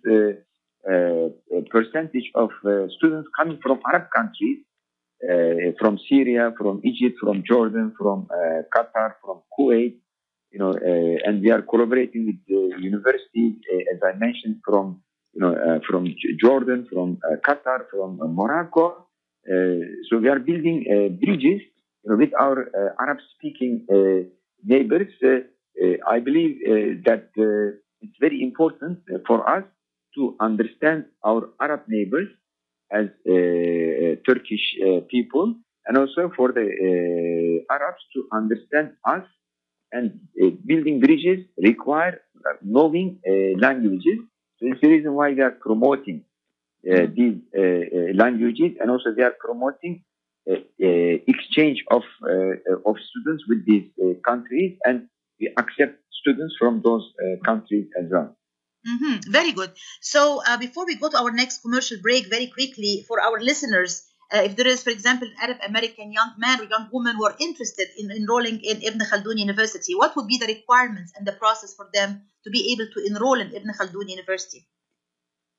percentage 1.70 2.30
of 2.34 2.50
students 2.96 3.28
coming 3.38 3.58
from 3.62 3.80
Arab 3.90 4.08
countries. 4.14 4.58
Uh, 5.22 5.72
from 5.78 5.98
Syria, 6.08 6.52
from 6.58 6.80
Egypt, 6.84 7.16
from 7.20 7.42
Jordan, 7.46 7.94
from 7.98 8.28
uh, 8.30 8.62
Qatar, 8.74 9.14
from 9.22 9.42
Kuwait, 9.58 9.96
you 10.52 10.58
know, 10.58 10.70
uh, 10.70 11.28
and 11.28 11.42
we 11.42 11.50
are 11.50 11.62
collaborating 11.62 12.26
with 12.26 12.36
the 12.46 12.82
universities, 12.82 13.54
as 13.92 14.00
I 14.02 14.16
mentioned, 14.16 14.60
from 14.64 15.02
you 15.36 15.42
know, 15.42 15.54
uh, 15.54 15.80
from 15.88 16.06
Jordan, 16.40 16.86
from 16.90 17.18
uh, 17.24 17.36
Qatar, 17.46 17.84
from 17.90 18.20
uh, 18.20 18.26
Morocco. 18.26 19.06
So 19.46 20.18
we 20.18 20.28
are 20.28 20.40
building 20.40 20.84
bridges 21.22 21.60
you 22.02 22.10
know, 22.10 22.16
with 22.16 22.30
our 22.38 22.68
Arab-speaking 22.98 23.86
neighbors. 24.64 25.12
I 26.08 26.18
believe 26.18 26.56
that 27.04 27.28
it's 27.36 28.16
very 28.20 28.42
important 28.42 28.98
for 29.26 29.48
us 29.48 29.62
to 30.16 30.36
understand 30.40 31.04
our 31.24 31.50
Arab 31.60 31.82
neighbors 31.86 32.28
as 32.92 33.06
uh, 33.28 33.32
uh, 33.32 34.14
Turkish 34.26 34.76
uh, 34.86 35.00
people, 35.08 35.54
and 35.86 35.96
also 35.98 36.30
for 36.36 36.52
the 36.52 36.66
uh, 36.66 37.74
Arabs 37.74 38.02
to 38.14 38.26
understand 38.32 38.92
us. 39.04 39.24
And 39.92 40.20
uh, 40.42 40.50
building 40.66 41.00
bridges 41.00 41.46
require 41.58 42.20
knowing 42.62 43.20
uh, 43.26 43.58
languages. 43.58 44.18
So 44.58 44.66
it's 44.66 44.80
the 44.80 44.88
reason 44.88 45.14
why 45.14 45.34
they 45.34 45.42
are 45.42 45.52
promoting 45.52 46.24
uh, 46.90 47.06
these 47.14 47.36
languages, 48.14 48.72
and 48.80 48.90
also 48.90 49.12
they 49.16 49.22
are 49.22 49.36
promoting 49.38 50.04
uh, 50.48 50.54
uh, 50.54 50.58
exchange 51.26 51.84
of 51.90 52.02
uh, 52.22 52.28
uh, 52.28 52.88
of 52.90 52.96
students 53.10 53.44
with 53.48 53.66
these 53.66 53.90
uh, 54.02 54.14
countries, 54.24 54.78
and 54.84 55.08
we 55.40 55.52
accept 55.58 55.98
students 56.20 56.54
from 56.58 56.82
those 56.84 57.04
uh, 57.22 57.36
countries 57.44 57.86
as 57.98 58.06
well. 58.10 58.36
Hmm 58.86 59.16
Very 59.26 59.52
good. 59.52 59.72
So 60.00 60.42
uh, 60.46 60.56
before 60.58 60.86
we 60.86 60.94
go 60.96 61.08
to 61.08 61.18
our 61.18 61.32
next 61.32 61.62
commercial 61.62 61.98
break, 62.00 62.30
very 62.30 62.46
quickly 62.46 63.04
for 63.08 63.20
our 63.20 63.40
listeners, 63.40 64.06
uh, 64.32 64.42
if 64.42 64.56
there 64.56 64.66
is, 64.66 64.82
for 64.82 64.90
example, 64.90 65.28
an 65.28 65.34
Arab 65.42 65.58
American 65.66 66.12
young 66.12 66.32
man 66.38 66.60
or 66.60 66.64
young 66.64 66.88
woman 66.92 67.16
who 67.16 67.24
are 67.26 67.36
interested 67.38 67.88
in 67.98 68.10
enrolling 68.10 68.60
in 68.62 68.82
Ibn 68.82 69.00
Khaldun 69.10 69.38
University, 69.38 69.94
what 69.94 70.16
would 70.16 70.26
be 70.26 70.38
the 70.38 70.46
requirements 70.46 71.12
and 71.16 71.26
the 71.26 71.32
process 71.32 71.74
for 71.74 71.88
them 71.94 72.22
to 72.44 72.50
be 72.50 72.72
able 72.72 72.86
to 72.94 73.06
enroll 73.06 73.40
in 73.40 73.54
Ibn 73.54 73.70
Khaldun 73.78 74.08
University? 74.08 74.66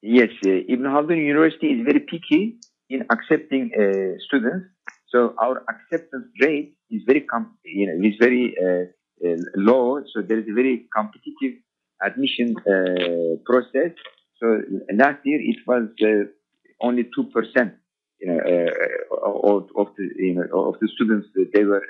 Yes, 0.01 0.29
uh, 0.45 0.73
Ibn 0.73 0.85
Khaldun 0.85 1.17
University 1.17 1.67
is 1.67 1.85
very 1.85 2.01
picky 2.01 2.59
in 2.89 3.05
accepting 3.09 3.71
uh, 3.75 4.19
students. 4.27 4.67
So 5.09 5.33
our 5.41 5.63
acceptance 5.69 6.27
rate 6.41 6.77
is 6.91 7.03
very, 7.05 7.21
com- 7.21 7.57
you 7.63 7.87
know, 7.87 8.07
is 8.07 8.15
very 8.19 8.55
uh, 8.65 8.85
uh, 9.25 9.37
low. 9.55 10.03
So 10.13 10.21
there 10.21 10.39
is 10.39 10.45
a 10.49 10.53
very 10.53 10.87
competitive 10.93 11.63
admission 12.03 12.55
uh, 12.59 13.37
process. 13.45 13.91
So 14.39 14.61
last 14.93 15.19
year 15.25 15.39
it 15.41 15.57
was 15.65 15.89
uh, 16.03 16.29
only 16.81 17.09
two 17.15 17.25
percent, 17.25 17.73
you 18.21 18.27
know, 18.27 18.39
uh, 18.39 19.29
of, 19.29 19.69
of 19.75 19.87
the 19.97 20.09
you 20.17 20.35
know 20.35 20.69
of 20.69 20.75
the 20.79 20.87
students 20.95 21.27
that 21.35 21.49
they 21.53 21.63
were 21.63 21.83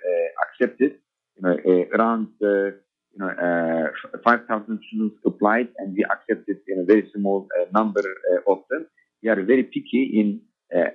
accepted. 0.45 0.93
You 1.35 1.41
know, 1.43 1.57
around 1.93 2.29
you 2.41 3.19
know 3.19 3.29
uh, 3.29 4.19
five 4.23 4.45
thousand 4.47 4.79
students 4.87 5.17
applied, 5.25 5.69
and 5.77 5.93
we 5.93 6.05
accepted 6.05 6.57
you 6.67 6.77
know 6.77 6.85
very 6.85 7.09
small 7.13 7.47
number 7.73 8.03
of 8.47 8.59
them. 8.69 8.87
We 9.21 9.29
are 9.29 9.43
very 9.43 9.63
picky 9.63 10.03
in 10.19 10.41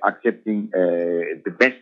accepting 0.03 0.69
the 0.71 1.53
best 1.59 1.77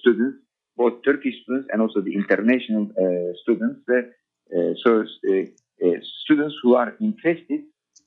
students, 0.00 0.38
both 0.76 1.02
Turkish 1.04 1.34
students 1.42 1.68
and 1.72 1.82
also 1.82 2.00
the 2.00 2.14
international 2.14 2.88
uh, 2.96 3.32
students. 3.42 3.80
Uh, 3.88 4.02
uh, 4.56 4.74
so 4.84 5.04
students 6.24 6.54
who 6.62 6.74
are 6.74 6.94
interested 7.00 7.60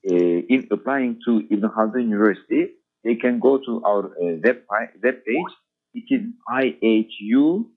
uh, 0.08 0.14
in 0.14 0.68
applying 0.72 1.20
to 1.26 1.44
Ibn 1.52 1.70
Khaldun 1.70 2.10
University, 2.10 2.72
they 3.04 3.16
can 3.16 3.40
go 3.40 3.58
to 3.58 3.84
our 3.84 4.06
uh, 4.06 4.38
web, 4.44 4.62
web 5.04 5.26
page. 5.26 5.54
It 5.94 6.06
is 6.10 6.22
ihu.edu.tr 6.50 7.70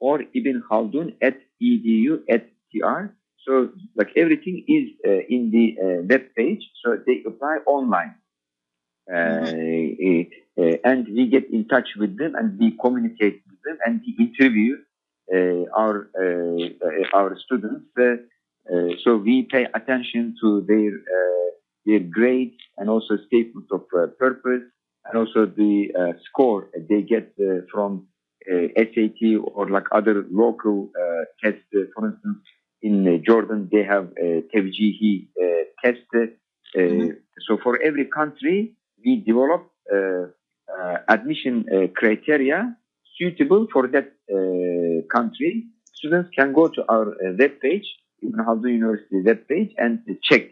or 0.00 0.22
Ibn 0.34 0.62
Khaldun 0.70 1.14
at 1.22 1.38
edu 1.62 2.22
at 2.28 2.48
tr. 2.70 3.14
So 3.46 3.70
like 3.94 4.10
everything 4.16 4.64
is 4.68 4.90
uh, 5.06 5.22
in 5.28 5.50
the 5.50 5.76
uh, 5.80 6.02
web 6.08 6.34
page. 6.36 6.62
So 6.82 6.98
they 7.06 7.22
apply 7.26 7.58
online. 7.66 8.14
Uh, 9.06 9.14
uh, 10.56 10.76
and 10.84 11.06
we 11.08 11.28
get 11.28 11.50
in 11.50 11.68
touch 11.68 11.88
with 11.98 12.16
them 12.18 12.34
and 12.34 12.58
we 12.58 12.70
communicate 12.80 13.42
with 13.48 13.60
them 13.64 13.78
and 13.84 14.00
we 14.00 14.14
interview 14.24 14.76
uh, 14.76 14.93
our 15.32 16.10
uh, 16.18 16.64
uh, 16.86 17.16
our 17.18 17.36
students. 17.44 17.86
Uh, 17.98 18.16
uh, 18.72 18.88
so 19.02 19.16
we 19.16 19.42
pay 19.50 19.66
attention 19.74 20.34
to 20.40 20.64
their 20.66 20.92
uh, 21.16 21.50
their 21.86 22.00
grades 22.00 22.56
and 22.78 22.88
also 22.88 23.16
statement 23.26 23.66
of 23.72 23.82
uh, 23.96 24.06
purpose 24.18 24.62
and 25.06 25.18
also 25.18 25.46
the 25.46 25.90
uh, 25.98 26.12
score 26.28 26.70
they 26.88 27.02
get 27.02 27.32
uh, 27.40 27.60
from 27.72 28.06
uh, 28.50 28.68
SAT 28.76 29.20
or 29.54 29.68
like 29.70 29.86
other 29.92 30.24
local 30.30 30.90
uh, 30.98 31.24
tests. 31.42 31.64
Uh, 31.74 31.80
for 31.94 32.08
instance, 32.10 32.38
in 32.82 33.06
uh, 33.06 33.18
Jordan 33.24 33.68
they 33.72 33.82
have 33.84 34.08
uh, 34.22 34.40
test. 35.84 36.00
Uh, 36.14 37.12
So 37.46 37.58
for 37.62 37.74
every 37.82 38.06
country 38.06 38.58
we 39.04 39.12
develop 39.30 39.62
uh, 39.92 40.24
uh, 40.74 40.96
admission 41.08 41.54
uh, 41.74 41.86
criteria 42.00 42.76
suitable 43.18 43.66
for 43.72 43.88
that 43.88 44.12
uh, 44.30 45.06
country. 45.14 45.64
Students 45.92 46.30
can 46.36 46.52
go 46.52 46.68
to 46.68 46.84
our 46.88 47.08
uh, 47.12 47.32
web 47.38 47.60
page, 47.60 47.86
Ibn 48.22 48.38
Khaldun 48.44 48.72
University 48.72 49.22
web 49.24 49.48
page, 49.48 49.70
and 49.78 50.00
check 50.22 50.42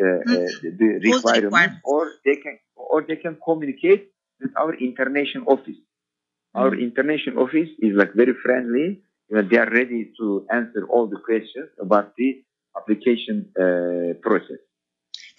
uh, 0.00 0.04
uh, 0.04 0.22
the, 0.62 0.70
the 0.78 0.88
requirements, 1.10 1.76
or 1.84 2.12
they 2.24 2.36
can 2.36 2.58
or 2.76 3.02
they 3.02 3.16
can 3.16 3.36
communicate 3.44 4.08
with 4.40 4.52
our 4.56 4.74
international 4.74 5.44
office. 5.48 5.80
Our 6.54 6.74
international 6.74 7.42
office 7.44 7.68
is 7.78 7.92
like 7.94 8.14
very 8.14 8.34
friendly. 8.44 9.02
You 9.28 9.36
know, 9.36 9.42
they 9.42 9.58
are 9.58 9.70
ready 9.70 10.10
to 10.18 10.46
answer 10.50 10.86
all 10.88 11.06
the 11.06 11.20
questions 11.24 11.68
about 11.80 12.14
the 12.16 12.42
application 12.76 13.50
uh, 13.58 14.14
process. 14.22 14.60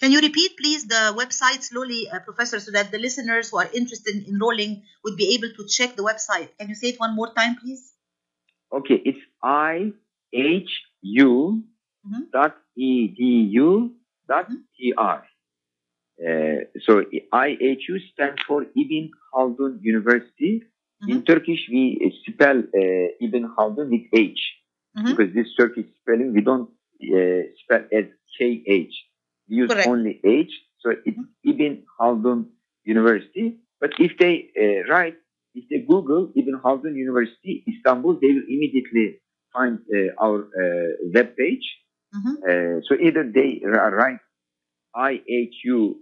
Can 0.00 0.12
you 0.12 0.20
repeat, 0.20 0.56
please, 0.56 0.86
the 0.86 1.14
website 1.16 1.62
slowly, 1.62 2.08
uh, 2.10 2.20
Professor, 2.20 2.58
so 2.58 2.70
that 2.72 2.90
the 2.90 2.98
listeners 2.98 3.50
who 3.50 3.58
are 3.58 3.68
interested 3.74 4.16
in 4.16 4.24
enrolling 4.34 4.82
would 5.04 5.16
be 5.16 5.34
able 5.34 5.52
to 5.54 5.66
check 5.68 5.94
the 5.94 6.02
website? 6.02 6.48
Can 6.58 6.70
you 6.70 6.74
say 6.74 6.88
it 6.88 6.98
one 6.98 7.14
more 7.14 7.32
time, 7.34 7.56
please? 7.56 7.92
Okay, 8.72 9.00
it's 9.04 9.18
I 9.42 9.92
H 10.32 10.70
U 11.02 11.62
dot 12.32 12.56
E 12.76 13.08
D 13.08 13.48
U 13.52 13.92
dot 14.26 14.48
T 14.76 14.94
R. 14.96 15.26
Uh, 16.20 16.64
so 16.86 17.02
IHU 17.32 17.98
stands 18.12 18.40
for 18.46 18.62
Ibn 18.62 19.10
Khaldun 19.32 19.78
University. 19.82 20.62
In 21.08 21.22
Turkish, 21.24 21.66
we 21.70 22.14
spell 22.28 22.58
uh, 22.58 23.24
Ibn 23.26 23.54
Khaldun 23.56 23.90
with 23.90 24.06
H 24.14 24.38
because 24.94 25.34
this 25.34 25.46
Turkish 25.58 25.86
spelling 26.02 26.34
we 26.34 26.42
don't 26.42 26.68
uh, 27.02 27.42
spell 27.64 27.84
as 27.92 28.04
K 28.38 28.62
H. 28.66 28.92
We 28.92 29.09
use 29.50 29.70
Correct. 29.70 29.88
only 29.88 30.20
H. 30.24 30.52
So 30.80 30.92
it's 31.04 31.18
Ibn 31.44 31.82
Khaldun 31.98 32.46
University. 32.84 33.58
But 33.80 33.90
if 33.98 34.16
they 34.18 34.48
uh, 34.56 34.84
write, 34.90 35.16
if 35.54 35.68
they 35.68 35.80
Google 35.86 36.30
Ibn 36.34 36.60
Khaldun 36.64 36.94
University 36.94 37.62
Istanbul, 37.68 38.14
they 38.20 38.28
will 38.28 38.46
immediately 38.48 39.20
find 39.52 39.80
uh, 39.92 40.14
our 40.24 40.44
uh, 40.44 40.92
web 41.14 41.36
page. 41.36 41.68
Uh, 42.14 42.80
so 42.88 42.96
either 43.00 43.22
they 43.22 43.60
write 43.64 44.18
ihu.edu.tr 44.96 45.96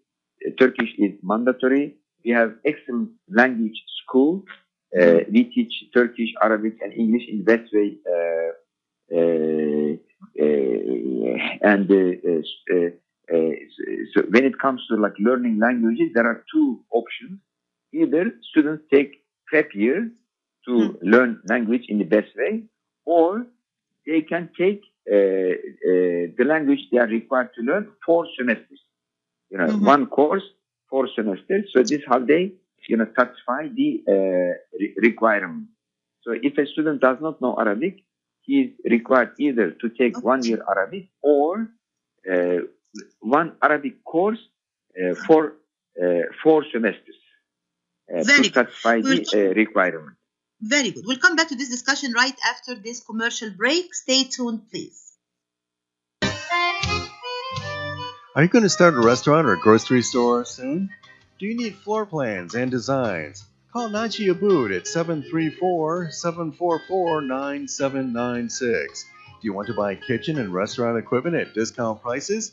uh, 0.45 0.51
Turkish 0.59 0.93
is 0.99 1.13
mandatory. 1.23 1.97
We 2.25 2.33
have 2.33 2.55
excellent 2.67 3.11
language 3.29 3.81
school. 4.03 4.45
Uh, 4.99 5.21
we 5.31 5.45
teach 5.45 5.73
Turkish, 5.95 6.31
Arabic, 6.43 6.75
and 6.83 6.93
English 6.93 7.23
in 7.29 7.45
best 7.45 7.73
way. 7.73 7.97
Uh, 8.05 8.51
uh, 9.13 9.95
uh, 10.41 11.37
and 11.63 11.91
uh, 13.33 13.55
so 14.13 14.23
when 14.31 14.45
it 14.45 14.59
comes 14.59 14.81
to 14.89 14.97
like 14.97 15.15
learning 15.19 15.59
languages, 15.59 16.11
there 16.15 16.27
are 16.27 16.45
two 16.53 16.81
options. 16.91 17.39
Either 17.93 18.33
students 18.51 18.85
take 18.93 19.25
prep 19.47 19.75
year 19.75 20.11
to 20.67 20.99
learn 21.03 21.41
language 21.49 21.85
in 21.89 21.99
the 21.99 22.05
best 22.05 22.29
way, 22.37 22.65
or 23.05 23.47
they 24.07 24.21
can 24.23 24.51
take 24.59 24.83
uh, 25.11 25.15
uh, 25.15 26.23
the 26.39 26.45
language 26.45 26.81
they 26.93 26.99
are 26.99 27.07
required 27.07 27.51
to 27.57 27.63
learn 27.63 27.89
four 28.05 28.27
semesters. 28.39 28.81
You 29.51 29.59
know, 29.59 29.69
one 29.79 30.07
course, 30.07 30.45
four 30.89 31.09
semesters. 31.15 31.71
So 31.73 31.83
this 31.83 31.93
is 31.93 32.05
how 32.07 32.21
they 32.21 32.53
you 32.89 32.97
know, 32.97 33.07
satisfy 33.17 33.69
the 33.69 34.03
uh, 34.09 34.77
re- 34.79 34.95
requirement. 34.97 35.69
So 36.23 36.33
if 36.33 36.59
a 36.59 36.67
student 36.67 37.01
does 37.01 37.19
not 37.21 37.41
know 37.41 37.57
Arabic, 37.59 38.05
he 38.43 38.61
is 38.63 38.71
required 38.91 39.33
either 39.39 39.71
to 39.73 39.89
take 39.91 40.23
one 40.23 40.45
year 40.45 40.63
Arabic 40.69 41.09
or 41.23 41.69
uh, 42.31 42.59
one 43.21 43.53
Arabic 43.63 44.05
course 44.05 44.39
uh, 44.97 45.15
for 45.27 45.55
uh, 46.03 46.23
four 46.43 46.65
semesters 46.73 47.17
uh, 48.11 48.23
Very 48.25 48.45
to 48.45 48.51
good. 48.51 48.55
satisfy 48.55 49.01
We'll 49.03 49.17
the 49.17 49.51
uh, 49.51 49.55
requirement. 49.55 50.17
Very 50.61 50.91
good. 50.91 51.05
We'll 51.07 51.19
come 51.19 51.37
back 51.37 51.49
to 51.49 51.57
this 51.57 51.71
discussion 51.71 52.13
right 52.13 52.37
after 52.47 52.75
this 52.75 53.01
commercial 53.03 53.51
break. 53.51 53.95
Stay 53.95 54.25
tuned, 54.25 54.69
please. 54.71 55.17
Are 58.37 58.43
you 58.43 58.49
going 58.49 58.63
to 58.63 58.69
start 58.69 58.95
a 58.95 59.01
restaurant 59.01 59.47
or 59.47 59.55
a 59.55 59.61
grocery 59.61 60.03
store 60.03 60.45
soon? 60.45 60.91
Do 61.39 61.47
you 61.47 61.57
need 61.57 61.77
floor 61.77 62.07
plans 62.07 62.55
and 62.55 62.71
designs? 62.71 63.45
Call 63.73 63.89
Naji 63.89 64.33
Abood 64.33 64.77
at 64.77 64.87
734 64.87 66.11
744 66.11 67.23
9796. 67.23 69.05
Do 69.05 69.47
you 69.47 69.53
want 69.53 69.69
to 69.69 69.75
buy 69.75 69.95
kitchen 69.95 70.39
and 70.39 70.53
restaurant 70.53 70.99
equipment 70.99 71.37
at 71.37 71.55
discount 71.55 72.03
prices? 72.03 72.53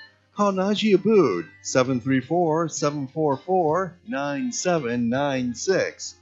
Call 0.41 0.53
Naji 0.53 0.95
Abood 0.95 1.47
734 1.61 2.69
744 2.69 3.99
9796. 4.07 6.15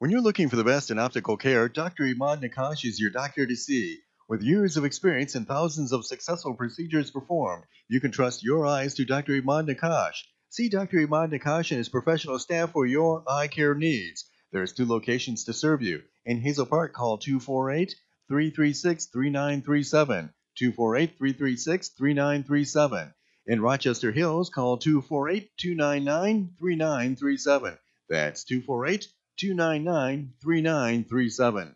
When 0.00 0.10
you're 0.10 0.20
looking 0.20 0.48
for 0.48 0.56
the 0.56 0.64
best 0.64 0.90
in 0.90 0.98
optical 0.98 1.36
care, 1.36 1.68
Dr. 1.68 2.02
Imad 2.02 2.42
Nakash 2.42 2.84
is 2.84 2.98
your 2.98 3.10
doctor 3.10 3.46
to 3.46 3.54
see. 3.54 4.00
With 4.28 4.42
years 4.42 4.76
of 4.76 4.84
experience 4.84 5.36
and 5.36 5.46
thousands 5.46 5.92
of 5.92 6.04
successful 6.04 6.54
procedures 6.54 7.12
performed, 7.12 7.66
you 7.88 8.00
can 8.00 8.10
trust 8.10 8.42
your 8.42 8.66
eyes 8.66 8.94
to 8.94 9.04
Dr. 9.04 9.40
Imad 9.40 9.72
Nakash. 9.72 10.24
See 10.48 10.68
Dr. 10.68 11.06
Imad 11.06 11.32
Nakash 11.32 11.70
and 11.70 11.78
his 11.78 11.88
professional 11.88 12.40
staff 12.40 12.72
for 12.72 12.84
your 12.84 13.22
eye 13.28 13.46
care 13.46 13.76
needs. 13.76 14.28
There's 14.50 14.72
two 14.72 14.86
locations 14.86 15.44
to 15.44 15.52
serve 15.52 15.82
you. 15.82 16.02
In 16.26 16.40
Hazel 16.40 16.66
Park, 16.66 16.94
call 16.94 17.18
248 17.18 17.94
336 18.26 19.06
3937. 19.06 20.32
248 20.60 21.16
336 21.16 21.88
3937. 21.88 23.14
In 23.46 23.62
Rochester 23.62 24.12
Hills, 24.12 24.50
call 24.50 24.76
248 24.76 25.50
299 25.56 26.50
3937. 26.58 27.78
That's 28.10 28.44
248 28.44 29.08
299 29.38 30.32
3937. 30.42 31.74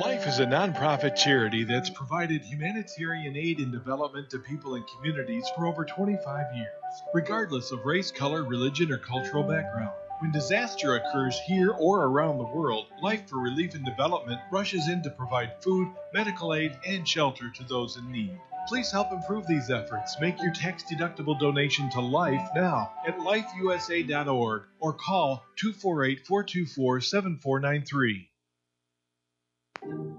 Life 0.00 0.28
is 0.28 0.38
a 0.38 0.46
nonprofit 0.46 1.16
charity 1.16 1.64
that's 1.64 1.90
provided 1.90 2.42
humanitarian 2.42 3.36
aid 3.36 3.58
and 3.58 3.72
development 3.72 4.30
to 4.30 4.38
people 4.38 4.76
and 4.76 4.84
communities 4.86 5.44
for 5.56 5.66
over 5.66 5.84
25 5.84 6.54
years, 6.54 6.68
regardless 7.12 7.72
of 7.72 7.84
race, 7.84 8.12
color, 8.12 8.44
religion, 8.44 8.92
or 8.92 8.98
cultural 8.98 9.42
background. 9.42 9.96
When 10.20 10.30
disaster 10.30 10.94
occurs 10.96 11.38
here 11.40 11.72
or 11.72 12.04
around 12.04 12.38
the 12.38 12.44
world, 12.44 12.86
Life 13.02 13.28
for 13.28 13.38
Relief 13.38 13.74
and 13.74 13.84
Development 13.84 14.40
rushes 14.50 14.88
in 14.88 15.02
to 15.02 15.10
provide 15.10 15.62
food, 15.62 15.88
medical 16.12 16.54
aid, 16.54 16.78
and 16.86 17.06
shelter 17.06 17.50
to 17.50 17.64
those 17.64 17.96
in 17.96 18.10
need. 18.10 18.38
Please 18.68 18.90
help 18.90 19.12
improve 19.12 19.46
these 19.46 19.70
efforts. 19.70 20.18
Make 20.20 20.40
your 20.40 20.52
tax 20.52 20.84
deductible 20.84 21.38
donation 21.38 21.90
to 21.90 22.00
Life 22.00 22.48
now 22.54 22.92
at 23.06 23.18
lifeusa.org 23.18 24.62
or 24.80 24.92
call 24.92 25.44
248 25.56 26.26
424 26.26 27.00
7493. 27.00 28.30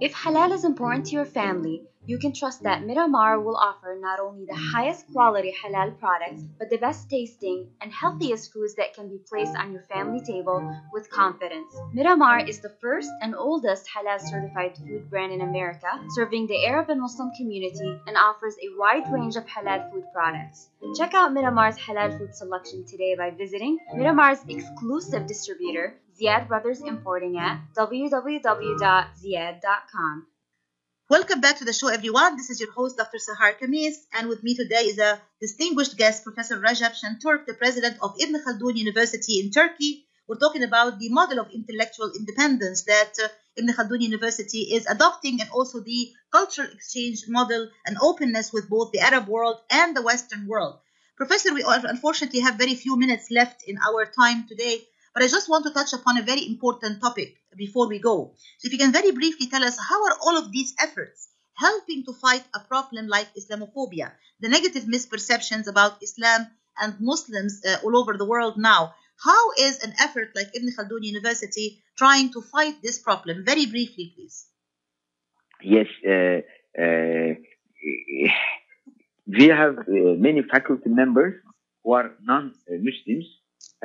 If 0.02 0.14
halal 0.14 0.52
is 0.52 0.66
important 0.66 1.06
to 1.08 1.14
your 1.14 1.26
family, 1.26 1.84
you 2.08 2.20
can 2.20 2.34
trust 2.34 2.62
that 2.64 2.84
Midamar 2.84 3.44
will 3.44 3.56
offer 3.56 3.98
not 4.00 4.20
only 4.20 4.46
the 4.46 4.56
highest 4.74 5.12
quality 5.12 5.52
halal 5.52 5.98
products, 5.98 6.44
but 6.60 6.70
the 6.70 6.78
best 6.78 7.10
tasting 7.10 7.70
and 7.82 7.92
healthiest 7.92 8.54
foods 8.54 8.76
that 8.76 8.94
can 8.94 9.10
be 9.10 9.18
placed 9.28 9.56
on 9.56 9.72
your 9.72 9.82
family 9.84 10.20
table 10.24 10.62
with 10.94 11.10
confidence. 11.10 11.74
Midamar 11.96 12.48
is 12.48 12.60
the 12.60 12.76
first 12.82 13.10
and 13.22 13.34
oldest 13.36 13.88
halal 13.90 14.20
certified 14.20 14.78
food 14.78 15.10
brand 15.10 15.34
in 15.34 15.42
America, 15.42 15.88
serving 16.10 16.46
the 16.46 16.64
Arab 16.68 16.90
and 16.90 17.02
Muslim 17.02 17.32
community 17.36 18.00
and 18.06 18.18
offers 18.18 18.56
a 18.62 18.78
wide 18.78 19.12
range 19.12 19.36
of 19.36 19.46
halal 19.48 19.92
food 19.92 20.04
products. 20.14 20.70
Check 20.96 21.16
out 21.16 21.32
Midamar's 21.32 21.78
halal 21.78 22.16
food 22.18 22.36
selection 22.36 22.86
today 22.86 23.16
by 23.16 23.32
visiting 23.32 23.80
Midamar's 23.96 24.46
exclusive 24.48 25.26
distributor, 25.26 25.98
Ziyad 26.16 26.48
Brothers 26.48 26.82
Importing 26.82 27.38
at 27.38 27.60
www.ziyad.com. 27.76 28.28
Welcome 31.10 31.42
back 31.42 31.58
to 31.58 31.66
the 31.66 31.74
show, 31.74 31.90
everyone. 31.90 32.38
This 32.38 32.50
is 32.50 32.62
your 32.62 32.72
host, 32.72 32.96
Dr. 32.98 33.18
Sahar 33.18 33.60
Khamis, 33.60 33.96
and 34.14 34.30
with 34.30 34.42
me 34.42 34.56
today 34.56 34.86
is 34.86 34.98
a 34.98 35.22
distinguished 35.42 35.98
guest, 35.98 36.24
Professor 36.24 36.58
Rajab 36.58 36.94
Şentürk, 36.96 37.46
the 37.46 37.54
president 37.54 37.98
of 38.02 38.16
Ibn 38.20 38.42
Khaldun 38.44 38.78
University 38.78 39.42
in 39.42 39.52
Turkey. 39.52 40.08
We're 40.28 40.38
talking 40.38 40.64
about 40.64 41.00
the 41.00 41.10
model 41.10 41.40
of 41.40 41.52
intellectual 41.52 42.12
independence 42.18 42.84
that 42.86 43.12
uh, 43.22 43.28
Ibn 43.58 43.74
Khaldun 43.76 44.02
University 44.02 44.74
is 44.74 44.88
adopting 44.88 45.42
and 45.42 45.50
also 45.52 45.82
the 45.82 46.14
cultural 46.32 46.70
exchange 46.72 47.26
model 47.28 47.70
and 47.86 47.98
openness 48.02 48.54
with 48.54 48.70
both 48.70 48.92
the 48.94 49.02
Arab 49.02 49.28
world 49.28 49.58
and 49.70 49.96
the 49.96 50.02
Western 50.02 50.48
world. 50.48 50.80
Professor, 51.18 51.54
we 51.54 51.64
unfortunately 51.66 52.40
have 52.40 52.56
very 52.56 52.76
few 52.76 52.98
minutes 52.98 53.30
left 53.30 53.64
in 53.68 53.78
our 53.78 54.06
time 54.06 54.48
today, 54.48 54.82
but 55.16 55.24
I 55.24 55.28
just 55.28 55.50
want 55.50 55.66
to 55.66 55.72
touch 55.72 55.94
upon 55.94 56.18
a 56.18 56.24
very 56.24 56.46
important 56.46 57.02
topic 57.02 57.38
before 57.56 57.88
we 57.88 58.00
go. 58.00 58.36
So, 58.58 58.68
if 58.68 58.74
you 58.74 58.78
can 58.78 58.92
very 58.92 59.12
briefly 59.12 59.48
tell 59.48 59.64
us 59.64 59.80
how 59.80 60.04
are 60.06 60.18
all 60.22 60.38
of 60.38 60.52
these 60.52 60.76
efforts 60.80 61.30
helping 61.56 62.04
to 62.04 62.12
fight 62.12 62.44
a 62.54 62.60
problem 62.60 63.08
like 63.08 63.34
Islamophobia, 63.34 64.12
the 64.42 64.50
negative 64.50 64.84
misperceptions 64.84 65.68
about 65.68 66.04
Islam 66.04 66.48
and 66.82 66.96
Muslims 67.00 67.62
uh, 67.66 67.78
all 67.86 67.98
over 67.98 68.18
the 68.18 68.26
world 68.26 68.58
now? 68.58 68.94
How 69.24 69.52
is 69.58 69.82
an 69.82 69.94
effort 70.00 70.36
like 70.36 70.54
Ibn 70.54 70.70
Khaldun 70.78 71.04
University 71.04 71.82
trying 71.98 72.34
to 72.34 72.42
fight 72.42 72.82
this 72.84 73.00
problem? 73.00 73.46
Very 73.46 73.66
briefly, 73.66 74.12
please. 74.14 74.48
Yes, 75.64 75.88
uh, 76.06 76.42
uh, 76.78 77.36
we 79.26 79.48
have 79.48 79.78
uh, 79.80 80.20
many 80.20 80.42
faculty 80.44 80.90
members 80.90 81.36
who 81.84 81.94
are 81.94 82.12
non-Muslims, 82.22 83.26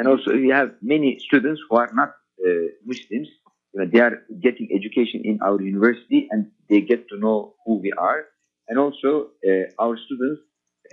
and 0.01 0.09
also 0.09 0.32
we 0.32 0.48
have 0.48 0.70
many 0.80 1.18
students 1.18 1.61
who 1.68 1.76
are 1.76 1.90
not 1.92 2.12
uh, 2.40 2.68
Muslims. 2.86 3.28
You 3.72 3.76
know, 3.80 3.86
they 3.92 4.01
are 4.01 4.16
getting 4.46 4.66
education 4.74 5.20
in 5.30 5.38
our 5.42 5.61
university, 5.61 6.26
and 6.30 6.51
they 6.70 6.80
get 6.80 7.07
to 7.11 7.18
know 7.18 7.55
who 7.66 7.80
we 7.84 7.92
are. 7.92 8.24
And 8.68 8.78
also, 8.78 9.11
uh, 9.46 9.82
our 9.84 9.98
students 10.07 10.40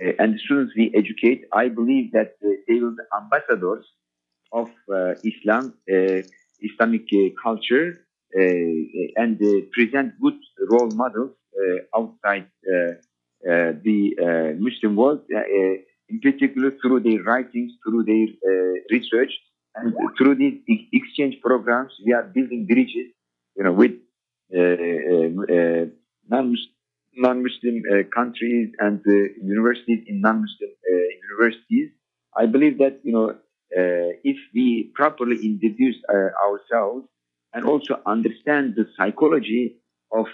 uh, 0.02 0.12
and 0.18 0.34
the 0.34 0.38
students 0.44 0.74
we 0.76 0.92
educate, 0.94 1.40
I 1.54 1.70
believe 1.70 2.12
that 2.12 2.36
uh, 2.44 2.48
they 2.68 2.74
will 2.82 2.96
be 3.00 3.06
ambassadors 3.20 3.86
of 4.52 4.68
uh, 4.92 5.14
Islam, 5.30 5.64
uh, 5.90 6.20
Islamic 6.60 7.06
culture, 7.42 7.88
and 9.22 9.40
present 9.72 10.12
good 10.20 10.38
role 10.70 10.90
models 11.02 11.32
outside 11.96 12.46
the 13.42 14.56
Muslim 14.58 14.96
world, 14.96 15.22
in 16.08 16.20
particular 16.20 16.72
through 16.82 17.00
their 17.00 17.22
writings, 17.22 17.72
through 17.84 18.04
their 18.04 18.26
uh, 18.50 18.74
research, 18.90 19.32
and 19.76 19.94
through 20.16 20.34
these 20.34 20.60
ex- 20.68 20.88
exchange 20.92 21.36
programs. 21.42 21.92
We 22.04 22.12
are 22.12 22.22
building 22.22 22.66
bridges, 22.66 23.08
you 23.56 23.64
know, 23.64 23.72
with 23.72 23.92
uh, 24.54 24.60
uh, 24.60 25.28
uh, 25.54 25.84
non 26.30 26.56
non-Muslim 27.14 27.82
uh, 27.84 28.02
countries 28.14 28.70
and 28.78 29.02
universities 29.42 30.04
in 30.06 30.20
non-Muslim 30.22 30.70
universities. 31.22 31.90
I 32.34 32.46
believe 32.46 32.78
that 32.78 33.00
you 33.02 33.12
know 33.12 33.34
if 33.70 34.36
we 34.54 34.90
properly 34.94 35.36
introduce 35.44 35.96
ourselves 36.10 37.06
and 37.52 37.66
also 37.66 38.00
understand 38.06 38.74
the 38.76 38.86
psychology 38.96 39.76
of 40.12 40.26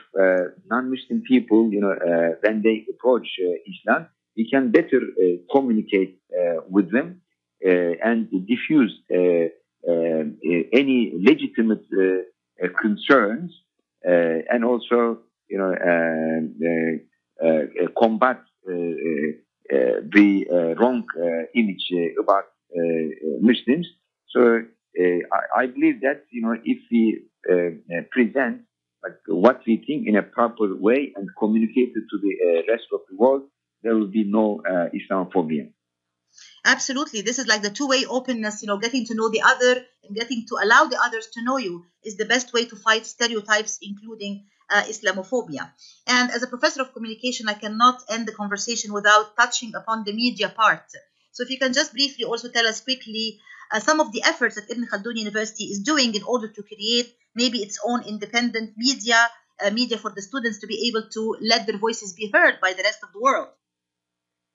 non-Muslim 0.70 1.22
people, 1.26 1.72
you 1.72 1.80
know, 1.80 1.96
when 2.42 2.62
they 2.62 2.84
approach 2.92 3.28
Islam, 3.72 4.06
we 4.36 4.48
can 4.50 4.70
better 4.70 5.00
uh, 5.00 5.36
communicate 5.54 6.20
uh, 6.32 6.60
with 6.68 6.90
them 6.92 7.20
uh, 7.64 7.94
and 8.04 8.28
diffuse 8.46 9.00
uh, 9.10 9.48
uh, 9.88 10.24
any 10.72 11.12
legitimate 11.16 11.84
uh, 11.92 12.22
concerns 12.80 13.52
and 14.02 14.64
also, 14.64 15.18
you 15.48 15.58
know, 15.58 15.74
combat 17.98 18.40
the 18.66 19.38
wrong 20.78 21.04
image 21.54 21.92
about 22.22 22.44
Muslims. 23.40 23.88
So 24.28 24.62
I, 24.98 25.20
I 25.62 25.66
believe 25.66 26.00
that 26.02 26.24
you 26.30 26.42
know 26.42 26.56
if 26.64 26.78
we 26.90 27.22
present 28.10 28.62
like 29.02 29.18
what 29.26 29.60
we 29.66 29.82
think 29.86 30.06
in 30.06 30.16
a 30.16 30.22
proper 30.22 30.74
way 30.74 31.12
and 31.16 31.28
communicate 31.38 31.92
it 31.94 32.04
to 32.10 32.16
the 32.24 32.32
uh, 32.46 32.72
rest 32.72 32.86
of 32.92 33.00
the 33.10 33.16
world, 33.16 33.42
there 33.84 33.94
will 33.94 34.08
be 34.08 34.24
no 34.24 34.62
uh, 34.68 34.88
Islamophobia. 34.98 35.70
Absolutely. 36.64 37.20
This 37.20 37.38
is 37.38 37.46
like 37.46 37.62
the 37.62 37.70
two 37.70 37.86
way 37.86 38.04
openness, 38.06 38.62
you 38.62 38.68
know, 38.68 38.78
getting 38.78 39.04
to 39.06 39.14
know 39.14 39.28
the 39.28 39.42
other 39.42 39.84
and 40.02 40.16
getting 40.16 40.46
to 40.48 40.56
allow 40.60 40.84
the 40.84 40.98
others 41.00 41.28
to 41.34 41.44
know 41.44 41.58
you 41.58 41.84
is 42.02 42.16
the 42.16 42.24
best 42.24 42.52
way 42.52 42.64
to 42.64 42.76
fight 42.76 43.06
stereotypes, 43.06 43.78
including 43.82 44.46
uh, 44.70 44.82
Islamophobia. 44.82 45.70
And 46.06 46.30
as 46.30 46.42
a 46.42 46.46
professor 46.46 46.80
of 46.80 46.94
communication, 46.94 47.48
I 47.48 47.54
cannot 47.54 48.02
end 48.08 48.26
the 48.26 48.32
conversation 48.32 48.92
without 48.92 49.36
touching 49.36 49.74
upon 49.74 50.04
the 50.04 50.14
media 50.14 50.48
part. 50.48 50.90
So 51.32 51.42
if 51.42 51.50
you 51.50 51.58
can 51.58 51.72
just 51.72 51.92
briefly 51.92 52.24
also 52.24 52.48
tell 52.48 52.66
us 52.66 52.80
quickly 52.80 53.40
uh, 53.70 53.80
some 53.80 54.00
of 54.00 54.12
the 54.12 54.22
efforts 54.24 54.54
that 54.54 54.70
Ibn 54.70 54.86
Khaldun 54.86 55.16
University 55.16 55.64
is 55.64 55.80
doing 55.80 56.14
in 56.14 56.22
order 56.22 56.48
to 56.48 56.62
create 56.62 57.14
maybe 57.34 57.58
its 57.58 57.78
own 57.84 58.02
independent 58.02 58.72
media, 58.76 59.28
uh, 59.62 59.70
media 59.70 59.98
for 59.98 60.10
the 60.10 60.22
students 60.22 60.60
to 60.60 60.66
be 60.66 60.88
able 60.88 61.08
to 61.10 61.36
let 61.40 61.66
their 61.66 61.78
voices 61.78 62.14
be 62.14 62.30
heard 62.32 62.60
by 62.60 62.72
the 62.72 62.82
rest 62.82 63.00
of 63.02 63.12
the 63.12 63.20
world. 63.20 63.48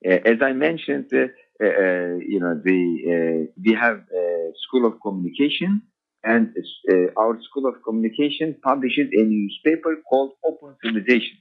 Uh, 0.05 0.31
as 0.31 0.41
I 0.41 0.53
mentioned, 0.53 1.11
uh, 1.13 1.27
uh, 1.61 2.15
you 2.33 2.39
know, 2.39 2.59
the 2.63 2.81
uh, 3.13 3.51
we 3.63 3.73
have 3.73 3.97
a 4.15 4.51
School 4.65 4.85
of 4.85 5.01
Communication, 5.01 5.81
and 6.23 6.55
uh, 6.91 7.21
our 7.21 7.39
School 7.41 7.67
of 7.67 7.75
Communication 7.83 8.55
publishes 8.63 9.09
a 9.11 9.23
newspaper 9.23 9.97
called 10.09 10.31
Open 10.45 10.75
Civilization. 10.83 11.37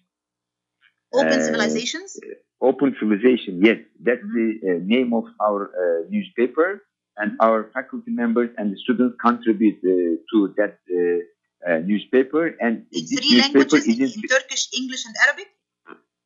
Open 1.12 1.40
Civilizations? 1.42 2.18
Open 2.60 2.96
Civilization, 2.98 3.64
yes, 3.64 3.78
that's 4.00 4.20
the 4.20 4.48
uh, 4.62 4.84
name 4.84 5.14
of 5.14 5.24
our 5.40 5.70
uh, 5.70 6.08
newspaper, 6.10 6.82
and 7.16 7.36
our 7.40 7.70
faculty 7.72 8.10
members 8.10 8.50
and 8.58 8.72
the 8.72 8.78
students 8.78 9.16
contribute 9.24 9.78
uh, 9.84 10.18
to 10.30 10.54
that 10.56 10.78
uh, 10.90 11.70
uh, 11.70 11.78
newspaper. 11.78 12.54
And 12.60 12.86
this 12.90 13.08
Three 13.08 13.36
newspaper 13.36 13.58
languages 13.58 13.86
is 13.86 13.98
in, 13.98 14.02
in, 14.02 14.12
in 14.14 14.28
Turkish, 14.28 14.68
English, 14.76 15.06
and 15.06 15.14
Arabic? 15.26 15.48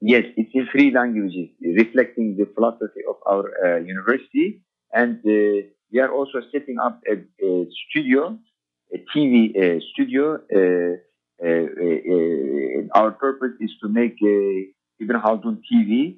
Yes, 0.02 0.24
it's 0.36 0.50
in 0.54 0.68
three 0.72 0.90
languages, 0.90 1.48
reflecting 1.62 2.36
the 2.36 2.46
philosophy 2.54 3.02
of 3.08 3.16
our 3.26 3.44
uh, 3.64 3.78
university. 3.78 4.60
And 4.92 5.18
uh, 5.26 5.68
we 5.92 6.00
are 6.00 6.12
also 6.12 6.40
setting 6.52 6.78
up 6.78 7.00
a, 7.08 7.14
a 7.44 7.66
studio, 7.88 8.38
a 8.94 8.98
TV 9.14 9.56
uh, 9.56 9.80
studio. 9.92 10.38
Uh, 10.54 10.96
uh, 11.44 11.48
uh, 11.48 13.00
our 13.00 13.10
purpose 13.12 13.52
is 13.60 13.70
to 13.82 13.88
make 13.88 14.16
Ibn 14.22 15.16
Khaldun 15.22 15.60
TV. 15.70 16.16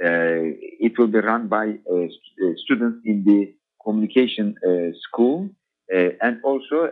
It 0.00 0.98
will 0.98 1.06
be 1.06 1.20
run 1.20 1.48
by 1.48 1.66
st- 1.86 2.58
students 2.58 2.98
in 3.04 3.24
the 3.24 3.54
communication 3.82 4.54
school 5.08 5.48
and 5.90 6.40
also 6.42 6.90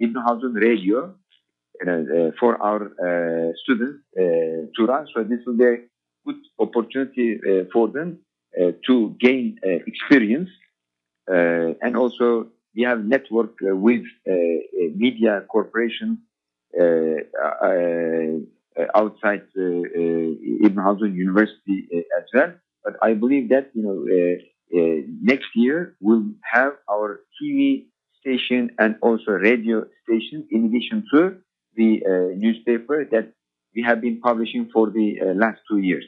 Ibn 0.00 0.14
Khaldun 0.26 0.54
Radio 0.60 1.14
for 2.38 2.60
our 2.62 2.82
uh, 3.08 3.52
students 3.62 4.00
uh, 4.18 4.22
to 4.76 4.86
run. 4.86 5.06
So 5.14 5.22
this 5.24 5.40
will 5.46 5.56
be 5.56 5.64
a 5.64 5.76
good 6.26 6.40
opportunity 6.58 7.38
uh, 7.40 7.64
for 7.72 7.88
them 7.88 8.18
uh, 8.60 8.72
to 8.86 9.16
gain 9.20 9.58
uh, 9.66 9.70
experience. 9.86 10.50
Uh, 11.30 11.74
and 11.82 11.96
also 11.96 12.48
we 12.74 12.82
have 12.82 13.04
network 13.04 13.54
uh, 13.62 13.76
with 13.76 14.02
uh, 14.28 14.32
uh, 14.32 14.36
media 14.96 15.42
corporations 15.50 16.18
uh, 16.78 16.84
uh, 16.84 17.66
uh, 17.66 18.86
outside 18.94 19.42
uh, 19.58 19.62
uh, 19.62 20.66
Ibn 20.66 20.76
Khaldun 20.76 21.14
University 21.14 21.88
uh, 21.94 21.98
as 22.18 22.24
well. 22.34 22.52
But 22.84 22.94
I 23.02 23.14
believe 23.14 23.48
that 23.50 23.70
you 23.74 23.82
know 23.86 23.98
uh, 24.08 24.36
uh, 24.78 25.02
next 25.22 25.48
year 25.54 25.96
we'll 26.00 26.24
have 26.52 26.72
our 26.90 27.20
TV 27.40 27.86
station 28.20 28.70
and 28.78 28.96
also 29.02 29.32
radio 29.32 29.84
station 30.04 30.46
in 30.50 30.66
addition 30.66 31.04
to 31.12 31.36
the 31.76 32.02
uh, 32.04 32.34
newspaper 32.36 33.04
that 33.10 33.32
we 33.74 33.82
have 33.82 34.00
been 34.00 34.20
publishing 34.20 34.68
for 34.72 34.90
the 34.90 35.20
uh, 35.20 35.24
last 35.34 35.60
two 35.68 35.78
years. 35.78 36.04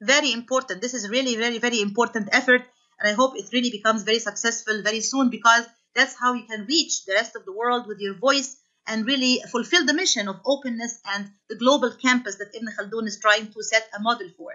Very 0.00 0.32
important. 0.32 0.80
This 0.80 0.94
is 0.94 1.08
really, 1.08 1.36
very, 1.36 1.58
very 1.58 1.80
important 1.80 2.28
effort. 2.32 2.62
And 2.98 3.08
I 3.08 3.12
hope 3.12 3.36
it 3.36 3.48
really 3.52 3.70
becomes 3.70 4.02
very 4.02 4.18
successful 4.18 4.82
very 4.82 5.00
soon 5.00 5.30
because 5.30 5.64
that's 5.94 6.14
how 6.18 6.34
you 6.34 6.44
can 6.44 6.66
reach 6.66 7.04
the 7.04 7.14
rest 7.14 7.36
of 7.36 7.44
the 7.44 7.52
world 7.52 7.86
with 7.86 7.98
your 8.00 8.14
voice 8.14 8.56
and 8.86 9.06
really 9.06 9.42
fulfill 9.50 9.84
the 9.86 9.94
mission 9.94 10.28
of 10.28 10.40
openness 10.44 11.00
and 11.06 11.30
the 11.48 11.56
global 11.56 11.90
campus 11.90 12.36
that 12.36 12.54
Ibn 12.54 12.68
Khaldun 12.78 13.06
is 13.06 13.18
trying 13.20 13.52
to 13.52 13.62
set 13.62 13.88
a 13.96 14.00
model 14.00 14.28
for. 14.36 14.52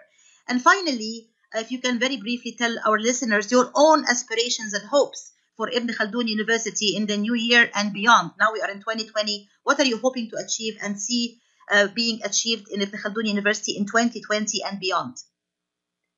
And 0.48 0.62
finally, 0.62 1.30
if 1.54 1.72
you 1.72 1.80
can 1.80 2.00
very 2.00 2.18
briefly 2.18 2.56
tell 2.58 2.76
our 2.86 3.00
listeners 3.00 3.52
your 3.52 3.72
own 3.76 4.06
aspirations 4.06 4.74
and 4.74 4.88
hopes 4.88 5.32
for 5.58 5.70
Ibn 5.70 5.88
Khaldun 5.88 6.28
University 6.28 6.96
in 6.96 7.06
the 7.06 7.18
new 7.18 7.34
year 7.34 7.70
and 7.74 7.94
beyond. 7.94 8.32
Now 8.40 8.54
we 8.54 8.62
are 8.62 8.70
in 8.70 8.80
2020. 8.80 9.48
What 9.64 9.80
are 9.80 9.86
you 9.86 9.98
hoping 9.98 10.30
to 10.32 10.38
achieve 10.38 10.78
and 10.82 11.00
see 11.00 11.40
uh, 11.72 11.88
being 11.96 12.22
achieved 12.24 12.68
in 12.72 12.82
Ibn 12.82 13.00
Khaldun 13.00 13.26
University 13.26 13.78
in 13.78 13.86
2020 13.86 14.64
and 14.64 14.80
beyond? 14.80 15.16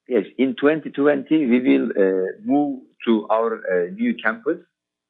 Yes, 0.08 0.24
in 0.38 0.56
2020 0.60 1.46
we 1.46 1.60
will 1.60 1.90
uh, 1.92 2.28
move 2.44 2.82
to 3.06 3.28
our 3.30 3.56
uh, 3.56 3.92
new 3.92 4.16
campus. 4.24 4.58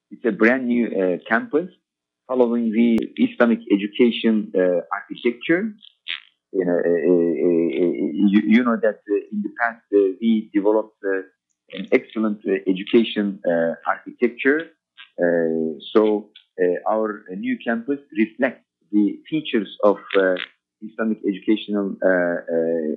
It's 0.09 0.25
a 0.25 0.31
brand 0.31 0.67
new 0.67 0.87
uh, 0.87 1.17
campus 1.29 1.69
following 2.27 2.71
the 2.71 2.97
Islamic 3.17 3.59
education 3.71 4.51
uh, 4.55 4.81
architecture. 4.91 5.71
You 6.51 6.65
know, 6.65 6.79
uh, 6.79 8.27
you, 8.31 8.41
you 8.47 8.63
know 8.63 8.77
that 8.81 8.99
in 9.31 9.43
the 9.43 9.49
past 9.59 9.83
we 9.91 10.49
developed 10.53 10.97
an 11.73 11.87
excellent 11.91 12.39
uh, 12.47 12.53
education 12.67 13.39
uh, 13.45 13.73
architecture. 13.85 14.69
Uh, 15.19 15.79
so 15.93 16.29
uh, 16.61 16.89
our 16.89 17.25
new 17.35 17.57
campus 17.63 17.99
reflects 18.17 18.63
the 18.91 19.19
features 19.29 19.75
of 19.83 19.97
uh, 20.17 20.35
Islamic 20.81 21.19
educational 21.27 21.95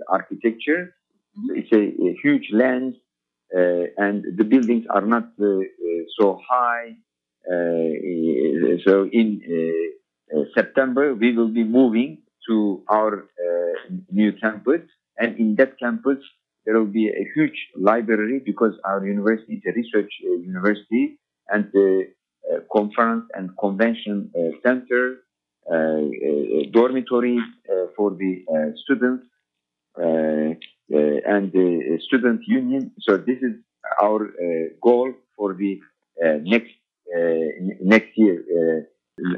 architecture. 0.08 0.94
So 1.34 1.54
it's 1.54 1.72
a, 1.72 1.84
a 2.08 2.16
huge 2.22 2.48
land, 2.52 2.94
uh, 3.56 3.84
and 3.96 4.24
the 4.36 4.44
buildings 4.44 4.84
are 4.90 5.06
not 5.06 5.30
so 6.18 6.40
high. 6.48 6.96
Uh, 7.50 8.76
so 8.84 9.08
in 9.12 9.40
September, 10.54 11.14
we 11.14 11.34
will 11.36 11.48
be 11.48 11.64
moving 11.64 12.18
to 12.48 12.82
our 12.88 13.24
uh, 13.24 13.94
new 14.10 14.32
campus, 14.32 14.82
and 15.18 15.38
in 15.38 15.56
that 15.56 15.78
campus, 15.78 16.18
there 16.64 16.78
will 16.78 16.92
be 16.92 17.08
a 17.08 17.24
huge 17.34 17.58
library 17.76 18.40
because 18.44 18.74
our 18.84 19.06
university 19.06 19.54
is 19.54 19.62
a 19.66 19.72
research 19.72 20.12
uh, 20.24 20.32
university, 20.52 21.18
and 21.48 21.70
the 21.72 22.04
uh, 22.50 22.60
conference 22.72 23.24
and 23.34 23.50
convention 23.58 24.30
uh, 24.34 24.50
center, 24.66 25.16
uh, 25.70 25.74
uh, 25.74 26.70
dormitories 26.72 27.42
uh, 27.70 27.86
for 27.96 28.10
the 28.12 28.44
students, 28.84 29.24
and 29.96 31.52
the 31.52 31.98
student 32.06 32.40
union. 32.46 32.92
So 33.00 33.16
this 33.16 33.38
is 33.42 33.54
our 34.02 34.32
goal 34.82 35.12
for 35.36 35.54
the 35.54 35.80
next 36.42 36.72
next 37.80 38.10
year. 38.16 38.86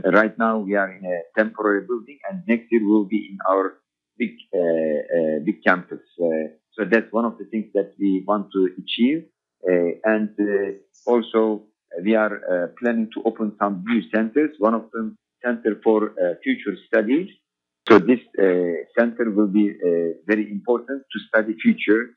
Right 0.05 0.39
now 0.39 0.59
we 0.59 0.75
are 0.77 0.91
in 0.91 1.05
a 1.05 1.18
temporary 1.39 1.87
building, 1.87 2.18
and 2.31 2.43
next 2.47 2.66
year 2.70 2.81
we'll 2.85 3.05
be 3.05 3.29
in 3.31 3.39
our 3.51 3.75
big 4.16 4.35
big 5.45 5.62
campus. 5.66 6.01
Uh, 6.79 6.85
so 6.85 6.89
that's 6.91 7.12
one 7.12 7.25
of 7.25 7.39
the 7.39 7.45
things 7.47 7.66
that 7.75 7.93
we 7.99 8.25
want 8.27 8.47
to 8.53 8.68
achieve, 8.83 9.25
uh, 9.68 10.12
and 10.12 10.31
uh, 10.41 11.11
also 11.11 11.64
we 12.03 12.14
are 12.14 12.35
uh, 12.64 12.66
planning 12.81 13.09
to 13.14 13.23
open 13.25 13.53
some 13.61 13.85
new 13.87 14.03
centers. 14.14 14.51
One 14.59 14.75
of 14.75 14.91
them 14.93 15.16
center 15.45 15.81
for 15.83 16.11
uh, 16.12 16.35
future 16.43 16.77
studies. 16.87 17.29
So 17.89 17.99
this 17.99 18.20
uh, 18.39 18.85
center 18.99 19.31
will 19.31 19.49
be 19.49 19.70
uh, 19.70 20.14
very 20.27 20.51
important 20.51 21.03
to 21.12 21.18
study 21.29 21.55
future, 21.61 22.11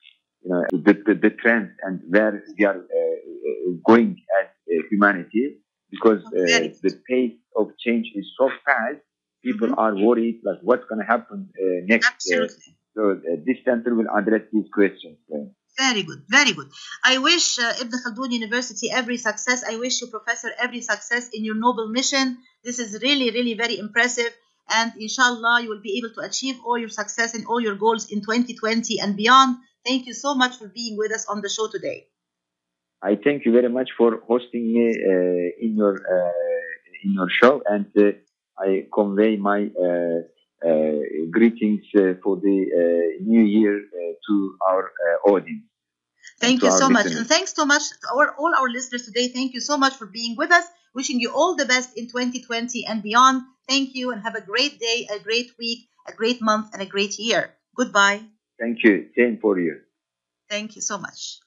you 0.44 0.50
know, 0.52 0.64
the, 0.72 0.94
the, 1.06 1.16
the 1.16 1.30
trends 1.32 1.72
and 1.84 2.02
where 2.10 2.44
we 2.58 2.66
are 2.66 2.78
uh, 2.78 3.16
uh, 3.48 3.72
going 3.88 4.16
as 4.42 4.48
uh, 4.72 4.84
humanity, 4.92 5.58
because 5.92 6.22
uh, 6.34 6.70
the 6.84 6.94
pace 7.10 7.34
of 7.56 7.70
change 7.80 8.08
is 8.16 8.26
so 8.38 8.50
fast. 8.66 9.00
People 9.44 9.72
are 9.78 9.96
worried, 9.96 10.42
like 10.44 10.60
what's 10.62 10.86
going 10.90 11.02
to 11.02 11.06
happen 11.06 11.50
uh, 11.62 11.86
next. 11.88 12.36
So 12.96 13.12
uh, 13.12 13.36
this 13.46 13.58
center 13.66 13.94
will 13.94 14.10
address 14.16 14.42
these 14.52 14.68
questions. 14.74 15.18
Very 15.78 16.04
good, 16.04 16.24
very 16.30 16.54
good. 16.54 16.68
I 17.04 17.18
wish 17.18 17.60
uh, 17.60 17.74
Ibn 17.82 17.92
Khaldun 17.92 18.32
University 18.32 18.90
every 18.90 19.18
success. 19.18 19.64
I 19.68 19.76
wish 19.76 20.02
you, 20.02 20.08
Professor, 20.08 20.50
every 20.58 20.82
success 20.82 21.30
in 21.34 21.44
your 21.44 21.56
noble 21.56 21.90
mission. 21.90 22.38
This 22.64 22.80
is 22.80 23.02
really, 23.02 23.30
really 23.32 23.56
very 23.56 23.78
impressive. 23.78 24.32
And 24.70 24.94
inshallah, 24.98 25.62
you 25.64 25.70
will 25.70 25.82
be 25.82 25.98
able 26.00 26.14
to 26.16 26.22
achieve 26.22 26.56
all 26.66 26.78
your 26.78 26.90
success 26.90 27.36
and 27.36 27.46
all 27.46 27.60
your 27.60 27.76
goals 27.76 28.10
in 28.10 28.22
2020 28.22 29.00
and 29.02 29.18
beyond. 29.18 29.58
Thank 29.86 30.08
you 30.08 30.14
so 30.14 30.34
much 30.34 30.56
for 30.58 30.68
being 30.70 30.98
with 30.98 31.12
us 31.12 31.26
on 31.28 31.42
the 31.42 31.50
show 31.50 31.68
today. 31.68 32.08
I 33.04 33.18
thank 33.22 33.46
you 33.46 33.52
very 33.52 33.70
much 33.70 33.90
for 33.98 34.22
hosting 34.28 34.74
me 34.74 34.90
uh, 34.90 35.66
in 35.66 35.76
your 35.76 35.96
uh, 35.96 37.04
in 37.04 37.14
your 37.14 37.30
show, 37.30 37.62
and 37.68 37.86
uh, 37.98 38.14
I 38.58 38.88
convey 38.92 39.36
my 39.36 39.70
uh, 39.86 40.22
greetings 41.32 41.84
uh, 41.96 42.14
for 42.24 42.38
the 42.38 42.58
uh, 42.72 43.24
new 43.24 43.42
year 43.42 43.78
uh, 43.78 44.14
to 44.28 44.58
our 44.68 44.84
uh, 44.86 45.30
audience. 45.32 45.64
Thank 46.40 46.64
you 46.64 46.72
so 46.72 46.90
much. 46.90 47.06
And 47.06 47.28
thanks 47.28 47.54
so 47.54 47.66
much 47.66 47.90
to 47.90 48.08
our, 48.14 48.36
all 48.38 48.54
our 48.58 48.70
listeners 48.70 49.06
today. 49.06 49.28
Thank 49.30 49.54
you 49.54 49.62
so 49.62 49.78
much 49.78 49.96
for 49.96 50.06
being 50.06 50.36
with 50.36 50.52
us. 50.52 50.66
Wishing 50.94 51.20
you 51.20 51.32
all 51.32 51.56
the 51.56 51.66
best 51.66 51.98
in 51.98 52.08
2020 52.08 52.86
and 52.88 53.04
beyond. 53.04 53.44
Thank 53.68 53.96
you 53.96 54.12
and 54.12 54.22
have 54.22 54.36
a 54.36 54.42
great 54.42 54.80
day, 54.80 55.08
a 55.12 55.20
great 55.20 55.52
week, 55.60 55.88
a 56.08 56.14
great 56.14 56.42
month, 56.42 56.74
and 56.74 56.82
a 56.82 56.86
great 56.86 57.18
year. 57.20 57.54
Goodbye. 57.76 58.22
Thank 58.60 58.84
you. 58.84 59.10
Same 59.18 59.38
for 59.42 59.60
you. 59.60 59.82
Thank 60.50 60.76
you 60.76 60.82
so 60.82 60.98
much. 60.98 61.40